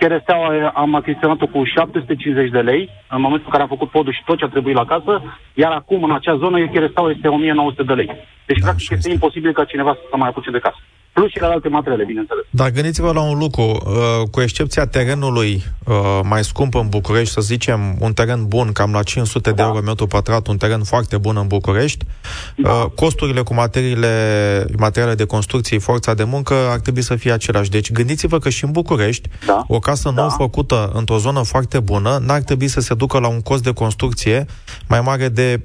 Cheresteaua 0.00 0.68
am 0.74 0.94
achiziționat-o 0.94 1.46
cu 1.46 1.64
750 1.64 2.50
de 2.50 2.60
lei. 2.60 2.88
În 3.08 3.20
momentul 3.20 3.46
în 3.46 3.50
care 3.50 3.62
am 3.62 3.68
făcut 3.68 3.90
podul 3.90 4.12
și 4.12 4.22
tot 4.24 4.38
ce 4.38 4.44
a 4.44 4.48
trebuit 4.48 4.74
la 4.74 4.84
casă, 4.84 5.22
iar 5.54 5.72
acum 5.72 6.04
în 6.04 6.12
acea 6.12 6.36
zonă 6.36 6.66
cheresteaua 6.66 7.10
este 7.10 7.28
1900 7.28 7.82
de 7.82 7.92
lei. 7.92 8.10
Deci 8.46 8.58
da, 8.58 8.64
practic 8.64 8.82
este, 8.82 8.94
este. 8.94 9.10
imposibil 9.10 9.52
ca 9.52 9.64
cineva 9.64 9.96
să 10.10 10.16
mai 10.16 10.28
apuce 10.28 10.50
de 10.50 10.58
casă 10.58 10.78
plus 11.20 11.32
și 11.32 11.40
la 11.40 11.46
alte 11.46 11.68
materiale, 11.68 12.04
bineînțeles. 12.04 12.44
Dar 12.50 12.70
gândiți-vă 12.70 13.12
la 13.12 13.20
un 13.20 13.38
lucru, 13.38 13.62
uh, 13.62 14.28
cu 14.30 14.40
excepția 14.40 14.86
terenului 14.86 15.64
uh, 15.84 16.20
mai 16.22 16.44
scump 16.44 16.74
în 16.74 16.88
București, 16.88 17.32
să 17.32 17.40
zicem 17.40 17.96
un 17.98 18.12
teren 18.12 18.46
bun, 18.46 18.72
cam 18.72 18.92
la 18.92 19.02
500 19.02 19.50
da. 19.50 19.56
de 19.56 19.62
euro 19.62 19.80
metru 19.80 20.06
pătrat, 20.06 20.46
un 20.46 20.56
teren 20.56 20.82
foarte 20.82 21.16
bun 21.18 21.36
în 21.36 21.46
București, 21.46 22.04
da. 22.56 22.70
Uh, 22.70 22.84
costurile 22.94 23.42
cu 23.42 23.54
materiile, 23.54 24.10
materiale 24.78 25.14
de 25.14 25.24
construcție, 25.24 25.78
forța 25.78 26.14
de 26.14 26.24
muncă 26.24 26.54
ar 26.54 26.78
trebui 26.78 27.02
să 27.02 27.16
fie 27.16 27.32
același. 27.32 27.70
Deci 27.70 27.92
gândiți-vă 27.92 28.38
că 28.38 28.48
și 28.48 28.64
în 28.64 28.70
București, 28.70 29.28
da. 29.46 29.64
o 29.68 29.78
casă 29.78 30.12
da. 30.14 30.20
nou 30.20 30.28
făcută 30.28 30.90
într-o 30.94 31.18
zonă 31.18 31.42
foarte 31.42 31.80
bună, 31.80 32.22
n-ar 32.26 32.40
trebui 32.40 32.68
să 32.68 32.80
se 32.80 32.94
ducă 32.94 33.18
la 33.18 33.28
un 33.28 33.40
cost 33.40 33.62
de 33.62 33.72
construcție 33.72 34.46
mai 34.88 35.00
mare 35.00 35.28
de 35.28 35.60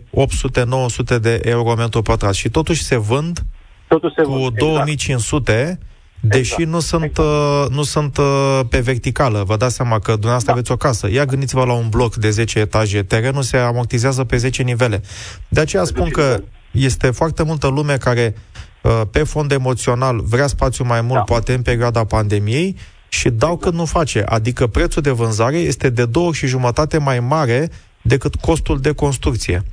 800-900 1.16 1.20
de 1.22 1.40
euro 1.44 1.74
metru 1.76 2.02
pătrat. 2.02 2.34
Și 2.34 2.50
totuși 2.50 2.84
se 2.84 2.98
vând 2.98 3.40
Totul 3.88 4.14
se 4.16 4.22
cu 4.22 4.32
exact. 4.32 4.58
2500, 4.58 5.80
deși 6.20 6.52
exact. 6.52 6.70
nu 6.70 6.80
sunt, 6.80 7.04
exact. 7.04 7.28
uh, 7.28 7.66
nu 7.70 7.84
sunt 7.84 8.18
uh, 8.18 8.60
pe 8.70 8.80
verticală. 8.80 9.44
Vă 9.44 9.58
dați 9.58 9.76
seama 9.76 10.00
că 10.00 10.12
dumneavoastră 10.12 10.52
da. 10.52 10.58
aveți 10.58 10.72
o 10.72 10.78
casă. 10.78 11.10
Ia 11.12 11.26
gândiți-vă 11.26 11.66
la 11.66 11.74
un 11.74 11.90
bloc 11.90 12.16
de 12.16 12.30
10 12.30 12.60
etaje. 12.60 13.04
Terenul 13.04 13.42
se 13.42 13.58
amortizează 13.58 14.24
pe 14.24 14.38
10 14.38 14.64
nivele. 14.64 15.02
De 15.48 15.60
aceea 15.60 15.82
pe 15.82 15.88
spun 15.88 16.10
că 16.10 16.44
este 16.72 17.12
foarte 17.12 17.44
multă 17.44 17.68
lume 17.68 17.98
care 17.98 18.36
uh, 18.82 19.02
pe 19.12 19.24
fond 19.24 19.52
emoțional 19.52 20.22
vrea 20.22 20.48
spațiu 20.48 20.86
mai 20.86 21.02
mult, 21.02 21.18
da. 21.18 21.22
poate 21.24 21.54
în 21.54 21.62
perioada 21.62 22.06
pandemiei, 22.06 22.76
și 23.08 23.30
dau 23.30 23.50
exact. 23.50 23.64
cât 23.64 23.74
nu 23.74 23.86
face. 23.86 24.24
Adică 24.26 24.68
prețul 24.68 25.02
de 25.02 25.10
vânzare 25.12 25.58
este 25.58 25.90
de 25.90 26.06
două 26.06 26.34
și 26.34 26.48
jumătate 26.48 26.98
mai 26.98 27.20
mare 27.20 27.70
decât 28.02 28.36
costul 28.36 28.80
de 28.80 28.92
construcție. 28.92 29.64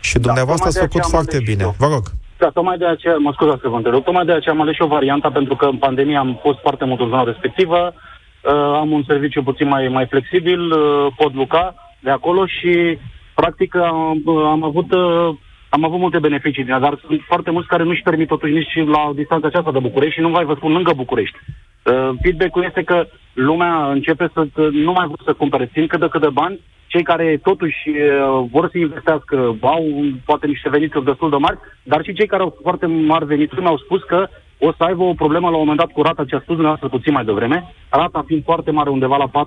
Și 0.00 0.14
da, 0.14 0.20
dumneavoastră 0.20 0.68
ați 0.68 0.78
făcut 0.78 1.04
foarte 1.04 1.38
bine. 1.38 1.74
Vă 1.76 1.86
rog. 1.86 2.12
Da, 2.40 2.48
tocmai 2.48 2.78
de 2.78 2.86
aceea, 2.86 3.16
mă 3.16 3.32
scuzați 3.32 3.60
că 3.60 3.68
vă 3.68 3.76
întrerup, 3.76 4.04
tocmai 4.04 4.24
de 4.24 4.32
aceea 4.32 4.54
am 4.54 4.60
ales 4.60 4.74
și 4.74 4.82
o 4.82 4.86
variantă, 4.86 5.30
pentru 5.30 5.56
că 5.56 5.66
în 5.66 5.76
pandemie 5.76 6.16
am 6.16 6.38
fost 6.42 6.58
foarte 6.58 6.84
mult 6.84 7.00
în 7.00 7.08
zona 7.08 7.22
respectivă, 7.22 7.92
uh, 7.94 8.52
am 8.82 8.90
un 8.90 9.02
serviciu 9.06 9.42
puțin 9.42 9.68
mai, 9.68 9.88
mai 9.88 10.06
flexibil, 10.06 10.60
uh, 10.72 11.06
pot 11.16 11.34
lucra 11.34 11.74
de 11.98 12.10
acolo 12.10 12.46
și, 12.46 12.98
practic, 13.34 13.74
am, 13.76 14.22
am 14.28 14.64
avut... 14.64 14.92
Uh, 14.92 15.34
am 15.72 15.84
avut 15.84 15.98
multe 15.98 16.18
beneficii 16.18 16.64
din 16.64 16.78
dar 16.80 16.98
sunt 17.06 17.20
foarte 17.26 17.50
mulți 17.50 17.68
care 17.68 17.82
nu-și 17.82 18.02
permit 18.02 18.28
totuși 18.28 18.52
nici 18.52 18.74
la 18.86 19.10
distanța 19.14 19.46
aceasta 19.46 19.72
de 19.72 19.78
București 19.78 20.14
și 20.14 20.20
nu 20.20 20.28
mai 20.28 20.44
vă 20.44 20.54
spun 20.54 20.72
lângă 20.72 20.92
București. 20.96 21.36
Uh, 21.84 22.10
feedback-ul 22.22 22.64
este 22.64 22.82
că 22.82 23.06
lumea 23.32 23.90
începe 23.90 24.30
să 24.32 24.46
nu 24.72 24.92
mai 24.92 25.06
vor 25.06 25.18
să 25.24 25.32
cumpere, 25.32 25.70
țin 25.72 25.86
cât 25.86 26.00
de 26.00 26.08
cât 26.08 26.20
de 26.20 26.28
bani, 26.28 26.60
cei 26.92 27.02
care 27.02 27.40
totuși 27.42 27.80
uh, 27.88 28.46
vor 28.50 28.68
să 28.70 28.78
investească, 28.78 29.56
au 29.60 29.84
poate 30.24 30.46
niște 30.46 30.68
venituri 30.68 31.04
destul 31.04 31.30
de 31.30 31.36
mari, 31.36 31.58
dar 31.82 32.04
și 32.04 32.12
cei 32.12 32.26
care 32.26 32.42
au 32.42 32.56
foarte 32.62 32.86
mari 32.86 33.26
venituri 33.26 33.60
mi-au 33.60 33.78
spus 33.78 34.02
că 34.02 34.28
o 34.58 34.72
să 34.76 34.82
aibă 34.84 35.02
o 35.02 35.20
problemă 35.22 35.48
la 35.48 35.56
un 35.56 35.64
moment 35.64 35.78
dat 35.78 35.92
cu 35.92 36.02
rata 36.02 36.24
ce 36.24 36.34
a 36.34 36.40
spus 36.40 36.56
dumneavoastră 36.58 36.88
puțin 36.88 37.12
mai 37.12 37.24
devreme, 37.24 37.74
rata 37.88 38.24
fiind 38.26 38.44
foarte 38.44 38.70
mare, 38.70 38.90
undeva 38.90 39.16
la 39.16 39.44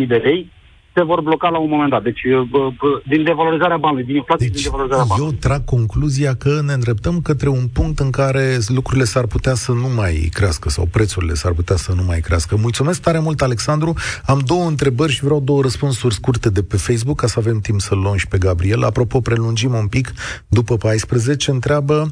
4.000-5.000 0.00 0.06
de 0.06 0.16
lei, 0.16 0.50
se 0.94 1.02
vor 1.02 1.20
bloca 1.20 1.48
la 1.48 1.58
un 1.58 1.68
moment 1.68 1.90
dat. 1.90 2.02
Deci, 2.02 2.20
din 3.08 3.24
devalorizarea 3.24 3.76
banului, 3.76 4.04
din 4.04 4.16
inflație, 4.16 4.46
deci, 4.46 4.54
din 4.54 4.64
devalorizarea 4.64 5.04
banului. 5.04 5.32
Eu 5.32 5.38
trag 5.38 5.64
concluzia 5.64 6.34
că 6.34 6.60
ne 6.64 6.72
îndreptăm 6.72 7.20
către 7.20 7.48
un 7.48 7.66
punct 7.72 7.98
în 7.98 8.10
care 8.10 8.58
lucrurile 8.66 9.04
s-ar 9.04 9.26
putea 9.26 9.54
să 9.54 9.72
nu 9.72 9.88
mai 9.96 10.28
crească 10.32 10.68
sau 10.68 10.84
prețurile 10.86 11.34
s-ar 11.34 11.52
putea 11.52 11.76
să 11.76 11.92
nu 11.92 12.02
mai 12.02 12.20
crească. 12.20 12.56
Mulțumesc 12.56 13.00
tare 13.00 13.18
mult, 13.18 13.42
Alexandru. 13.42 13.94
Am 14.26 14.40
două 14.46 14.66
întrebări 14.66 15.12
și 15.12 15.24
vreau 15.24 15.40
două 15.40 15.62
răspunsuri 15.62 16.14
scurte 16.14 16.50
de 16.50 16.62
pe 16.62 16.76
Facebook 16.76 17.20
ca 17.20 17.26
să 17.26 17.34
avem 17.38 17.60
timp 17.60 17.80
să-l 17.80 17.98
luăm 17.98 18.16
și 18.16 18.28
pe 18.28 18.38
Gabriel. 18.38 18.84
Apropo, 18.84 19.20
prelungim 19.20 19.74
un 19.74 19.86
pic 19.86 20.12
după 20.48 20.76
14. 20.76 21.50
Întreabă 21.50 22.08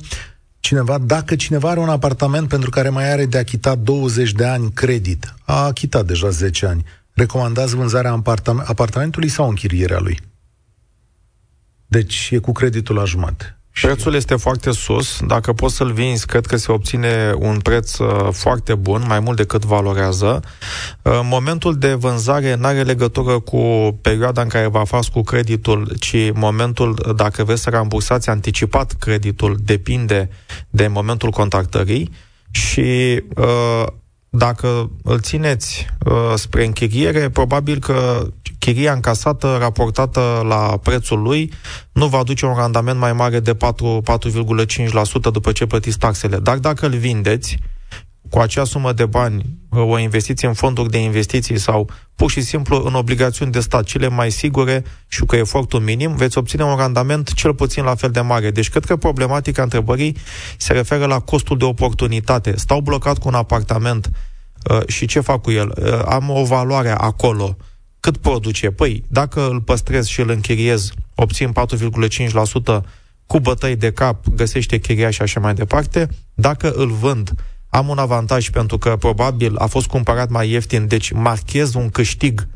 cineva, 0.61 0.99
dacă 0.99 1.35
cineva 1.35 1.71
are 1.71 1.81
un 1.81 1.89
apartament 1.89 2.49
pentru 2.49 2.71
care 2.71 2.89
mai 2.89 3.13
are 3.13 3.27
de 3.27 3.39
achitat 3.39 3.79
20 3.79 4.33
de 4.33 4.45
ani 4.45 4.71
credit, 4.75 5.35
a 5.45 5.65
achitat 5.65 6.07
deja 6.07 6.29
10 6.29 6.67
ani, 6.67 6.85
recomandați 7.21 7.75
vânzarea 7.75 8.23
apartamentului 8.65 9.29
sau 9.29 9.49
închirierea 9.49 9.99
lui? 9.99 10.21
Deci 11.87 12.29
e 12.33 12.39
cu 12.39 12.53
creditul 12.53 12.97
la 12.97 13.05
jumătate. 13.05 13.55
Prețul 13.81 14.15
este 14.15 14.37
foarte 14.37 14.71
sus. 14.71 15.21
Dacă 15.27 15.53
poți 15.53 15.75
să-l 15.75 15.93
vinzi, 15.93 16.27
cred 16.27 16.47
că 16.47 16.57
se 16.57 16.73
obține 16.73 17.33
un 17.39 17.59
preț 17.59 17.99
uh, 17.99 18.29
foarte 18.33 18.75
bun, 18.75 19.05
mai 19.07 19.21
mult 19.21 19.37
decât 19.37 19.65
valorează. 19.65 20.43
Uh, 21.03 21.21
momentul 21.23 21.79
de 21.79 21.95
vânzare 21.95 22.55
nu 22.55 22.67
are 22.67 22.83
legătură 22.83 23.39
cu 23.39 23.59
perioada 24.03 24.43
în 24.43 24.49
care 24.49 24.67
va 24.67 24.85
faci 24.85 25.09
cu 25.09 25.23
creditul, 25.23 25.97
ci 25.99 26.33
momentul, 26.35 27.15
dacă 27.17 27.45
vreți 27.45 27.63
să 27.63 27.71
rambursați 27.71 28.29
anticipat 28.29 28.93
creditul, 28.93 29.59
depinde 29.65 30.29
de 30.71 30.87
momentul 30.87 31.31
contactării 31.31 32.11
și 32.51 33.23
uh, 33.37 33.87
dacă 34.31 34.91
îl 35.03 35.21
țineți 35.21 35.87
uh, 36.07 36.33
spre 36.35 36.65
închiriere, 36.65 37.29
probabil 37.29 37.79
că 37.79 38.27
chiria 38.59 38.93
încasată, 38.93 39.57
raportată 39.61 40.45
la 40.49 40.79
prețul 40.83 41.23
lui, 41.23 41.53
nu 41.93 42.07
va 42.07 42.19
aduce 42.19 42.47
un 42.47 42.55
randament 42.55 42.99
mai 42.99 43.13
mare 43.13 43.41
de 43.41 43.55
4, 43.55 44.03
4,5% 44.11 45.33
după 45.33 45.53
ce 45.53 45.67
plătiți 45.67 45.99
taxele. 45.99 46.39
Dar 46.39 46.59
dacă 46.59 46.87
îl 46.87 46.97
vindeți, 46.97 47.59
cu 48.31 48.39
acea 48.39 48.65
sumă 48.65 48.93
de 48.93 49.07
bani, 49.07 49.59
uh, 49.71 49.83
o 49.83 49.99
investiție 49.99 50.49
în 50.49 50.55
fonduri 50.55 50.91
de 50.91 50.99
investiții 50.99 51.59
sau 51.59 51.91
pur 52.15 52.31
și 52.31 52.41
simplu 52.41 52.83
în 52.85 52.95
obligațiuni 52.95 53.53
de 53.53 53.61
stat 53.61 53.85
cele 53.85 54.09
mai 54.09 54.31
sigure 54.31 54.85
și 55.09 55.21
cu 55.21 55.37
efortul 55.37 55.81
minim, 55.81 56.17
veți 56.17 56.39
obține 56.39 56.65
un 56.65 56.77
randament 56.77 57.33
cel 57.33 57.55
puțin 57.55 57.85
la 57.85 57.95
fel 57.95 58.11
de 58.11 58.21
mare. 58.21 58.51
Deci 58.51 58.71
cred 58.71 58.85
că 58.85 58.97
problematica 58.97 59.63
întrebării 59.63 60.17
se 60.57 60.73
referă 60.73 61.07
la 61.07 61.19
costul 61.19 61.57
de 61.59 61.65
oportunitate. 61.65 62.57
Stau 62.57 62.81
blocat 62.81 63.19
cu 63.19 63.29
un 63.29 63.35
apartament 63.35 64.11
uh, 64.71 64.81
și 64.87 65.07
ce 65.07 65.21
fac 65.21 65.43
cu 65.43 65.51
el? 65.51 65.73
Uh, 65.83 66.03
am 66.05 66.31
o 66.31 66.45
valoare 66.45 66.91
acolo. 66.91 67.57
Cât 68.01 68.17
produce? 68.17 68.71
Păi, 68.71 69.05
dacă 69.09 69.49
îl 69.49 69.61
păstrez 69.61 70.07
și 70.07 70.21
îl 70.21 70.31
închiriez, 70.31 70.91
obțin 71.15 71.53
4,5% 71.53 72.81
cu 73.27 73.41
bătăi 73.41 73.77
de 73.77 73.93
cap, 73.93 74.29
găsește 74.29 74.79
chiria 74.79 75.11
și 75.11 75.23
așa 75.23 75.41
mai 75.41 75.55
departe. 75.55 76.09
Dacă 76.35 76.71
îl 76.71 76.91
vând, 76.91 77.33
am 77.71 77.89
un 77.89 77.99
avantaj 77.99 78.51
pentru 78.51 78.79
că 78.79 78.97
probabil 78.97 79.57
a 79.57 79.67
fost 79.67 79.87
cumpărat 79.87 80.29
mai 80.29 80.51
ieftin, 80.51 80.87
deci 80.87 81.13
marchez 81.13 81.75
un 81.75 81.89
câștig 81.89 82.49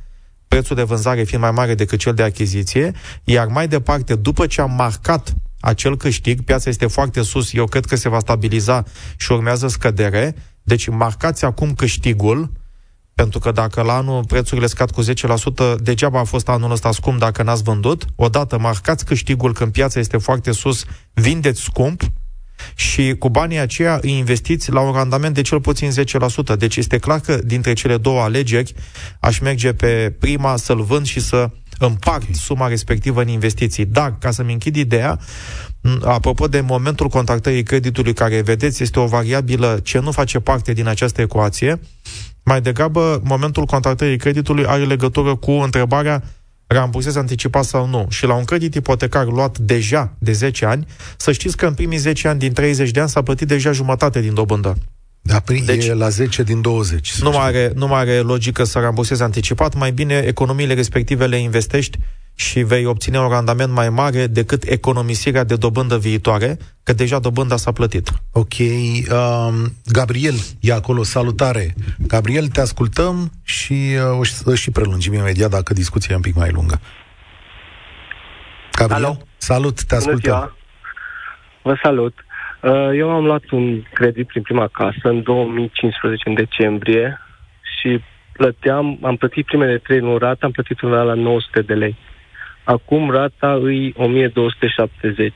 prețul 0.48 0.76
de 0.76 0.82
vânzare 0.82 1.22
fiind 1.22 1.42
mai 1.42 1.52
mare 1.52 1.74
decât 1.74 1.98
cel 1.98 2.14
de 2.14 2.22
achiziție, 2.22 2.92
iar 3.24 3.46
mai 3.46 3.68
departe, 3.68 4.14
după 4.14 4.46
ce 4.46 4.60
am 4.60 4.70
marcat 4.70 5.34
acel 5.60 5.96
câștig, 5.96 6.40
piața 6.40 6.70
este 6.70 6.86
foarte 6.86 7.22
sus, 7.22 7.52
eu 7.52 7.66
cred 7.66 7.84
că 7.84 7.96
se 7.96 8.08
va 8.08 8.18
stabiliza 8.18 8.84
și 9.16 9.32
urmează 9.32 9.68
scădere, 9.68 10.34
deci 10.62 10.88
marcați 10.88 11.44
acum 11.44 11.74
câștigul, 11.74 12.50
pentru 13.14 13.38
că 13.38 13.50
dacă 13.50 13.82
la 13.82 13.96
anul 13.96 14.24
prețurile 14.24 14.66
scad 14.66 14.90
cu 14.90 15.02
10%, 15.02 15.06
degeaba 15.76 16.20
a 16.20 16.24
fost 16.24 16.48
anul 16.48 16.70
ăsta 16.70 16.92
scump 16.92 17.18
dacă 17.18 17.42
n-ați 17.42 17.62
vândut. 17.62 18.04
Odată 18.16 18.58
marcați 18.58 19.04
câștigul 19.04 19.52
când 19.52 19.72
piața 19.72 20.00
este 20.00 20.16
foarte 20.16 20.52
sus, 20.52 20.84
vindeți 21.12 21.60
scump, 21.60 22.02
și 22.74 23.14
cu 23.18 23.30
banii 23.30 23.58
aceia 23.58 23.98
îi 24.02 24.18
investiți 24.18 24.70
la 24.70 24.80
un 24.80 24.92
randament 24.92 25.34
de 25.34 25.42
cel 25.42 25.60
puțin 25.60 25.90
10%. 26.54 26.56
Deci 26.58 26.76
este 26.76 26.98
clar 26.98 27.20
că 27.20 27.38
dintre 27.44 27.72
cele 27.72 27.96
două 27.96 28.20
alegeri 28.20 28.74
aș 29.20 29.38
merge 29.38 29.72
pe 29.72 30.14
prima 30.18 30.56
să-l 30.56 30.82
vând 30.82 31.06
și 31.06 31.20
să 31.20 31.50
împart 31.78 32.34
suma 32.34 32.68
respectivă 32.68 33.20
în 33.22 33.28
investiții. 33.28 33.84
Dar, 33.84 34.16
ca 34.18 34.30
să-mi 34.30 34.52
închid 34.52 34.76
ideea, 34.76 35.18
apropo 36.02 36.46
de 36.46 36.60
momentul 36.60 37.08
contactării 37.08 37.62
creditului 37.62 38.12
care, 38.12 38.40
vedeți, 38.40 38.82
este 38.82 38.98
o 38.98 39.06
variabilă 39.06 39.80
ce 39.82 39.98
nu 39.98 40.10
face 40.10 40.40
parte 40.40 40.72
din 40.72 40.86
această 40.86 41.20
ecuație, 41.20 41.80
mai 42.44 42.60
degrabă 42.60 43.20
momentul 43.24 43.64
contactării 43.64 44.16
creditului 44.16 44.66
are 44.66 44.84
legătură 44.84 45.34
cu 45.34 45.50
întrebarea 45.50 46.22
rambursezi 46.66 47.18
anticipat 47.18 47.64
sau 47.64 47.86
nu. 47.86 48.06
Și 48.10 48.26
la 48.26 48.34
un 48.34 48.44
credit 48.44 48.74
ipotecar 48.74 49.26
luat 49.26 49.58
deja 49.58 50.12
de 50.18 50.32
10 50.32 50.64
ani, 50.64 50.86
să 51.16 51.32
știți 51.32 51.56
că 51.56 51.66
în 51.66 51.74
primii 51.74 51.98
10 51.98 52.28
ani 52.28 52.38
din 52.38 52.52
30 52.52 52.90
de 52.90 53.00
ani 53.00 53.08
s-a 53.08 53.22
plătit 53.22 53.48
deja 53.48 53.72
jumătate 53.72 54.20
din 54.20 54.34
dobândă. 54.34 54.76
Da, 55.22 55.42
deci, 55.64 55.86
e 55.86 55.94
la 55.94 56.08
10 56.08 56.42
din 56.42 56.60
20. 56.60 57.20
Nu 57.20 57.30
mai, 57.30 57.46
are, 57.46 57.72
nu 57.74 57.86
mai 57.86 58.00
are 58.00 58.18
logică 58.18 58.64
să 58.64 58.78
rambursezi 58.78 59.22
anticipat, 59.22 59.74
mai 59.74 59.92
bine 59.92 60.24
economiile 60.26 60.74
respective 60.74 61.26
le 61.26 61.36
investești 61.36 61.98
și 62.35 62.62
vei 62.62 62.85
obține 62.85 63.18
un 63.18 63.28
randament 63.28 63.72
mai 63.72 63.89
mare 63.89 64.26
decât 64.26 64.62
economisirea 64.62 65.45
de 65.45 65.57
dobândă 65.57 65.99
viitoare, 65.99 66.57
că 66.82 66.93
deja 66.93 67.18
dobânda 67.18 67.57
s-a 67.57 67.72
plătit. 67.72 68.09
Ok. 68.32 68.55
Um, 68.59 69.72
Gabriel 69.93 70.35
e 70.61 70.72
acolo, 70.72 71.03
salutare. 71.03 71.74
Gabriel, 72.07 72.47
te 72.47 72.61
ascultăm 72.61 73.30
și 73.43 73.97
uh, 74.47 74.55
și 74.57 74.70
prelungim 74.70 75.12
imediat 75.12 75.51
dacă 75.51 75.72
discuția 75.72 76.09
e 76.12 76.16
un 76.16 76.22
pic 76.22 76.35
mai 76.35 76.51
lungă. 76.51 76.80
Gabriel, 78.78 79.05
Alo. 79.05 79.16
salut, 79.37 79.82
te 79.85 79.95
ascultăm. 79.95 80.57
Vă 81.62 81.78
salut. 81.82 82.14
Uh, 82.61 82.91
eu 82.97 83.11
am 83.11 83.24
luat 83.24 83.51
un 83.51 83.82
credit 83.93 84.26
prin 84.26 84.43
prima 84.43 84.68
casă 84.68 85.09
în 85.09 85.22
2015, 85.22 86.28
în 86.28 86.35
decembrie, 86.35 87.20
și 87.80 88.01
plăteam, 88.32 88.99
am 89.03 89.16
plătit 89.16 89.45
primele 89.47 89.78
trei 89.78 90.01
luni 90.01 90.18
rata, 90.18 90.47
am 90.47 90.51
plătit 90.51 90.80
undeva 90.80 91.03
la 91.03 91.14
900 91.14 91.61
de 91.61 91.74
lei. 91.74 91.97
Acum 92.64 93.10
rata 93.10 93.52
îi 93.62 93.94
1270. 93.96 95.32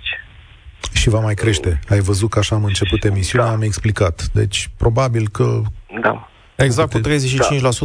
Și 0.93 1.09
va 1.09 1.21
mai 1.21 1.35
crește. 1.35 1.79
Ai 1.89 2.01
văzut 2.01 2.31
că 2.31 2.39
așa 2.39 2.55
am 2.55 2.65
început 2.65 3.05
emisiunea, 3.05 3.49
da. 3.49 3.55
am 3.55 3.63
explicat. 3.63 4.29
Deci, 4.33 4.71
probabil 4.79 5.29
că... 5.29 5.61
Da. 6.01 6.29
Exact 6.57 6.93
cu 6.93 6.99
35% 6.99 7.03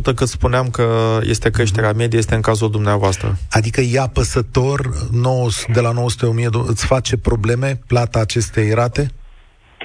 da. 0.03 0.13
cât 0.13 0.27
spuneam 0.27 0.69
că 0.69 1.19
este 1.21 1.49
creșterea 1.49 1.89
mhm. 1.89 1.97
medie, 1.97 2.17
este 2.17 2.35
în 2.35 2.41
cazul 2.41 2.71
dumneavoastră. 2.71 3.33
Adică 3.51 3.81
e 3.81 3.99
apăsător, 3.99 4.79
9, 5.11 5.47
de 5.73 5.79
la 5.79 5.91
900 5.91 6.25
1000 6.25 6.47
îți 6.67 6.85
face 6.85 7.17
probleme 7.17 7.79
plata 7.87 8.19
acestei 8.19 8.73
rate? 8.73 9.07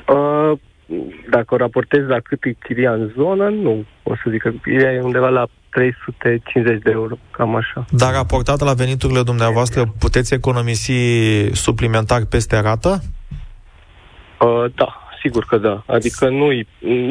Uh, 0.09 0.59
dacă 1.31 1.55
o 1.55 1.57
raportez 1.57 2.07
la 2.07 2.21
cât 2.21 2.45
e 2.45 2.53
chiria 2.53 2.93
în 2.93 3.13
zonă, 3.17 3.49
nu. 3.49 3.85
O 4.03 4.15
să 4.15 4.31
zic 4.31 4.43
că 4.43 4.51
chiria 4.63 4.93
e 4.93 5.01
undeva 5.01 5.29
la 5.29 5.47
350 5.71 6.83
de 6.83 6.91
euro, 6.91 7.19
cam 7.31 7.55
așa. 7.55 7.85
Dar 7.91 8.13
raportat 8.13 8.61
la 8.61 8.73
veniturile 8.73 9.23
dumneavoastră, 9.23 9.95
puteți 9.99 10.35
economisi 10.35 10.93
suplimentar 11.53 12.25
peste 12.25 12.61
rată? 12.61 13.03
Uh, 14.41 14.73
da, 14.75 14.99
sigur 15.23 15.45
că 15.45 15.59
da. 15.59 15.85
Adică 15.87 16.29
nu 16.29 16.47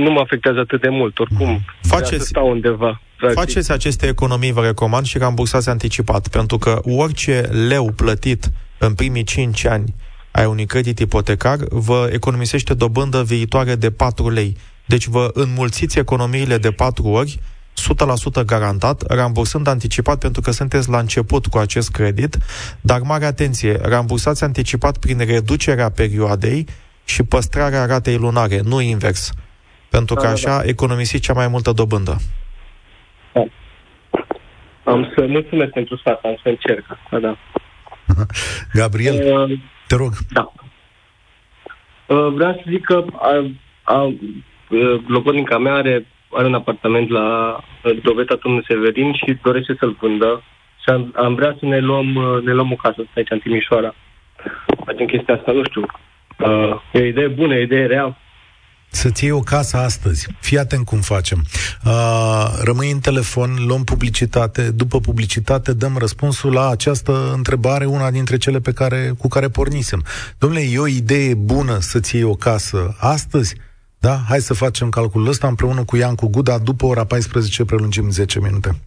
nu 0.03 0.11
mă 0.11 0.19
afectează 0.19 0.59
atât 0.59 0.81
de 0.81 0.89
mult, 0.89 1.19
oricum. 1.19 1.59
Faceți, 1.81 2.27
stau 2.27 2.49
undeva. 2.49 3.01
Practic. 3.17 3.39
Faceți 3.39 3.71
aceste 3.71 4.07
economii, 4.07 4.51
vă 4.51 4.61
recomand, 4.61 5.05
și 5.05 5.17
rambursați 5.17 5.69
anticipat, 5.69 6.27
pentru 6.27 6.57
că 6.57 6.79
orice 6.83 7.41
leu 7.67 7.91
plătit 7.95 8.49
în 8.77 8.93
primii 8.93 9.23
5 9.23 9.65
ani 9.65 9.95
ai 10.31 10.45
unui 10.45 10.65
credit 10.65 10.99
ipotecar, 10.99 11.57
vă 11.69 12.09
economisește 12.13 12.73
dobândă 12.73 13.23
viitoare 13.23 13.75
de 13.75 13.91
4 13.91 14.29
lei. 14.29 14.57
Deci 14.85 15.05
vă 15.07 15.29
înmulțiți 15.33 15.99
economiile 15.99 16.57
de 16.57 16.71
4 16.71 17.07
ori 17.07 17.39
100% 18.41 18.45
garantat, 18.45 19.03
rambursând 19.07 19.67
anticipat 19.67 20.19
pentru 20.19 20.41
că 20.41 20.51
sunteți 20.51 20.89
la 20.89 20.99
început 20.99 21.47
cu 21.47 21.57
acest 21.57 21.91
credit, 21.91 22.37
dar 22.81 22.99
mare 23.01 23.25
atenție, 23.25 23.77
rambursați 23.81 24.43
anticipat 24.43 24.97
prin 24.97 25.17
reducerea 25.17 25.89
perioadei 25.89 26.65
și 27.05 27.23
păstrarea 27.23 27.85
ratei 27.85 28.17
lunare, 28.17 28.59
nu 28.63 28.81
invers. 28.81 29.31
Pentru 29.89 30.15
că 30.15 30.21
da, 30.21 30.27
da 30.27 30.33
așa 30.33 30.57
da. 30.57 30.63
economisiți 30.63 31.23
cea 31.23 31.33
mai 31.33 31.47
multă 31.47 31.71
dobândă. 31.71 32.17
Da. 33.33 33.45
Am 34.83 35.11
să 35.15 35.25
mulțumesc 35.27 35.71
pentru 35.71 35.97
sfat, 35.97 36.19
am 36.23 36.39
să 36.43 36.49
încerc. 36.49 36.85
Da, 37.11 37.19
da. 37.19 37.37
Gabriel, 38.79 39.33
uh, 39.33 39.59
te 39.87 39.95
rog. 39.95 40.13
Da. 40.29 40.51
Uh, 42.07 42.33
vreau 42.33 42.53
să 42.53 42.63
zic 42.69 42.85
că 42.85 43.05
a, 43.13 43.51
a, 43.83 44.01
uh, 44.01 44.15
logodnica 45.07 45.57
mea 45.57 45.73
are 45.73 46.05
are 46.31 46.47
un 46.47 46.53
apartament 46.53 47.09
la 47.09 47.57
Doveta 48.03 48.35
Turnul 48.35 48.65
Severin 48.67 49.13
și 49.13 49.39
dorește 49.43 49.75
să-l 49.79 49.97
vândă 49.99 50.43
și 50.83 50.89
am, 50.89 51.13
am 51.15 51.35
vrea 51.35 51.55
să 51.59 51.65
ne 51.65 51.79
luăm, 51.79 52.07
ne 52.43 52.53
luăm 52.53 52.71
o 52.71 52.75
casă 52.75 53.07
aici 53.15 53.29
în 53.29 53.39
Timișoara. 53.39 53.95
Facem 54.85 55.05
chestia 55.05 55.35
asta, 55.35 55.51
nu 55.51 55.63
știu. 55.63 55.85
Uh, 56.37 56.81
e 56.91 56.99
o 56.99 57.05
idee 57.05 57.27
bună, 57.27 57.53
e 57.53 57.59
o 57.59 57.61
idee 57.61 57.85
rea 57.85 58.17
să-ți 58.89 59.23
iei 59.23 59.31
o 59.31 59.39
casă 59.39 59.77
astăzi. 59.77 60.27
Fii 60.39 60.57
atent 60.57 60.85
cum 60.85 60.99
facem. 60.99 61.43
Uh, 61.85 62.45
rămâi 62.63 62.91
în 62.91 62.99
telefon, 62.99 63.49
luăm 63.67 63.83
publicitate, 63.83 64.71
după 64.71 64.99
publicitate 64.99 65.73
dăm 65.73 65.97
răspunsul 65.97 66.53
la 66.53 66.69
această 66.69 67.31
întrebare, 67.35 67.85
una 67.85 68.11
dintre 68.11 68.37
cele 68.37 68.59
pe 68.59 68.71
care, 68.71 69.13
cu 69.17 69.27
care 69.27 69.47
pornisem. 69.47 70.03
Domnule, 70.37 70.63
e 70.71 70.79
o 70.79 70.87
idee 70.87 71.33
bună 71.33 71.77
să-ți 71.79 72.15
iei 72.15 72.23
o 72.23 72.33
casă 72.33 72.95
astăzi? 72.99 73.55
Da? 73.99 74.21
Hai 74.27 74.41
să 74.41 74.53
facem 74.53 74.89
calculul 74.89 75.27
ăsta 75.27 75.47
împreună 75.47 75.83
cu 75.83 75.95
Iancu 75.95 76.27
Guda. 76.27 76.57
După 76.57 76.85
ora 76.85 77.03
14 77.03 77.65
prelungim 77.65 78.09
10 78.09 78.39
minute. 78.39 78.81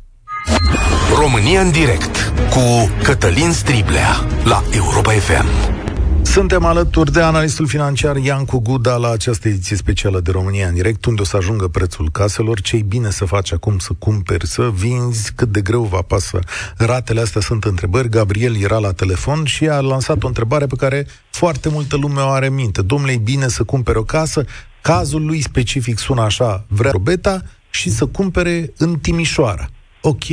România 1.18 1.60
în 1.60 1.70
direct 1.70 2.32
cu 2.50 2.90
Cătălin 3.02 3.52
Striblea 3.52 4.26
la 4.44 4.62
Europa 4.72 5.12
FM. 5.12 5.78
Suntem 6.22 6.64
alături 6.64 7.12
de 7.12 7.20
analistul 7.20 7.66
financiar 7.66 8.16
Iancu 8.16 8.58
Guda 8.58 8.96
la 8.96 9.10
această 9.10 9.48
ediție 9.48 9.76
specială 9.76 10.20
de 10.20 10.30
România 10.30 10.68
în 10.68 10.74
direct, 10.74 11.04
unde 11.04 11.20
o 11.20 11.24
să 11.24 11.36
ajungă 11.36 11.68
prețul 11.68 12.10
caselor, 12.10 12.60
ce 12.60 12.76
bine 12.76 13.10
să 13.10 13.24
faci 13.24 13.52
acum 13.52 13.78
să 13.78 13.90
cumperi, 13.98 14.46
să 14.46 14.70
vinzi, 14.74 15.32
cât 15.32 15.48
de 15.48 15.60
greu 15.60 15.82
va 15.82 16.02
pasă. 16.02 16.38
Ratele 16.76 17.20
astea 17.20 17.40
sunt 17.40 17.64
întrebări. 17.64 18.08
Gabriel 18.08 18.56
era 18.62 18.78
la 18.78 18.92
telefon 18.92 19.44
și 19.44 19.68
a 19.68 19.80
lansat 19.80 20.22
o 20.22 20.26
întrebare 20.26 20.66
pe 20.66 20.76
care 20.76 21.06
foarte 21.30 21.68
multă 21.68 21.96
lume 21.96 22.20
o 22.20 22.28
are 22.28 22.46
în 22.46 22.54
minte. 22.54 22.82
Domnule, 22.82 23.12
e 23.12 23.16
bine 23.16 23.48
să 23.48 23.64
cumpere 23.64 23.98
o 23.98 24.02
casă? 24.02 24.44
Cazul 24.82 25.24
lui 25.24 25.40
specific 25.40 25.98
sună 25.98 26.22
așa, 26.22 26.64
vrea 26.68 26.92
beta 27.02 27.40
și 27.70 27.88
să 27.88 28.06
cumpere 28.06 28.72
în 28.78 28.98
Timișoara. 28.98 29.66
Ok, 30.02 30.24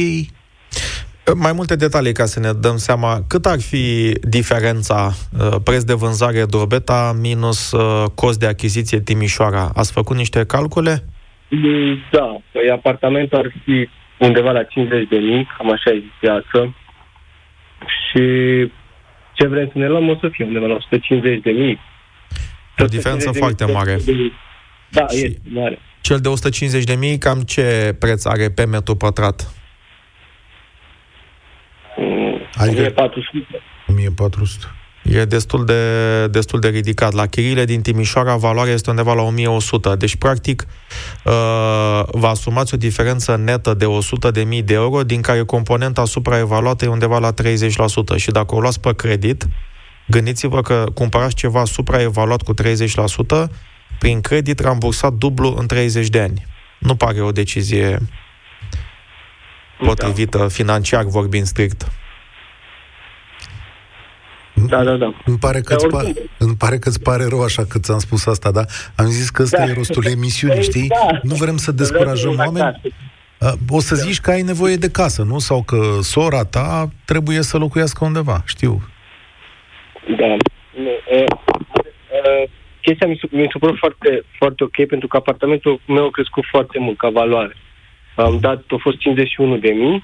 mai 1.35 1.51
multe 1.53 1.75
detalii 1.75 2.13
ca 2.13 2.25
să 2.25 2.39
ne 2.39 2.51
dăm 2.61 2.77
seama 2.77 3.21
cât 3.27 3.45
ar 3.45 3.59
fi 3.59 4.13
diferența 4.21 5.09
uh, 5.39 5.55
preț 5.63 5.83
de 5.83 5.93
vânzare 5.93 6.45
Drobeta 6.45 7.17
minus 7.19 7.71
uh, 7.71 8.09
cost 8.15 8.39
de 8.39 8.47
achiziție 8.47 8.99
Timișoara. 8.99 9.71
Ați 9.75 9.91
făcut 9.91 10.15
niște 10.15 10.45
calcule? 10.45 11.03
Da, 12.11 12.41
păi 12.51 12.69
apartamentul 12.71 13.37
ar 13.37 13.53
fi 13.63 13.89
undeva 14.17 14.51
la 14.51 14.63
50 14.63 15.07
de 15.07 15.17
mii, 15.17 15.47
cam 15.57 15.71
așa 15.71 15.89
e 15.89 16.03
piață. 16.19 16.75
Și 17.87 18.21
ce 19.33 19.47
vrem 19.47 19.69
să 19.71 19.77
ne 19.77 19.87
luăm 19.87 20.09
o 20.09 20.15
să 20.19 20.29
fie 20.31 20.45
undeva 20.45 20.65
la 20.65 20.73
150 20.73 21.41
de 21.41 21.51
mii. 21.51 21.79
O 22.79 22.85
diferență 22.85 23.31
foarte 23.31 23.65
mare. 23.65 23.99
Da, 24.89 25.05
e 25.09 25.33
mare. 25.43 25.79
Cel 26.01 26.19
de 26.19 26.27
150 26.27 26.83
de 26.83 26.93
mii, 26.93 27.17
cam 27.17 27.41
ce 27.41 27.95
preț 27.99 28.25
are 28.25 28.49
pe 28.49 28.65
metru 28.65 28.95
pătrat? 28.95 29.53
Adică 32.55 32.93
1400. 32.95 33.61
1400. 33.87 34.65
E 35.03 35.25
destul 35.25 35.65
de, 35.65 36.27
destul 36.27 36.59
de 36.59 36.67
ridicat. 36.67 37.13
La 37.13 37.25
chiriile 37.25 37.65
din 37.65 37.81
Timișoara, 37.81 38.35
valoarea 38.35 38.73
este 38.73 38.89
undeva 38.89 39.13
la 39.13 39.21
1100. 39.21 39.95
Deci, 39.95 40.15
practic, 40.15 40.67
uh, 41.23 41.33
vă 42.11 42.27
asumați 42.27 42.73
o 42.73 42.77
diferență 42.77 43.35
netă 43.43 43.73
de 43.73 43.85
100 43.85 44.31
de 44.31 44.43
mii 44.43 44.61
de 44.61 44.73
euro, 44.73 45.03
din 45.03 45.21
care 45.21 45.43
componenta 45.43 46.05
supraevaluată 46.05 46.85
e 46.85 46.87
undeva 46.87 47.19
la 47.19 47.31
30%. 47.31 48.15
Și 48.15 48.31
dacă 48.31 48.55
o 48.55 48.59
luați 48.59 48.79
pe 48.79 48.95
credit, 48.95 49.45
gândiți-vă 50.07 50.61
că 50.61 50.85
cumpărați 50.93 51.35
ceva 51.35 51.65
supraevaluat 51.65 52.41
cu 52.41 52.53
30%, 52.53 53.49
prin 53.99 54.21
credit 54.21 54.59
rambursat 54.59 55.13
dublu 55.13 55.55
în 55.57 55.67
30 55.67 56.07
de 56.07 56.21
ani. 56.21 56.45
Nu 56.79 56.95
pare 56.95 57.21
o 57.21 57.31
decizie 57.31 57.99
potrivită 59.79 60.37
da. 60.37 60.47
financiar 60.47 61.03
vorbind 61.03 61.45
strict. 61.45 61.91
Da, 64.53 64.83
da, 64.83 64.95
da. 64.95 65.13
Îmi 65.25 65.37
pare 65.37 65.61
că, 65.61 65.73
îți, 65.73 65.85
pa- 65.85 66.27
îmi 66.37 66.55
pare 66.55 66.77
că 66.79 66.89
îți 66.89 67.01
pare 67.01 67.25
rău 67.25 67.43
așa 67.43 67.65
că 67.65 67.79
ți-am 67.79 67.99
spus 67.99 68.25
asta, 68.25 68.51
da? 68.51 68.65
Am 68.95 69.05
zis 69.05 69.29
că 69.29 69.41
ăsta 69.41 69.57
da. 69.57 69.71
e 69.71 69.73
rostul 69.73 70.05
emisiunii, 70.05 70.55
păi, 70.55 70.63
știi? 70.63 70.87
Da. 70.87 71.19
Nu 71.23 71.35
vrem 71.35 71.57
să 71.57 71.71
descurajăm 71.71 72.35
oameni. 72.37 72.81
O 73.69 73.79
să 73.79 73.95
zici 73.95 74.19
că 74.19 74.31
ai 74.31 74.41
nevoie 74.41 74.75
de 74.75 74.89
casă, 74.89 75.21
nu? 75.21 75.39
Sau 75.39 75.63
că 75.63 75.97
sora 76.01 76.43
ta 76.43 76.89
trebuie 77.05 77.41
să 77.41 77.57
locuiască 77.57 78.05
undeva, 78.05 78.41
știu. 78.45 78.89
Da. 80.15 80.35
chestia 82.81 83.07
mi, 83.07 83.19
mi 83.31 83.47
se 83.51 83.57
pare 83.59 83.75
foarte, 83.77 84.23
foarte 84.37 84.63
ok, 84.63 84.85
pentru 84.87 85.07
că 85.07 85.17
apartamentul 85.17 85.81
meu 85.87 86.05
a 86.05 86.09
crescut 86.09 86.43
foarte 86.49 86.79
mult 86.79 86.97
ca 86.97 87.09
valoare. 87.09 87.55
Am 88.15 88.39
dat, 88.39 88.63
a 88.69 88.75
fost 88.79 88.97
51 88.97 89.57
de 89.57 89.69
mii 89.69 90.03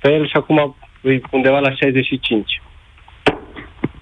pe 0.00 0.12
el 0.12 0.26
și 0.26 0.36
acum 0.36 0.76
e 1.02 1.20
undeva 1.30 1.58
la 1.58 1.70
65 1.70 2.62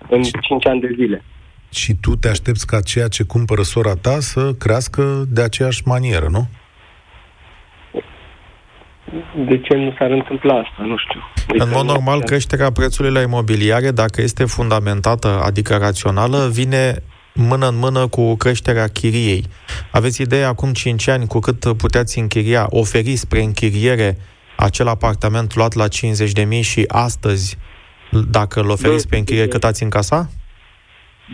în 0.08 0.22
5 0.22 0.66
ani 0.66 0.80
de 0.80 0.90
zile. 0.94 1.24
Și 1.70 1.94
tu 2.00 2.16
te 2.16 2.28
aștepți 2.28 2.66
ca 2.66 2.80
ceea 2.80 3.08
ce 3.08 3.24
cumpără 3.24 3.62
sora 3.62 3.94
ta 3.94 4.20
să 4.20 4.52
crească 4.58 5.24
de 5.28 5.42
aceeași 5.42 5.82
manieră, 5.84 6.26
nu? 6.30 6.48
De 9.46 9.60
ce 9.60 9.74
nu 9.74 9.94
s-ar 9.98 10.10
întâmpla 10.10 10.54
asta? 10.54 10.82
Nu 10.82 10.96
știu. 10.96 11.20
De 11.46 11.62
în 11.62 11.70
mod 11.74 11.84
normal, 11.84 12.22
creșterea 12.22 12.70
prețului 12.70 13.10
la 13.10 13.20
imobiliare, 13.20 13.90
dacă 13.90 14.20
este 14.20 14.44
fundamentată, 14.44 15.42
adică 15.44 15.76
rațională, 15.76 16.48
vine 16.52 16.94
mână 17.34 17.68
în 17.68 17.78
mână 17.78 18.06
cu 18.06 18.36
creșterea 18.36 18.86
chiriei. 18.86 19.44
Aveți 19.90 20.22
idee 20.22 20.44
acum 20.44 20.72
5 20.72 21.08
ani 21.08 21.26
cu 21.26 21.38
cât 21.38 21.76
puteți 21.76 22.18
închiria, 22.18 22.66
oferi 22.70 23.16
spre 23.16 23.40
închiriere 23.40 24.16
acel 24.56 24.88
apartament 24.88 25.54
luat 25.54 25.74
la 25.74 25.84
50.000 25.84 26.60
și 26.60 26.84
astăzi 26.88 27.58
dacă 28.30 28.60
îl 28.60 28.70
oferiți 28.70 29.08
pe 29.08 29.16
închiriere, 29.16 29.48
cât 29.48 29.64
ați 29.64 29.82
încasa? 29.82 30.28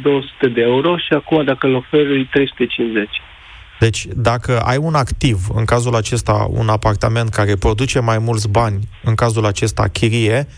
200 0.03 0.49
de 0.49 0.61
euro 0.61 0.97
și 0.97 1.12
acum 1.12 1.45
dacă 1.45 1.66
îl 1.66 1.75
oferi 1.75 2.29
350. 2.31 3.09
Deci, 3.83 4.07
dacă 4.14 4.61
ai 4.61 4.76
un 4.76 4.95
activ, 4.95 5.47
în 5.55 5.64
cazul 5.64 5.95
acesta 5.95 6.47
un 6.51 6.68
apartament 6.68 7.30
care 7.30 7.57
produce 7.57 8.01
mai 8.01 8.18
mulți 8.18 8.49
bani, 8.49 8.89
în 9.05 9.14
cazul 9.14 9.47
acesta 9.47 9.89
chirie, 9.89 10.49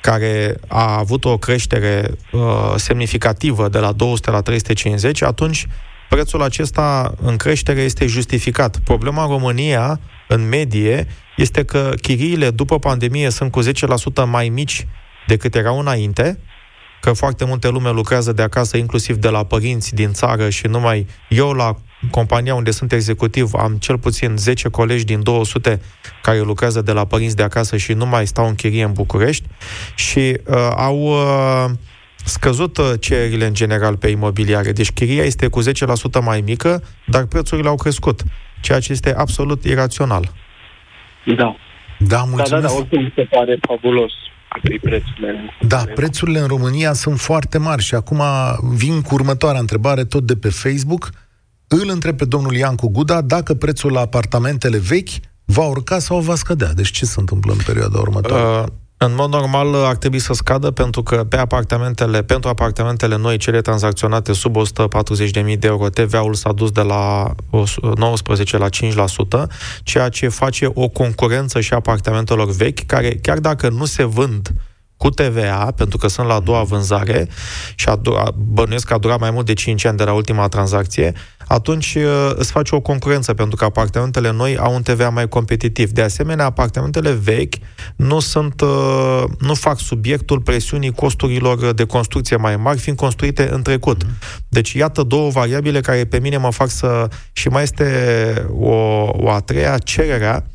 care 0.00 0.56
a 0.68 0.98
avut 0.98 1.24
o 1.24 1.38
creștere 1.38 2.10
uh, 2.32 2.40
semnificativă 2.76 3.68
de 3.68 3.78
la 3.78 3.92
200 3.92 4.30
la 4.30 4.40
350, 4.40 5.22
atunci 5.22 5.66
prețul 6.08 6.42
acesta 6.42 7.14
în 7.22 7.36
creștere 7.36 7.80
este 7.80 8.06
justificat. 8.06 8.78
Problema 8.84 9.22
în 9.22 9.28
România, 9.28 10.00
în 10.28 10.48
medie, 10.48 11.06
este 11.36 11.64
că 11.64 11.92
chiriile 12.00 12.50
după 12.50 12.78
pandemie 12.78 13.30
sunt 13.30 13.50
cu 13.50 13.62
10% 13.62 13.66
mai 14.26 14.48
mici 14.48 14.86
decât 15.26 15.54
erau 15.54 15.78
înainte, 15.78 16.38
că 17.00 17.12
foarte 17.12 17.44
multe 17.44 17.68
lume 17.68 17.90
lucrează 17.90 18.32
de 18.32 18.42
acasă, 18.42 18.76
inclusiv 18.76 19.16
de 19.16 19.28
la 19.28 19.44
părinți 19.44 19.94
din 19.94 20.12
țară 20.12 20.48
și 20.48 20.66
numai 20.66 21.06
eu 21.28 21.52
la 21.52 21.76
compania 22.10 22.54
unde 22.54 22.70
sunt 22.70 22.92
executiv 22.92 23.54
am 23.54 23.76
cel 23.80 23.98
puțin 23.98 24.36
10 24.36 24.68
colegi 24.68 25.04
din 25.04 25.22
200 25.22 25.80
care 26.22 26.40
lucrează 26.40 26.82
de 26.82 26.92
la 26.92 27.04
părinți 27.04 27.36
de 27.36 27.42
acasă 27.42 27.76
și 27.76 27.92
nu 27.92 28.06
mai 28.06 28.26
stau 28.26 28.46
în 28.48 28.54
chirie 28.54 28.84
în 28.84 28.92
București 28.92 29.46
și 29.94 30.18
uh, 30.18 30.56
au 30.76 30.98
uh, 30.98 31.64
scăzut 32.24 32.76
uh, 32.76 32.92
cererile 33.00 33.46
în 33.46 33.54
general 33.54 33.96
pe 33.96 34.08
imobiliare. 34.08 34.72
Deci 34.72 34.92
chiria 34.92 35.24
este 35.24 35.48
cu 35.48 35.62
10% 35.62 35.64
mai 36.24 36.40
mică, 36.40 36.82
dar 37.06 37.24
prețurile 37.24 37.68
au 37.68 37.76
crescut, 37.76 38.22
ceea 38.60 38.80
ce 38.80 38.92
este 38.92 39.14
absolut 39.14 39.64
irațional. 39.64 40.30
Da. 41.36 41.56
Da, 41.98 42.18
mulțumesc. 42.18 42.50
Da, 42.50 42.60
da, 42.60 42.66
da, 42.66 42.72
oricum 42.72 43.02
mi 43.02 43.12
se 43.16 43.22
pare 43.22 43.58
fabulos 43.66 44.12
prețurile. 44.82 45.56
Da, 45.60 45.84
prețurile 45.94 46.38
în 46.38 46.46
România 46.46 46.92
sunt 46.92 47.18
foarte 47.18 47.58
mari 47.58 47.82
și 47.82 47.94
acum 47.94 48.22
vin 48.74 49.00
cu 49.00 49.14
următoarea 49.14 49.60
întrebare 49.60 50.04
tot 50.04 50.22
de 50.22 50.36
pe 50.36 50.48
Facebook. 50.48 51.10
Îl 51.80 51.88
întreb 51.88 52.16
pe 52.16 52.24
domnul 52.24 52.54
Iancu 52.54 52.88
Guda 52.88 53.20
dacă 53.20 53.54
prețul 53.54 53.92
la 53.92 54.00
apartamentele 54.00 54.78
vechi 54.78 55.08
va 55.44 55.64
urca 55.64 55.98
sau 55.98 56.20
va 56.20 56.34
scădea. 56.34 56.72
Deci 56.72 56.90
ce 56.90 57.04
se 57.04 57.20
întâmplă 57.20 57.52
în 57.52 57.58
perioada 57.66 57.98
următoare? 57.98 58.42
Uh, 58.42 58.64
în 58.96 59.14
mod 59.14 59.30
normal 59.30 59.74
ar 59.74 59.96
trebui 59.96 60.18
să 60.18 60.32
scadă 60.32 60.70
pentru 60.70 61.02
că 61.02 61.24
pe 61.24 61.36
apartamentele, 61.36 62.22
pentru 62.22 62.48
apartamentele 62.48 63.16
noi, 63.16 63.36
cele 63.36 63.60
tranzacționate 63.60 64.32
sub 64.32 64.56
140.000 64.56 65.58
de 65.58 65.66
euro, 65.66 65.88
TVA-ul 65.88 66.34
s-a 66.34 66.52
dus 66.52 66.70
de 66.70 66.80
la 66.80 67.34
19 67.96 68.56
la 68.56 68.68
5%, 68.68 68.70
ceea 69.82 70.08
ce 70.08 70.28
face 70.28 70.70
o 70.74 70.88
concurență 70.88 71.60
și 71.60 71.72
apartamentelor 71.74 72.50
vechi, 72.50 72.86
care 72.86 73.18
chiar 73.22 73.38
dacă 73.38 73.68
nu 73.68 73.84
se 73.84 74.04
vând 74.04 74.52
cu 75.02 75.10
TVA, 75.10 75.72
pentru 75.76 75.98
că 75.98 76.08
sunt 76.08 76.26
la 76.26 76.34
a 76.34 76.40
doua 76.40 76.62
vânzare 76.62 77.28
și 77.74 77.88
a 77.88 77.96
doua, 77.96 78.34
bănuiesc 78.36 78.86
că 78.86 78.94
a 78.94 78.98
durat 78.98 79.20
mai 79.20 79.30
mult 79.30 79.46
de 79.46 79.52
5 79.52 79.84
ani 79.84 79.96
de 79.96 80.04
la 80.04 80.12
ultima 80.12 80.48
tranzacție, 80.48 81.12
atunci 81.46 81.94
uh, 81.94 82.30
îți 82.34 82.50
faci 82.50 82.70
o 82.70 82.80
concurență, 82.80 83.34
pentru 83.34 83.56
că 83.56 83.64
apartamentele 83.64 84.32
noi 84.32 84.56
au 84.56 84.74
un 84.74 84.82
TVA 84.82 85.08
mai 85.08 85.28
competitiv. 85.28 85.90
De 85.90 86.02
asemenea, 86.02 86.44
apartamentele 86.44 87.12
vechi 87.12 87.54
nu 87.96 88.20
sunt, 88.20 88.60
uh, 88.60 89.22
nu 89.38 89.54
fac 89.54 89.78
subiectul 89.78 90.40
presiunii 90.40 90.92
costurilor 90.92 91.72
de 91.72 91.84
construcție 91.84 92.36
mai 92.36 92.56
mari, 92.56 92.78
fiind 92.78 92.98
construite 92.98 93.48
în 93.52 93.62
trecut. 93.62 94.06
Deci, 94.48 94.72
iată 94.72 95.02
două 95.02 95.30
variabile 95.30 95.80
care 95.80 96.04
pe 96.04 96.18
mine 96.18 96.36
mă 96.36 96.50
fac 96.50 96.68
să... 96.68 97.08
Și 97.32 97.48
mai 97.48 97.62
este 97.62 97.86
o, 98.58 98.74
o 99.12 99.30
a 99.30 99.40
treia, 99.40 99.78
cererea 99.78 100.46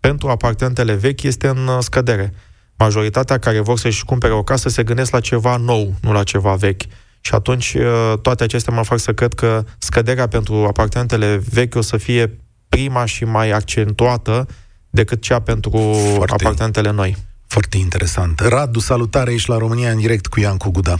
pentru 0.00 0.28
apartamentele 0.28 0.94
vechi 0.94 1.22
este 1.22 1.48
în 1.48 1.80
scădere. 1.80 2.34
Majoritatea 2.78 3.38
care 3.38 3.60
vor 3.60 3.78
să-și 3.78 4.04
cumpere 4.04 4.32
o 4.32 4.42
casă 4.42 4.68
se 4.68 4.82
gândesc 4.82 5.12
la 5.12 5.20
ceva 5.20 5.56
nou, 5.56 5.92
nu 6.02 6.12
la 6.12 6.22
ceva 6.22 6.54
vechi. 6.54 6.82
Și 7.20 7.34
atunci 7.34 7.74
uh, 7.74 8.18
toate 8.22 8.44
acestea 8.44 8.74
mă 8.74 8.82
fac 8.82 8.98
să 8.98 9.12
cred 9.12 9.34
că 9.34 9.62
scăderea 9.78 10.28
pentru 10.28 10.54
apartamentele 10.54 11.40
vechi 11.52 11.74
o 11.74 11.80
să 11.80 11.96
fie 11.96 12.38
prima 12.68 13.04
și 13.04 13.24
mai 13.24 13.50
accentuată 13.50 14.46
decât 14.90 15.22
cea 15.22 15.40
pentru 15.40 15.70
Foarte 16.14 16.34
apartamentele 16.34 16.90
noi. 16.90 17.16
Foarte 17.46 17.76
interesant. 17.76 18.40
Radu, 18.40 18.78
salutare, 18.78 19.32
ești 19.32 19.48
la 19.48 19.58
România 19.58 19.90
în 19.90 19.98
direct 19.98 20.26
cu 20.26 20.40
Iancu 20.40 20.70
Guda. 20.70 20.94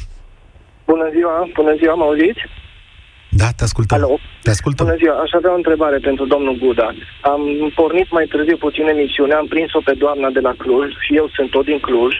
Bună 0.86 1.08
ziua, 1.14 1.50
bună 1.54 1.74
ziua, 1.76 1.94
mă 1.94 2.04
auziți? 2.04 2.40
Da, 3.36 3.48
te 3.56 3.64
ascultăm. 3.64 3.98
Alo. 3.98 4.18
Te 4.42 4.50
ascultăm. 4.50 4.86
Bună 4.86 4.98
ziua, 4.98 5.14
aș 5.14 5.32
avea 5.32 5.52
o 5.52 5.60
întrebare 5.62 5.98
pentru 5.98 6.24
domnul 6.26 6.56
Guda. 6.62 6.88
Am 7.20 7.42
pornit 7.74 8.10
mai 8.10 8.26
târziu 8.26 8.56
puțin 8.56 8.86
emisiunea, 8.86 9.38
am 9.38 9.46
prins-o 9.46 9.80
pe 9.84 9.94
doamna 9.94 10.28
de 10.30 10.40
la 10.40 10.54
Cluj 10.58 10.88
și 11.04 11.16
eu 11.16 11.28
sunt 11.34 11.50
tot 11.50 11.64
din 11.64 11.78
Cluj. 11.78 12.14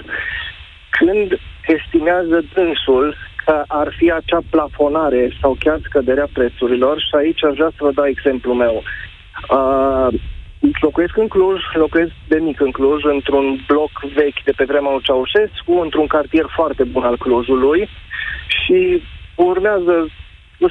Când 0.99 1.39
estimează 1.77 2.45
dânsul 2.55 3.17
că 3.45 3.63
ar 3.67 3.95
fi 3.99 4.11
acea 4.11 4.43
plafonare 4.51 5.33
sau 5.41 5.57
chiar 5.59 5.79
scăderea 5.85 6.29
prețurilor 6.33 7.01
și 7.01 7.15
aici 7.17 7.45
aș 7.45 7.55
vrea 7.55 7.73
să 7.77 7.85
vă 7.87 7.93
dau 7.95 8.07
exemplul 8.07 8.55
meu. 8.55 8.83
Uh, 9.57 10.09
locuiesc 10.81 11.17
în 11.17 11.29
Cluj, 11.29 11.61
locuiesc 11.75 12.13
de 12.29 12.39
mic 12.39 12.61
în 12.61 12.71
Cluj, 12.71 13.05
într-un 13.05 13.65
bloc 13.67 13.91
vechi 14.15 14.43
de 14.45 14.53
pe 14.57 14.65
vremea 14.65 14.91
lui 14.91 15.03
Ceaușescu, 15.03 15.73
într-un 15.83 16.07
cartier 16.07 16.47
foarte 16.55 16.85
bun 16.85 17.03
al 17.03 17.17
Clujului 17.17 17.89
și 18.47 19.03
urmează 19.35 20.09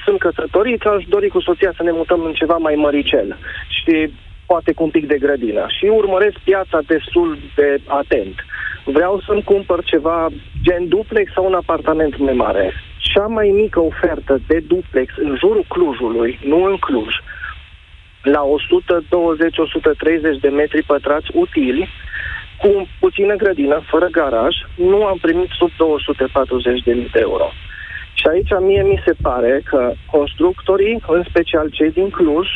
sunt 0.05 0.19
căsătorit, 0.19 0.85
aș 0.85 1.03
dori 1.07 1.27
cu 1.29 1.39
soția 1.41 1.73
să 1.77 1.83
ne 1.83 1.91
mutăm 1.91 2.23
în 2.23 2.33
ceva 2.33 2.57
mai 2.57 2.75
măricel 2.75 3.37
și 3.67 4.11
poate 4.45 4.73
cu 4.73 4.83
un 4.83 4.89
pic 4.89 5.07
de 5.07 5.17
grădină. 5.17 5.65
Și 5.77 5.85
urmăresc 5.85 6.37
piața 6.43 6.79
destul 6.87 7.37
de 7.55 7.81
atent. 7.87 8.35
Vreau 8.85 9.21
să-mi 9.25 9.43
cumpăr 9.43 9.83
ceva 9.83 10.27
gen 10.61 10.87
duplex 10.87 11.31
sau 11.33 11.45
un 11.45 11.53
apartament 11.53 12.17
mai 12.17 12.33
mare. 12.33 12.73
Cea 12.97 13.27
mai 13.27 13.49
mică 13.49 13.79
ofertă 13.79 14.39
de 14.47 14.59
duplex 14.67 15.13
în 15.17 15.35
jurul 15.39 15.65
Clujului, 15.67 16.39
nu 16.43 16.63
în 16.63 16.77
Cluj, 16.77 17.13
la 18.23 18.41
120-130 20.37 20.39
de 20.41 20.49
metri 20.49 20.83
pătrați 20.83 21.29
utili, 21.33 21.89
cu 22.57 22.87
puțină 22.99 23.35
grădină, 23.35 23.81
fără 23.85 24.07
garaj, 24.07 24.55
nu 24.75 25.05
am 25.05 25.17
primit 25.21 25.49
sub 25.49 25.69
240.000 25.69 27.11
de 27.11 27.19
euro. 27.19 27.51
Și 28.13 28.25
aici 28.31 28.49
mie 28.61 28.83
mi 28.83 29.01
se 29.05 29.13
pare 29.21 29.61
că 29.65 29.91
constructorii, 30.11 31.03
în 31.07 31.23
special 31.29 31.69
cei 31.69 31.91
din 31.91 32.09
Cluj, 32.09 32.47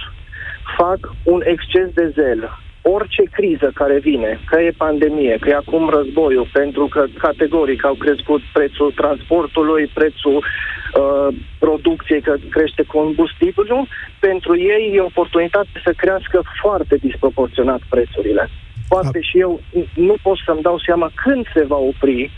fac 0.78 0.99
un 1.24 1.41
exces 1.45 1.89
de 1.93 2.12
zel. 2.14 2.49
Orice 2.82 3.24
criză 3.32 3.72
care 3.74 3.99
vine, 3.99 4.39
că 4.45 4.60
e 4.62 4.72
pandemie, 4.78 5.38
că 5.39 5.49
e 5.49 5.55
acum 5.55 5.89
războiul, 5.89 6.49
pentru 6.53 6.86
că 6.86 7.05
categoric 7.18 7.86
au 7.86 7.93
crescut 7.93 8.41
prețul 8.53 8.91
transportului, 8.91 9.91
prețul 9.93 10.38
uh, 10.38 11.28
producției, 11.60 12.22
că 12.22 12.36
crește 12.49 12.84
combustibilul, 12.84 13.88
pentru 14.20 14.58
ei 14.58 14.91
e 14.95 15.01
oportunitate 15.01 15.82
să 15.84 15.91
crească 15.97 16.41
foarte 16.62 16.95
disproporționat 16.95 17.82
prețurile. 17.89 18.49
Poate 18.88 19.22
și 19.22 19.39
eu 19.39 19.62
nu 19.95 20.16
pot 20.22 20.38
să-mi 20.45 20.62
dau 20.62 20.80
seama 20.80 21.12
când 21.24 21.45
se 21.53 21.64
va 21.66 21.78
opri 21.78 22.32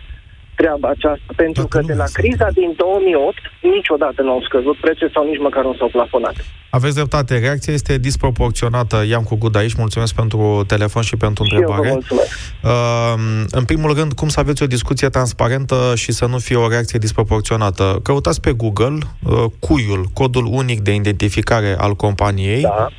treaba 0.60 0.88
aceasta, 0.96 1.32
pentru 1.44 1.64
Toată 1.68 1.78
că 1.78 1.92
de 1.92 1.96
la 2.04 2.08
criza 2.20 2.48
din 2.62 2.72
2008 2.76 3.38
niciodată 3.76 4.20
nu 4.22 4.32
au 4.36 4.42
scăzut 4.48 4.78
prețul 4.86 5.10
sau 5.16 5.24
nici 5.30 5.46
măcar 5.48 5.64
nu 5.70 5.76
s-au 5.80 5.90
plafonat. 5.98 6.36
Aveți 6.70 6.96
dreptate, 6.96 7.38
reacția 7.38 7.74
este 7.74 7.98
disproporționată. 7.98 9.06
I-am 9.08 9.24
cu 9.24 9.36
Gud 9.36 9.56
aici, 9.56 9.74
mulțumesc 9.74 10.14
pentru 10.14 10.64
telefon 10.68 11.02
și 11.02 11.16
pentru 11.16 11.44
și 11.44 11.54
întrebare. 11.54 11.88
Eu 11.88 11.94
mulțumesc. 11.94 12.28
Uh, 12.64 13.46
în 13.50 13.64
primul 13.64 13.94
rând, 13.94 14.14
cum 14.14 14.28
să 14.28 14.40
aveți 14.40 14.64
o 14.64 14.68
discuție 14.68 15.10
transparentă 15.10 15.94
și 15.96 16.12
să 16.12 16.26
nu 16.26 16.38
fie 16.38 16.56
o 16.56 16.68
reacție 16.68 17.00
disproporționată? 17.00 18.00
Căutați 18.04 18.42
pe 18.42 18.52
Google 18.52 18.98
uh, 19.24 19.46
cuiul, 19.60 20.10
codul 20.14 20.46
unic 20.46 20.80
de 20.82 20.94
identificare 20.94 21.76
al 21.78 21.96
companiei 21.96 22.62
da. 22.62 22.90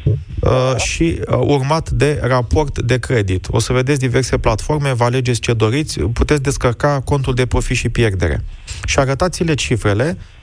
Uh, 0.40 0.76
și 0.76 1.20
uh, 1.28 1.38
urmat 1.40 1.90
de 1.90 2.20
raport 2.22 2.80
de 2.80 2.98
credit. 2.98 3.46
O 3.50 3.58
să 3.58 3.72
vedeți 3.72 3.98
diverse 3.98 4.38
platforme, 4.38 4.92
vă 4.92 5.04
alegeți 5.04 5.40
ce 5.40 5.52
doriți, 5.52 6.00
puteți 6.00 6.42
descărca 6.42 7.00
contul 7.04 7.34
de 7.34 7.46
profit 7.46 7.76
și 7.76 7.88
pierdere. 7.88 8.44
Și 8.84 8.98
arătați-le 8.98 9.54
cifrele 9.54 10.16
uh, 10.18 10.39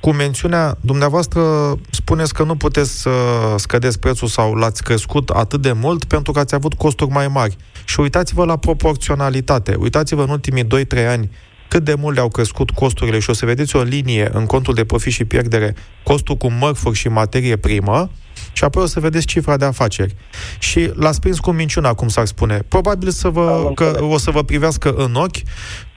cu 0.00 0.12
mențiunea, 0.12 0.76
dumneavoastră 0.80 1.42
spuneți 1.90 2.34
că 2.34 2.42
nu 2.42 2.56
puteți 2.56 3.00
să 3.00 3.10
scădeți 3.56 3.98
prețul 3.98 4.28
sau 4.28 4.54
l-ați 4.54 4.82
crescut 4.82 5.28
atât 5.28 5.62
de 5.62 5.72
mult 5.72 6.04
pentru 6.04 6.32
că 6.32 6.38
ați 6.38 6.54
avut 6.54 6.74
costuri 6.74 7.10
mai 7.10 7.28
mari. 7.28 7.56
Și 7.84 8.00
uitați-vă 8.00 8.44
la 8.44 8.56
proporționalitate. 8.56 9.74
Uitați-vă 9.74 10.22
în 10.22 10.30
ultimii 10.30 10.64
2-3 10.64 10.66
ani 11.08 11.30
cât 11.68 11.84
de 11.84 11.94
mult 11.94 12.14
le-au 12.14 12.28
crescut 12.28 12.70
costurile 12.70 13.18
și 13.18 13.30
o 13.30 13.32
să 13.32 13.46
vedeți 13.46 13.76
o 13.76 13.82
linie 13.82 14.30
în 14.32 14.46
contul 14.46 14.74
de 14.74 14.84
profit 14.84 15.12
și 15.12 15.24
pierdere, 15.24 15.74
costul 16.02 16.36
cu 16.36 16.52
mărfuri 16.52 16.96
și 16.96 17.08
materie 17.08 17.56
primă, 17.56 18.10
și 18.52 18.64
apoi 18.64 18.82
o 18.82 18.86
să 18.86 19.00
vedeți 19.00 19.26
cifra 19.26 19.56
de 19.56 19.64
afaceri. 19.64 20.14
Și 20.58 20.90
l-ați 20.94 21.20
prins 21.20 21.38
cu 21.38 21.50
minciuna, 21.50 21.94
cum 21.94 22.08
s-ar 22.08 22.26
spune. 22.26 22.58
Probabil 22.68 23.10
să 23.10 23.28
vă, 23.28 23.70
că 23.74 23.98
o 24.00 24.18
să 24.18 24.30
vă 24.30 24.42
privească 24.42 24.92
în 24.92 25.14
ochi 25.14 25.36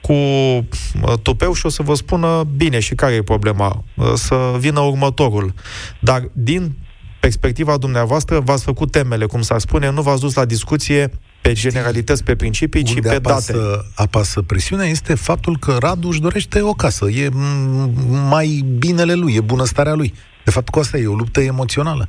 cu 0.00 0.14
tupeu 1.22 1.52
și 1.52 1.66
o 1.66 1.68
să 1.68 1.82
vă 1.82 1.94
spună 1.94 2.44
bine 2.56 2.78
și 2.78 2.94
care 2.94 3.14
e 3.14 3.22
problema, 3.22 3.84
să 4.14 4.56
vină 4.58 4.80
următorul. 4.80 5.54
Dar 6.00 6.28
din 6.32 6.76
perspectiva 7.20 7.76
dumneavoastră 7.76 8.40
v-ați 8.40 8.64
făcut 8.64 8.90
temele, 8.90 9.26
cum 9.26 9.42
s-ar 9.42 9.58
spune, 9.58 9.90
nu 9.90 10.02
v-ați 10.02 10.20
dus 10.20 10.34
la 10.34 10.44
discuție 10.44 11.10
pe 11.42 11.52
generalități, 11.52 12.24
pe 12.24 12.36
principii, 12.36 12.82
ci 12.82 13.00
pe 13.00 13.14
apasă, 13.14 13.52
date. 13.52 13.90
apasă 13.94 14.42
presiunea 14.42 14.86
este 14.86 15.14
faptul 15.14 15.58
că 15.58 15.76
Radu 15.80 16.08
își 16.08 16.20
dorește 16.20 16.60
o 16.60 16.72
casă. 16.72 17.10
E 17.10 17.28
mai 18.28 18.64
binele 18.78 19.14
lui, 19.14 19.34
e 19.34 19.40
bunăstarea 19.40 19.94
lui. 19.94 20.14
De 20.44 20.50
fapt, 20.50 20.68
cu 20.68 20.78
asta 20.78 20.98
e 20.98 21.06
o 21.06 21.14
luptă 21.14 21.40
emoțională. 21.40 22.08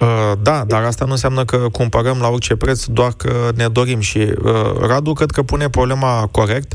Uh, 0.00 0.32
da, 0.42 0.64
dar 0.66 0.82
asta 0.82 1.04
nu 1.04 1.10
înseamnă 1.10 1.44
că 1.44 1.56
cumpărăm 1.56 2.18
la 2.20 2.28
orice 2.28 2.56
preț 2.56 2.84
doar 2.84 3.12
că 3.16 3.50
ne 3.54 3.68
dorim 3.68 4.00
și 4.00 4.18
uh, 4.18 4.72
Radu 4.80 5.12
cred 5.12 5.30
că 5.30 5.42
pune 5.42 5.68
problema 5.68 6.28
corect, 6.30 6.74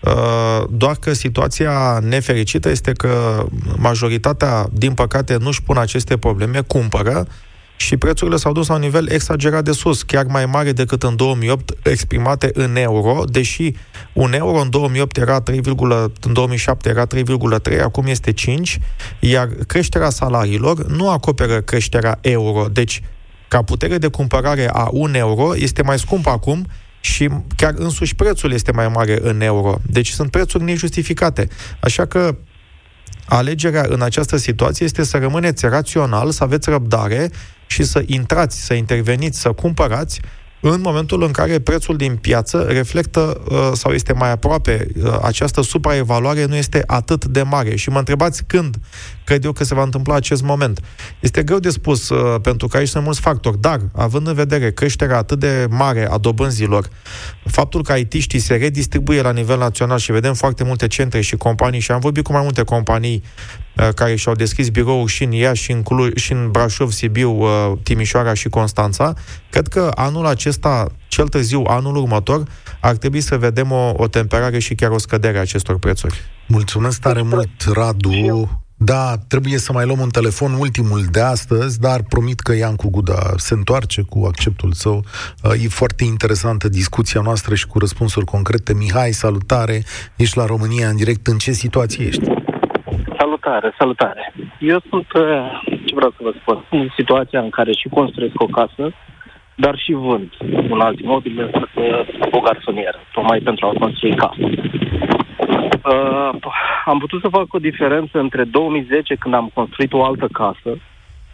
uh, 0.00 0.64
doar 0.70 0.96
că 1.00 1.12
situația 1.12 1.98
nefericită 2.02 2.68
este 2.68 2.92
că 2.92 3.44
majoritatea, 3.76 4.66
din 4.72 4.92
păcate, 4.92 5.36
nu-și 5.40 5.62
pun 5.62 5.76
aceste 5.76 6.16
probleme, 6.16 6.60
cumpără, 6.60 7.26
și 7.82 7.96
prețurile 7.96 8.36
s-au 8.36 8.52
dus 8.52 8.66
la 8.66 8.74
un 8.74 8.80
nivel 8.80 9.08
exagerat 9.08 9.64
de 9.64 9.72
sus, 9.72 10.02
chiar 10.02 10.24
mai 10.24 10.46
mare 10.46 10.72
decât 10.72 11.02
în 11.02 11.16
2008, 11.16 11.72
exprimate 11.82 12.50
în 12.54 12.76
euro, 12.76 13.24
deși 13.26 13.74
un 14.12 14.32
euro 14.32 14.60
în 14.60 14.70
2008 14.70 15.16
era 15.16 15.40
3, 15.40 15.60
în 16.20 16.32
2007 16.32 16.88
era 16.88 17.06
3,3, 17.06 17.80
acum 17.82 18.06
este 18.06 18.32
5, 18.32 18.78
iar 19.18 19.48
creșterea 19.66 20.10
salariilor 20.10 20.86
nu 20.86 21.10
acoperă 21.10 21.60
creșterea 21.60 22.18
euro. 22.20 22.66
Deci, 22.72 23.02
ca 23.48 23.62
putere 23.62 23.98
de 23.98 24.08
cumpărare 24.08 24.68
a 24.72 24.88
un 24.90 25.14
euro 25.14 25.56
este 25.56 25.82
mai 25.82 25.98
scump 25.98 26.26
acum 26.26 26.66
și 27.00 27.28
chiar 27.56 27.74
însuși 27.76 28.14
prețul 28.14 28.52
este 28.52 28.72
mai 28.72 28.88
mare 28.88 29.18
în 29.22 29.40
euro. 29.40 29.78
Deci 29.86 30.08
sunt 30.08 30.30
prețuri 30.30 30.64
nejustificate. 30.64 31.48
Așa 31.80 32.06
că 32.06 32.36
alegerea 33.26 33.84
în 33.88 34.02
această 34.02 34.36
situație 34.36 34.84
este 34.84 35.02
să 35.02 35.18
rămâneți 35.18 35.66
rațional, 35.66 36.30
să 36.30 36.44
aveți 36.44 36.70
răbdare 36.70 37.30
și 37.72 37.82
să 37.82 38.02
intrați, 38.06 38.64
să 38.64 38.74
interveniți, 38.74 39.40
să 39.40 39.52
cumpărați 39.52 40.20
în 40.64 40.80
momentul 40.80 41.22
în 41.22 41.30
care 41.30 41.58
prețul 41.58 41.96
din 41.96 42.16
piață 42.16 42.66
reflectă 42.68 43.40
uh, 43.48 43.70
sau 43.74 43.92
este 43.92 44.12
mai 44.12 44.30
aproape, 44.30 44.86
uh, 44.96 45.18
această 45.22 45.62
supraevaluare 45.62 46.44
nu 46.44 46.56
este 46.56 46.82
atât 46.86 47.24
de 47.24 47.42
mare. 47.42 47.76
Și 47.76 47.90
mă 47.90 47.98
întrebați 47.98 48.44
când 48.44 48.76
cred 49.24 49.44
eu 49.44 49.52
că 49.52 49.64
se 49.64 49.74
va 49.74 49.82
întâmpla 49.82 50.14
acest 50.14 50.42
moment. 50.42 50.80
Este 51.20 51.42
greu 51.42 51.58
de 51.58 51.70
spus, 51.70 52.08
uh, 52.08 52.40
pentru 52.40 52.66
că 52.68 52.76
aici 52.76 52.88
sunt 52.88 53.04
mulți 53.04 53.20
factori, 53.20 53.60
dar, 53.60 53.80
având 53.92 54.26
în 54.26 54.34
vedere 54.34 54.72
creșterea 54.72 55.16
atât 55.16 55.38
de 55.38 55.66
mare 55.70 56.08
a 56.10 56.18
dobânzilor, 56.18 56.88
faptul 57.44 57.82
că 57.82 57.94
IT-știi 57.94 58.38
se 58.38 58.54
redistribuie 58.54 59.22
la 59.22 59.32
nivel 59.32 59.58
național 59.58 59.98
și 59.98 60.12
vedem 60.12 60.34
foarte 60.34 60.64
multe 60.64 60.86
centre 60.86 61.20
și 61.20 61.36
companii, 61.36 61.80
și 61.80 61.90
am 61.90 62.00
vorbit 62.00 62.24
cu 62.24 62.32
mai 62.32 62.42
multe 62.42 62.62
companii 62.62 63.22
uh, 63.24 63.61
care 63.94 64.14
și-au 64.14 64.34
deschis 64.34 64.68
birouri 64.68 65.12
și 65.12 65.24
în 65.24 65.32
Iași, 65.32 65.62
și 65.62 65.72
în, 65.72 65.82
Cluj, 65.82 66.14
și 66.14 66.32
în 66.32 66.50
Brașov, 66.50 66.90
Sibiu, 66.90 67.30
uh, 67.30 67.72
Timișoara 67.82 68.34
și 68.34 68.48
Constanța, 68.48 69.14
cred 69.50 69.68
că 69.68 69.90
anul 69.94 70.26
acesta 70.26 70.86
cel 71.08 71.28
târziu 71.28 71.62
anul 71.66 71.96
următor, 71.96 72.42
ar 72.80 72.96
trebui 72.96 73.20
să 73.20 73.36
vedem 73.36 73.70
o, 73.70 73.92
o 73.96 74.06
temperare 74.06 74.58
și 74.58 74.74
chiar 74.74 74.90
o 74.90 74.98
scădere 74.98 75.38
a 75.38 75.40
acestor 75.40 75.78
prețuri. 75.78 76.20
Mulțumesc 76.46 77.00
tare 77.00 77.22
mult, 77.22 77.48
Radu. 77.72 78.62
Da, 78.84 79.16
trebuie 79.28 79.58
să 79.58 79.72
mai 79.72 79.86
luăm 79.86 79.98
un 80.00 80.08
telefon, 80.08 80.52
ultimul 80.52 81.04
de 81.10 81.20
astăzi, 81.20 81.80
dar 81.80 82.02
promit 82.02 82.40
că 82.40 82.54
Iancu 82.54 82.90
Guda 82.90 83.34
se 83.36 83.54
întoarce 83.54 84.02
cu 84.02 84.24
acceptul 84.24 84.72
său. 84.72 85.04
Uh, 85.42 85.64
e 85.64 85.68
foarte 85.68 86.04
interesantă 86.04 86.68
discuția 86.68 87.20
noastră 87.20 87.54
și 87.54 87.66
cu 87.66 87.78
răspunsuri 87.78 88.24
concrete. 88.24 88.74
Mihai, 88.74 89.12
salutare! 89.12 89.84
Ești 90.16 90.36
la 90.36 90.46
România 90.46 90.88
în 90.88 90.96
direct. 90.96 91.26
În 91.26 91.38
ce 91.38 91.52
situație 91.52 92.06
ești? 92.06 92.41
Salutare, 93.22 93.74
salutare! 93.78 94.32
Eu 94.58 94.78
sunt, 94.88 95.12
uh, 95.12 95.60
ce 95.86 95.94
vreau 95.94 96.10
să 96.10 96.20
vă 96.20 96.32
spun, 96.40 96.64
în 96.70 96.88
situația 96.96 97.40
în 97.40 97.50
care 97.50 97.72
și 97.72 97.88
construiesc 97.88 98.40
o 98.40 98.46
casă, 98.46 98.92
dar 99.54 99.78
și 99.78 99.92
vând 99.92 100.32
un 100.70 100.80
alt 100.80 101.00
imobil, 101.00 101.50
o 102.30 102.40
garsonieră, 102.40 102.98
tocmai 103.12 103.40
pentru 103.40 103.66
a 103.66 103.72
construi 103.78 104.14
casă. 104.14 104.40
Uh, 104.40 106.30
am 106.84 106.98
putut 106.98 107.20
să 107.20 107.28
fac 107.28 107.54
o 107.54 107.58
diferență 107.58 108.18
între 108.18 108.44
2010, 108.44 109.14
când 109.14 109.34
am 109.34 109.50
construit 109.54 109.92
o 109.92 110.04
altă 110.04 110.28
casă, 110.32 110.70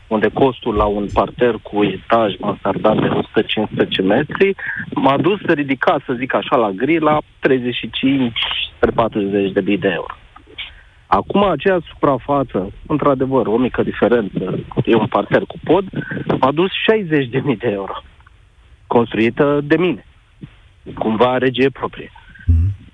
unde 0.08 0.28
costul 0.28 0.74
la 0.74 0.84
un 0.84 1.06
parter 1.12 1.54
cu 1.62 1.84
etaj 1.84 2.34
mansardat 2.38 3.00
de 3.00 3.08
115 3.08 4.02
metri 4.02 4.54
m-a 4.94 5.16
dus 5.16 5.38
să 5.46 5.52
ridica, 5.52 5.96
să 6.06 6.12
zic 6.12 6.34
așa, 6.34 6.56
la 6.56 6.70
gri, 6.70 6.98
la 6.98 7.18
35 7.38 8.32
40 8.94 9.52
de 9.52 9.60
mii 9.60 9.78
de 9.78 9.88
euro. 9.88 10.14
Acum 11.10 11.44
aceea 11.44 11.80
suprafață, 11.88 12.72
într-adevăr, 12.86 13.46
o 13.46 13.56
mică 13.56 13.82
diferență, 13.82 14.64
e 14.84 14.94
un 14.94 15.06
parter 15.06 15.42
cu 15.42 15.58
pod, 15.64 15.84
m-a 16.40 16.52
dus 16.52 16.70
60 16.86 17.28
de 17.28 17.40
mii 17.44 17.56
de 17.56 17.68
euro, 17.68 18.02
construită 18.86 19.60
de 19.64 19.76
mine, 19.76 20.04
cumva 20.94 21.38
regie 21.38 21.70
proprie. 21.70 22.10
Mm-hmm. 22.12 22.86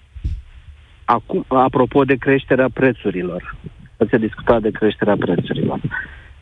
Acum, 1.05 1.45
apropo 1.49 2.05
de 2.05 2.15
creșterea 2.15 2.69
prețurilor, 2.75 3.57
se 4.11 4.19
discutat 4.19 4.63
de 4.63 4.71
creșterea 4.71 5.17
prețurilor. 5.17 5.81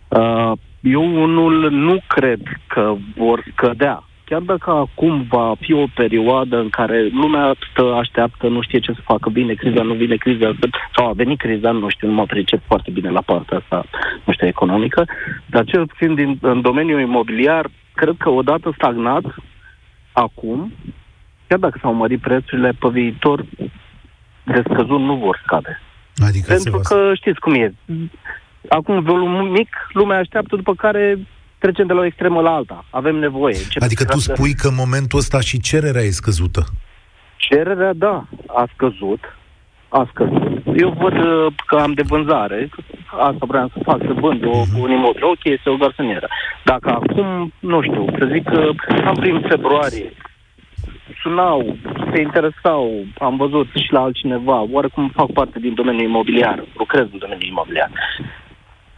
Uh, 0.08 0.52
eu 0.80 1.22
unul 1.22 1.70
nu 1.70 2.02
cred 2.06 2.40
că 2.66 2.94
vor 3.16 3.44
scădea. 3.52 4.04
Chiar 4.32 4.42
dacă 4.42 4.70
acum 4.70 5.26
va 5.28 5.54
fi 5.60 5.72
o 5.72 5.84
perioadă 5.94 6.58
în 6.58 6.68
care 6.68 7.08
lumea 7.12 7.54
stă, 7.70 7.82
așteaptă, 7.82 8.48
nu 8.48 8.62
știe 8.62 8.78
ce 8.78 8.92
să 8.92 9.00
facă 9.04 9.30
bine, 9.30 9.54
criza 9.54 9.82
nu 9.82 9.94
vine, 9.94 10.16
criza 10.16 10.52
sau 10.96 11.08
a 11.08 11.12
venit 11.12 11.38
criza, 11.38 11.70
nu 11.70 11.88
știu, 11.88 12.08
nu 12.08 12.14
mă 12.14 12.26
pricep 12.26 12.60
foarte 12.66 12.90
bine 12.90 13.10
la 13.10 13.20
partea 13.20 13.56
asta, 13.56 13.84
nu 14.24 14.32
știu, 14.32 14.46
economică, 14.46 15.04
dar 15.46 15.64
cel 15.64 15.86
puțin 15.86 16.14
din, 16.14 16.38
în 16.40 16.60
domeniul 16.60 17.00
imobiliar, 17.00 17.70
cred 17.94 18.14
că 18.18 18.30
odată 18.30 18.72
stagnat, 18.74 19.22
acum, 20.12 20.72
chiar 21.46 21.58
dacă 21.58 21.78
s-au 21.82 21.94
mărit 21.94 22.20
prețurile, 22.20 22.72
pe 22.78 22.88
viitor 22.88 23.44
de 24.44 24.62
scăzut 24.64 25.00
nu 25.00 25.14
vor 25.14 25.40
scade. 25.44 25.80
Adică 26.26 26.52
Pentru 26.52 26.80
că 26.88 27.12
știți 27.14 27.40
cum 27.40 27.54
e. 27.54 27.74
Acum 28.68 29.02
volumul 29.02 29.48
mic, 29.48 29.68
lumea 29.92 30.18
așteaptă, 30.18 30.56
după 30.56 30.74
care 30.74 31.18
trecem 31.64 31.86
de 31.86 31.92
la 31.92 32.00
o 32.00 32.04
extremă 32.04 32.40
la 32.40 32.54
alta. 32.58 32.84
Avem 32.90 33.16
nevoie. 33.16 33.56
Începe 33.56 33.84
adică 33.84 34.04
tu 34.04 34.18
spui 34.18 34.54
că 34.54 34.66
în 34.68 34.74
momentul 34.84 35.18
ăsta 35.18 35.40
și 35.40 35.60
cererea 35.60 36.02
e 36.02 36.20
scăzută. 36.22 36.62
Cererea, 37.36 37.92
da, 37.92 38.16
a 38.46 38.64
scăzut. 38.74 39.22
A 39.88 40.08
scăzut. 40.10 40.52
Eu 40.76 40.90
văd 41.02 41.16
uh, 41.16 41.52
că 41.66 41.76
am 41.76 41.92
de 41.92 42.02
vânzare. 42.02 42.68
Asta 43.28 43.44
vreau 43.46 43.68
să 43.74 43.78
fac, 43.82 43.98
să 44.06 44.12
vând 44.12 44.44
o, 44.44 44.50
uh-huh. 44.50 44.80
un 44.82 44.90
imobil. 44.90 45.24
Ok, 45.24 45.44
este 45.44 45.68
o 45.70 45.76
garsonieră. 45.76 46.28
Dacă 46.64 46.88
acum, 46.90 47.52
nu 47.58 47.82
știu, 47.82 48.04
să 48.18 48.28
zic 48.32 48.44
că 48.44 48.70
am 49.04 49.14
prin 49.14 49.44
februarie 49.48 50.12
sunau, 51.22 51.76
se 52.12 52.20
interesau, 52.20 53.04
am 53.18 53.36
văzut 53.36 53.66
și 53.74 53.92
la 53.92 54.00
altcineva, 54.00 54.66
oarecum 54.70 55.08
fac 55.08 55.32
parte 55.32 55.58
din 55.58 55.74
domeniul 55.74 56.08
imobiliar, 56.08 56.64
lucrez 56.76 57.06
în 57.12 57.18
domeniul 57.18 57.50
imobiliar. 57.50 57.90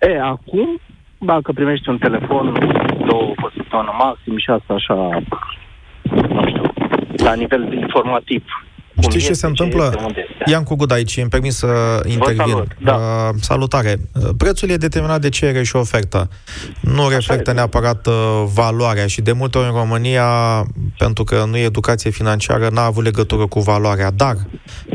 E, 0.00 0.20
acum, 0.20 0.80
dacă 1.24 1.52
primești 1.52 1.88
un 1.88 1.98
telefon, 1.98 2.52
două 3.06 3.32
pe 3.36 3.48
săptămână 3.56 3.92
maxim 3.98 4.38
și 4.38 4.50
asta 4.50 4.74
așa, 4.74 5.22
nu 6.02 6.48
știu, 6.48 6.72
la 7.16 7.34
nivel 7.34 7.72
informativ, 7.72 8.44
Știi 9.00 9.20
ce 9.20 9.32
se 9.32 9.46
întâmplă? 9.46 10.12
Iancu 10.46 10.74
Gud 10.74 10.92
aici, 10.92 11.16
îmi 11.16 11.28
permis 11.28 11.56
să 11.56 12.00
intervin. 12.06 12.46
Salut, 12.46 12.76
da. 12.82 12.94
uh, 12.94 13.34
salutare. 13.40 13.96
Prețul 14.36 14.70
e 14.70 14.76
determinat 14.76 15.20
de 15.20 15.28
cerere 15.28 15.62
și 15.62 15.76
ofertă. 15.76 16.28
Nu 16.80 17.04
Așa 17.04 17.14
reflectă 17.14 17.50
e. 17.50 17.54
neapărat 17.54 18.06
uh, 18.06 18.14
valoarea 18.54 19.06
și 19.06 19.20
de 19.20 19.32
multe 19.32 19.58
ori 19.58 19.66
în 19.66 19.74
România, 19.74 20.26
pentru 20.98 21.24
că 21.24 21.44
nu 21.50 21.56
e 21.56 21.64
educație 21.64 22.10
financiară, 22.10 22.68
n-a 22.72 22.84
avut 22.84 23.04
legătură 23.04 23.46
cu 23.46 23.60
valoarea. 23.60 24.10
Dar 24.10 24.36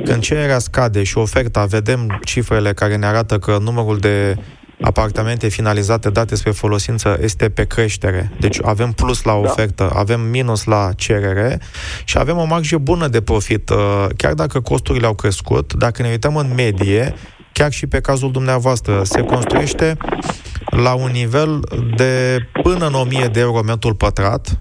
când 0.04 0.22
cererea 0.22 0.60
scade 0.60 1.04
și 1.04 1.18
oferta, 1.18 1.66
vedem 1.66 2.20
cifrele 2.24 2.74
care 2.74 2.96
ne 2.96 3.06
arată 3.06 3.40
că 3.40 3.58
numărul 3.62 3.98
de 3.98 4.36
apartamente 4.82 5.48
finalizate 5.48 6.10
date 6.10 6.36
spre 6.36 6.52
folosință 6.52 7.18
este 7.22 7.50
pe 7.50 7.66
creștere. 7.66 8.32
Deci 8.40 8.58
avem 8.62 8.92
plus 8.92 9.24
la 9.24 9.32
da. 9.32 9.38
ofertă, 9.38 9.90
da. 9.94 10.00
avem 10.00 10.22
minus 10.22 10.64
la 10.64 10.92
cerere 10.96 11.60
și 12.04 12.18
avem 12.18 12.38
o 12.38 12.46
marjă 12.46 12.78
bună 12.78 13.08
de 13.08 13.22
profit. 13.22 13.70
Uh, 13.70 14.06
chiar 14.18 14.34
dacă 14.34 14.60
costurile 14.60 15.06
au 15.06 15.14
crescut, 15.14 15.74
dacă 15.74 16.02
ne 16.02 16.10
uităm 16.10 16.36
în 16.36 16.54
medie, 16.56 17.14
chiar 17.54 17.72
și 17.72 17.88
pe 17.88 18.00
cazul 18.00 18.32
dumneavoastră, 18.32 19.04
se 19.04 19.22
construiește 19.22 19.98
la 20.66 20.94
un 20.94 21.12
nivel 21.12 21.60
de 21.96 22.38
până 22.64 22.88
în 22.88 22.94
1000 22.94 23.28
de 23.28 23.40
euro 23.40 23.62
metru 23.62 23.96
pătrat, 23.96 24.60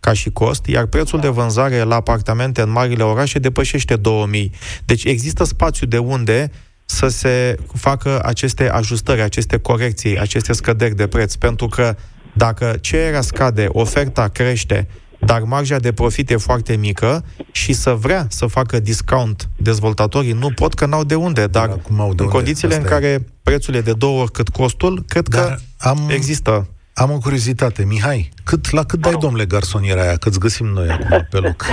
ca 0.00 0.12
și 0.12 0.30
cost, 0.30 0.66
iar 0.66 0.86
prețul 0.86 1.20
de 1.20 1.28
vânzare 1.28 1.82
la 1.82 1.94
apartamente 1.94 2.62
în 2.62 2.70
marile 2.70 3.02
orașe 3.02 3.38
depășește 3.38 3.96
2000. 3.96 4.52
Deci 4.84 5.04
există 5.04 5.44
spațiu 5.44 5.86
de 5.86 5.98
unde 5.98 6.50
să 6.86 7.08
se 7.08 7.56
facă 7.74 8.20
aceste 8.24 8.68
ajustări, 8.70 9.20
aceste 9.20 9.58
corecții, 9.58 10.18
aceste 10.18 10.52
scăderi 10.52 10.94
de 10.94 11.06
preț, 11.06 11.34
pentru 11.34 11.66
că 11.66 11.96
dacă 12.32 12.76
cererea 12.80 13.20
scade, 13.20 13.66
oferta 13.68 14.28
crește, 14.28 14.88
dar 15.20 15.42
marja 15.42 15.78
de 15.78 15.92
profit 15.92 16.30
e 16.30 16.36
foarte 16.36 16.76
mică 16.76 17.24
și 17.52 17.72
să 17.72 17.90
vrea 17.90 18.26
să 18.30 18.46
facă 18.46 18.80
discount 18.80 19.48
dezvoltatorii, 19.56 20.32
nu 20.32 20.50
pot 20.50 20.74
că 20.74 20.86
n-au 20.86 21.04
de 21.04 21.14
unde, 21.14 21.46
dar 21.46 21.68
Acum 21.68 22.00
au 22.00 22.14
de 22.14 22.22
în 22.22 22.24
unde. 22.24 22.36
condițiile 22.36 22.74
Asta 22.74 22.86
în 22.86 22.90
care 22.90 23.06
e. 23.06 23.24
prețul 23.42 23.74
e 23.74 23.80
de 23.80 23.92
două 23.92 24.20
ori 24.20 24.30
cât 24.30 24.48
costul, 24.48 25.04
cred 25.08 25.28
dar 25.28 25.44
că 25.44 25.56
am, 25.88 26.08
există. 26.08 26.68
Am 27.02 27.10
o 27.10 27.18
curiozitate, 27.18 27.84
Mihai, 27.84 28.28
cât, 28.44 28.70
la 28.70 28.82
cât 28.90 29.00
dai, 29.00 29.16
domnule, 29.20 29.44
garsoniera 29.44 30.00
aia, 30.00 30.16
că-ți 30.16 30.38
găsim 30.38 30.66
noi 30.66 30.88
acum 30.88 31.26
pe 31.30 31.38
loc? 31.38 31.60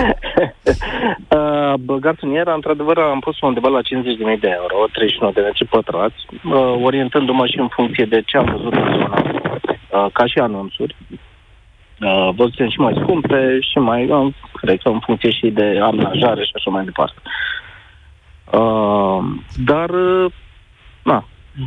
uh, 1.38 2.00
garsoniera, 2.00 2.54
într-adevăr, 2.54 2.98
am 2.98 3.20
pus 3.20 3.40
undeva 3.42 3.68
la 3.68 3.80
50.000 3.82 4.40
de 4.40 4.50
euro, 4.60 4.76
39 4.92 5.34
de 5.34 5.42
metri 5.42 5.66
pătrați, 5.66 6.22
uh, 6.30 6.76
orientându-mă 6.84 7.46
și 7.46 7.60
în 7.60 7.68
funcție 7.68 8.06
de 8.06 8.22
ce 8.26 8.38
am 8.38 8.46
văzut 8.46 8.74
în 8.74 8.92
zona, 8.92 9.22
uh, 9.92 10.12
ca 10.14 10.26
și 10.26 10.40
anunțuri. 10.40 10.96
Uh, 12.00 12.30
văzusem 12.36 12.70
și 12.70 12.80
mai 12.80 12.94
scumpe 13.02 13.60
și 13.72 13.78
mai, 13.78 14.10
uh, 14.10 14.34
cred 14.54 14.80
că 14.82 14.90
în 14.90 15.00
funcție 15.00 15.32
și 15.32 15.48
de 15.48 15.80
amenajare 15.82 16.44
și 16.44 16.52
așa 16.56 16.70
mai 16.70 16.84
departe. 16.84 17.20
Uh, 18.52 19.20
dar, 19.56 19.90
uh, 19.90 20.32
na, 21.04 21.26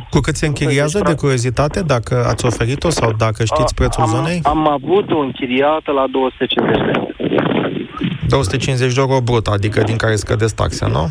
cu 0.09 0.19
cât 0.19 0.35
se 0.35 0.45
închiriază 0.45 1.01
de 1.05 1.15
curiozitate, 1.15 1.81
dacă 1.81 2.25
ați 2.27 2.45
oferit-o 2.45 2.89
sau 2.89 3.13
dacă 3.13 3.43
știți 3.43 3.73
prețul 3.73 4.03
am, 4.03 4.09
zonei? 4.09 4.39
Am 4.43 4.67
avut 4.67 5.11
o 5.11 5.19
închiriată 5.19 5.91
la 5.91 6.05
250 6.11 6.77
de 6.85 6.91
euro. 6.95 7.07
250 8.27 8.93
de 8.93 8.99
euro 8.99 9.21
brut, 9.21 9.47
adică 9.47 9.81
din 9.83 9.95
care 9.95 10.15
scădeți 10.15 10.55
taxe, 10.55 10.85
nu? 10.85 11.09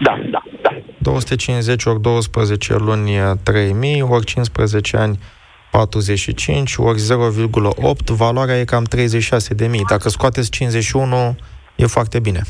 Da, 0.00 0.18
da, 0.30 0.42
da. 0.62 0.70
250 0.98 1.84
ori 1.84 2.00
12 2.00 2.76
luni 2.76 3.10
3000, 3.42 4.02
ori 4.02 4.24
15 4.24 4.96
ani 4.96 5.18
45, 5.70 6.74
ori 6.76 7.00
0,8, 7.00 8.06
valoarea 8.06 8.58
e 8.60 8.64
cam 8.64 8.84
36 8.84 9.54
de 9.54 9.66
mii. 9.66 9.84
Dacă 9.88 10.08
scoateți 10.08 10.50
51, 10.50 11.36
e 11.76 11.86
foarte 11.86 12.18
bine. 12.20 12.42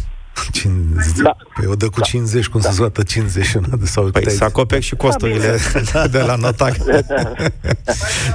50. 0.52 1.16
Da. 1.22 1.36
Păi 1.54 1.66
o 1.66 1.74
dă 1.74 1.88
cu 1.88 2.00
da. 2.00 2.04
50, 2.04 2.48
cum 2.48 2.60
da. 2.60 2.68
se 2.68 2.74
scoată 2.74 3.02
51 3.02 3.66
de 3.76 3.86
sau 3.86 4.04
Păi 4.04 4.30
să 4.30 4.44
acoperi 4.44 4.82
și 4.82 4.94
costurile 4.94 5.58
da, 5.92 6.06
de 6.16 6.18
la 6.18 6.34
notar. 6.34 6.76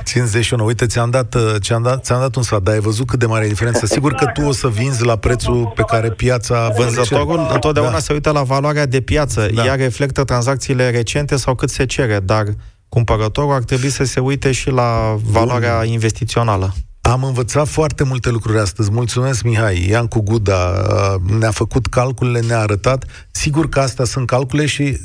51. 0.04 0.66
Uite, 0.66 0.86
ți-am 0.86 1.10
dat, 1.10 1.36
ți-am 1.60 1.82
dat, 1.82 2.04
ți-am 2.04 2.20
dat 2.20 2.36
un 2.36 2.44
sfat, 2.44 2.62
dar 2.62 2.74
ai 2.74 2.80
văzut 2.80 3.08
cât 3.08 3.20
de 3.20 3.26
mare 3.26 3.46
e 3.46 3.48
diferența. 3.48 3.86
Sigur 3.86 4.14
că 4.14 4.26
tu 4.26 4.42
o 4.42 4.52
să 4.52 4.68
vinzi 4.68 5.04
la 5.04 5.16
prețul 5.16 5.72
pe 5.76 5.82
care 5.82 6.12
piața... 6.12 6.72
Vânzătorul 6.78 7.48
întotdeauna 7.54 7.92
da. 7.92 8.00
se 8.00 8.14
uită 8.14 8.32
la 8.32 8.44
valoarea 8.44 8.86
de 8.86 9.02
piață. 9.02 9.48
Da. 9.54 9.66
Ea 9.66 9.76
reflectă 9.76 10.24
tranzacțiile 10.24 10.90
recente 10.90 11.36
sau 11.36 11.56
cât 11.56 11.70
se 11.70 11.86
cere, 11.86 12.20
dar 12.20 12.46
cumpărătorul 12.90 13.54
ar 13.54 13.64
trebui 13.64 13.90
să 13.90 14.04
se 14.04 14.20
uite 14.20 14.52
și 14.52 14.70
la 14.70 15.18
valoarea 15.24 15.78
Bun. 15.78 15.88
investițională. 15.88 16.74
Am 17.10 17.24
învățat 17.24 17.68
foarte 17.68 18.04
multe 18.04 18.30
lucruri 18.30 18.60
astăzi. 18.60 18.92
Mulțumesc, 18.92 19.44
Mihai. 19.44 19.88
Iancu 19.90 20.22
Guda 20.22 20.70
uh, 20.70 21.32
ne-a 21.40 21.52
făcut 21.52 21.88
calculele, 21.88 22.40
ne-a 22.40 22.60
arătat. 22.60 23.06
Sigur 23.32 23.70
că 23.70 23.80
astea 23.80 24.06
sunt 24.06 24.28
calcule 24.28 24.66
și 24.66 24.98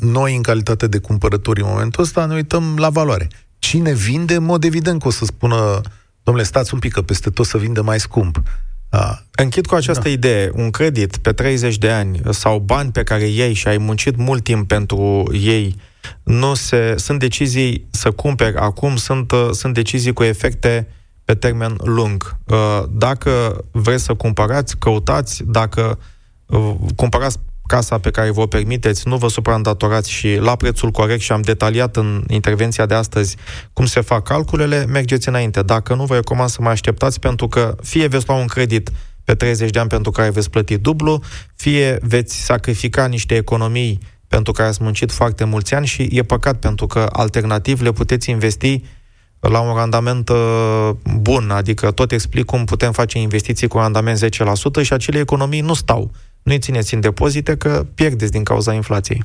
noi, 0.00 0.36
în 0.36 0.42
calitate 0.42 0.86
de 0.86 0.98
cumpărători, 0.98 1.60
în 1.60 1.66
momentul 1.68 2.02
ăsta, 2.02 2.26
ne 2.26 2.34
uităm 2.34 2.76
la 2.78 2.88
valoare. 2.88 3.28
Cine 3.58 3.92
vinde, 3.92 4.34
în 4.34 4.44
mod 4.44 4.64
evident 4.64 5.00
că 5.00 5.08
o 5.08 5.10
să 5.10 5.24
spună, 5.24 5.80
domnule, 6.22 6.46
stați 6.46 6.74
un 6.74 6.80
pic, 6.80 6.92
că 6.92 7.02
peste 7.02 7.30
tot 7.30 7.46
să 7.46 7.58
vinde 7.58 7.80
mai 7.80 8.00
scump. 8.00 8.42
A, 8.90 9.24
Închid 9.36 9.66
cu 9.66 9.74
această 9.74 10.02
da. 10.02 10.10
idee. 10.10 10.50
Un 10.54 10.70
credit 10.70 11.16
pe 11.16 11.32
30 11.32 11.78
de 11.78 11.90
ani 11.90 12.20
sau 12.30 12.58
bani 12.58 12.90
pe 12.90 13.02
care 13.02 13.24
iei 13.24 13.52
și 13.52 13.68
ai 13.68 13.78
muncit 13.78 14.16
mult 14.16 14.44
timp 14.44 14.68
pentru 14.68 15.30
ei, 15.32 15.76
nu 16.22 16.54
se, 16.54 16.94
sunt 16.96 17.18
decizii 17.18 17.86
să 17.90 18.10
cumperi 18.10 18.56
acum, 18.56 18.96
sunt, 18.96 19.32
sunt 19.52 19.74
decizii 19.74 20.12
cu 20.12 20.22
efecte 20.22 20.88
pe 21.26 21.34
termen 21.34 21.76
lung. 21.84 22.36
Dacă 22.90 23.64
vreți 23.70 24.04
să 24.04 24.14
cumpărați, 24.14 24.76
căutați, 24.76 25.42
dacă 25.46 25.98
cumpărați 26.96 27.38
casa 27.66 27.98
pe 27.98 28.10
care 28.10 28.30
vă 28.30 28.46
permiteți, 28.46 29.08
nu 29.08 29.16
vă 29.16 29.28
supraîndatorați 29.28 30.10
și 30.10 30.36
la 30.36 30.56
prețul 30.56 30.90
corect 30.90 31.20
și 31.20 31.32
am 31.32 31.40
detaliat 31.40 31.96
în 31.96 32.24
intervenția 32.28 32.86
de 32.86 32.94
astăzi 32.94 33.36
cum 33.72 33.86
se 33.86 34.00
fac 34.00 34.22
calculele, 34.22 34.84
mergeți 34.84 35.28
înainte. 35.28 35.62
Dacă 35.62 35.94
nu, 35.94 36.04
vă 36.04 36.14
recomand 36.14 36.50
să 36.50 36.58
mai 36.60 36.72
așteptați 36.72 37.20
pentru 37.20 37.48
că 37.48 37.76
fie 37.82 38.06
veți 38.06 38.24
lua 38.28 38.36
un 38.36 38.46
credit 38.46 38.90
pe 39.24 39.34
30 39.34 39.70
de 39.70 39.78
ani 39.78 39.88
pentru 39.88 40.10
care 40.10 40.30
veți 40.30 40.50
plăti 40.50 40.78
dublu, 40.78 41.22
fie 41.56 41.98
veți 42.00 42.44
sacrifica 42.44 43.06
niște 43.06 43.34
economii 43.34 43.98
pentru 44.28 44.52
care 44.52 44.68
ați 44.68 44.82
muncit 44.82 45.12
foarte 45.12 45.44
mulți 45.44 45.74
ani 45.74 45.86
și 45.86 46.08
e 46.10 46.22
păcat 46.22 46.56
pentru 46.56 46.86
că 46.86 47.08
alternativ 47.12 47.80
le 47.80 47.92
puteți 47.92 48.30
investi 48.30 48.82
la 49.48 49.60
un 49.60 49.74
randament 49.74 50.28
uh, 50.28 50.90
bun, 51.20 51.50
adică 51.50 51.90
tot 51.90 52.12
explic 52.12 52.44
cum 52.44 52.64
putem 52.64 52.92
face 52.92 53.18
investiții 53.18 53.68
cu 53.68 53.78
randament 53.78 54.18
10% 54.18 54.82
și 54.82 54.92
acele 54.92 55.18
economii 55.18 55.60
nu 55.60 55.74
stau 55.74 56.10
nu-i 56.46 56.58
țineți 56.58 56.94
în 56.94 57.00
depozite 57.00 57.56
că 57.56 57.86
pierdeți 57.94 58.32
din 58.32 58.44
cauza 58.44 58.72
inflației. 58.72 59.24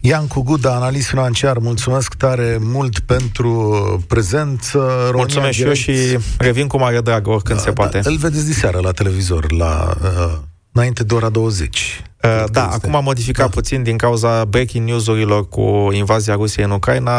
Iancu 0.00 0.42
Guda, 0.42 0.74
analist 0.74 1.08
financiar, 1.08 1.58
mulțumesc 1.58 2.14
tare 2.14 2.58
mult 2.60 2.98
pentru 2.98 4.04
prezență. 4.08 4.78
România 4.78 5.16
mulțumesc 5.16 5.52
și 5.52 5.62
eu 5.62 5.72
și 5.72 6.18
revin 6.38 6.66
cu 6.66 6.78
mare 6.78 7.00
drag 7.00 7.26
oricând 7.26 7.58
da, 7.58 7.64
se 7.64 7.70
poate. 7.70 7.98
Da, 7.98 8.10
îl 8.10 8.16
vedeți 8.16 8.46
diseară 8.46 8.78
la 8.78 8.90
televizor, 8.90 9.52
la, 9.52 9.94
uh, 10.02 10.38
înainte 10.72 11.04
de 11.04 11.14
ora 11.14 11.28
20. 11.28 12.02
Uh, 12.22 12.44
da, 12.50 12.68
acum 12.68 12.94
am 12.94 13.04
modificat 13.04 13.44
da. 13.44 13.50
puțin 13.54 13.82
din 13.82 13.96
cauza 13.96 14.44
breaking 14.44 14.88
news-urilor 14.88 15.48
cu 15.48 15.88
invazia 15.92 16.34
Rusiei 16.34 16.64
în 16.64 16.70
Ucraina. 16.70 17.12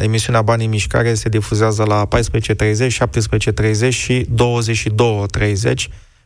Emisiunea 0.00 0.42
Banii 0.42 0.66
Mișcare 0.66 1.14
se 1.14 1.28
difuzează 1.28 1.84
la 1.84 2.08
14.30, 2.08 2.18
17.30 3.84 3.88
și 3.88 4.26
22.30 4.26 5.72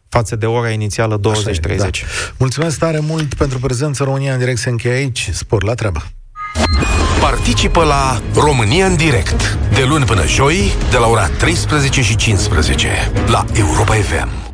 față 0.08 0.36
de 0.36 0.46
ora 0.46 0.70
inițială 0.70 1.20
20-30. 1.20 1.76
Da. 1.76 1.88
Mulțumesc 2.36 2.78
tare 2.78 2.98
mult 3.00 3.34
pentru 3.34 3.58
prezența 3.58 4.04
România 4.04 4.32
în 4.32 4.38
direct 4.38 4.58
se 4.58 4.68
încheie 4.68 4.94
aici. 4.94 5.28
Spor 5.32 5.64
la 5.64 5.74
treabă! 5.74 6.02
Participă 7.20 7.84
la 7.84 8.22
România 8.34 8.86
în 8.86 8.96
direct 8.96 9.58
de 9.74 9.84
luni 9.88 10.04
până 10.04 10.26
joi 10.26 10.72
de 10.90 10.96
la 10.96 11.06
ora 11.06 11.28
13 11.28 12.02
și 12.02 12.16
15 12.16 13.12
la 13.26 13.44
Europa 13.54 13.94
FM. 13.94 14.53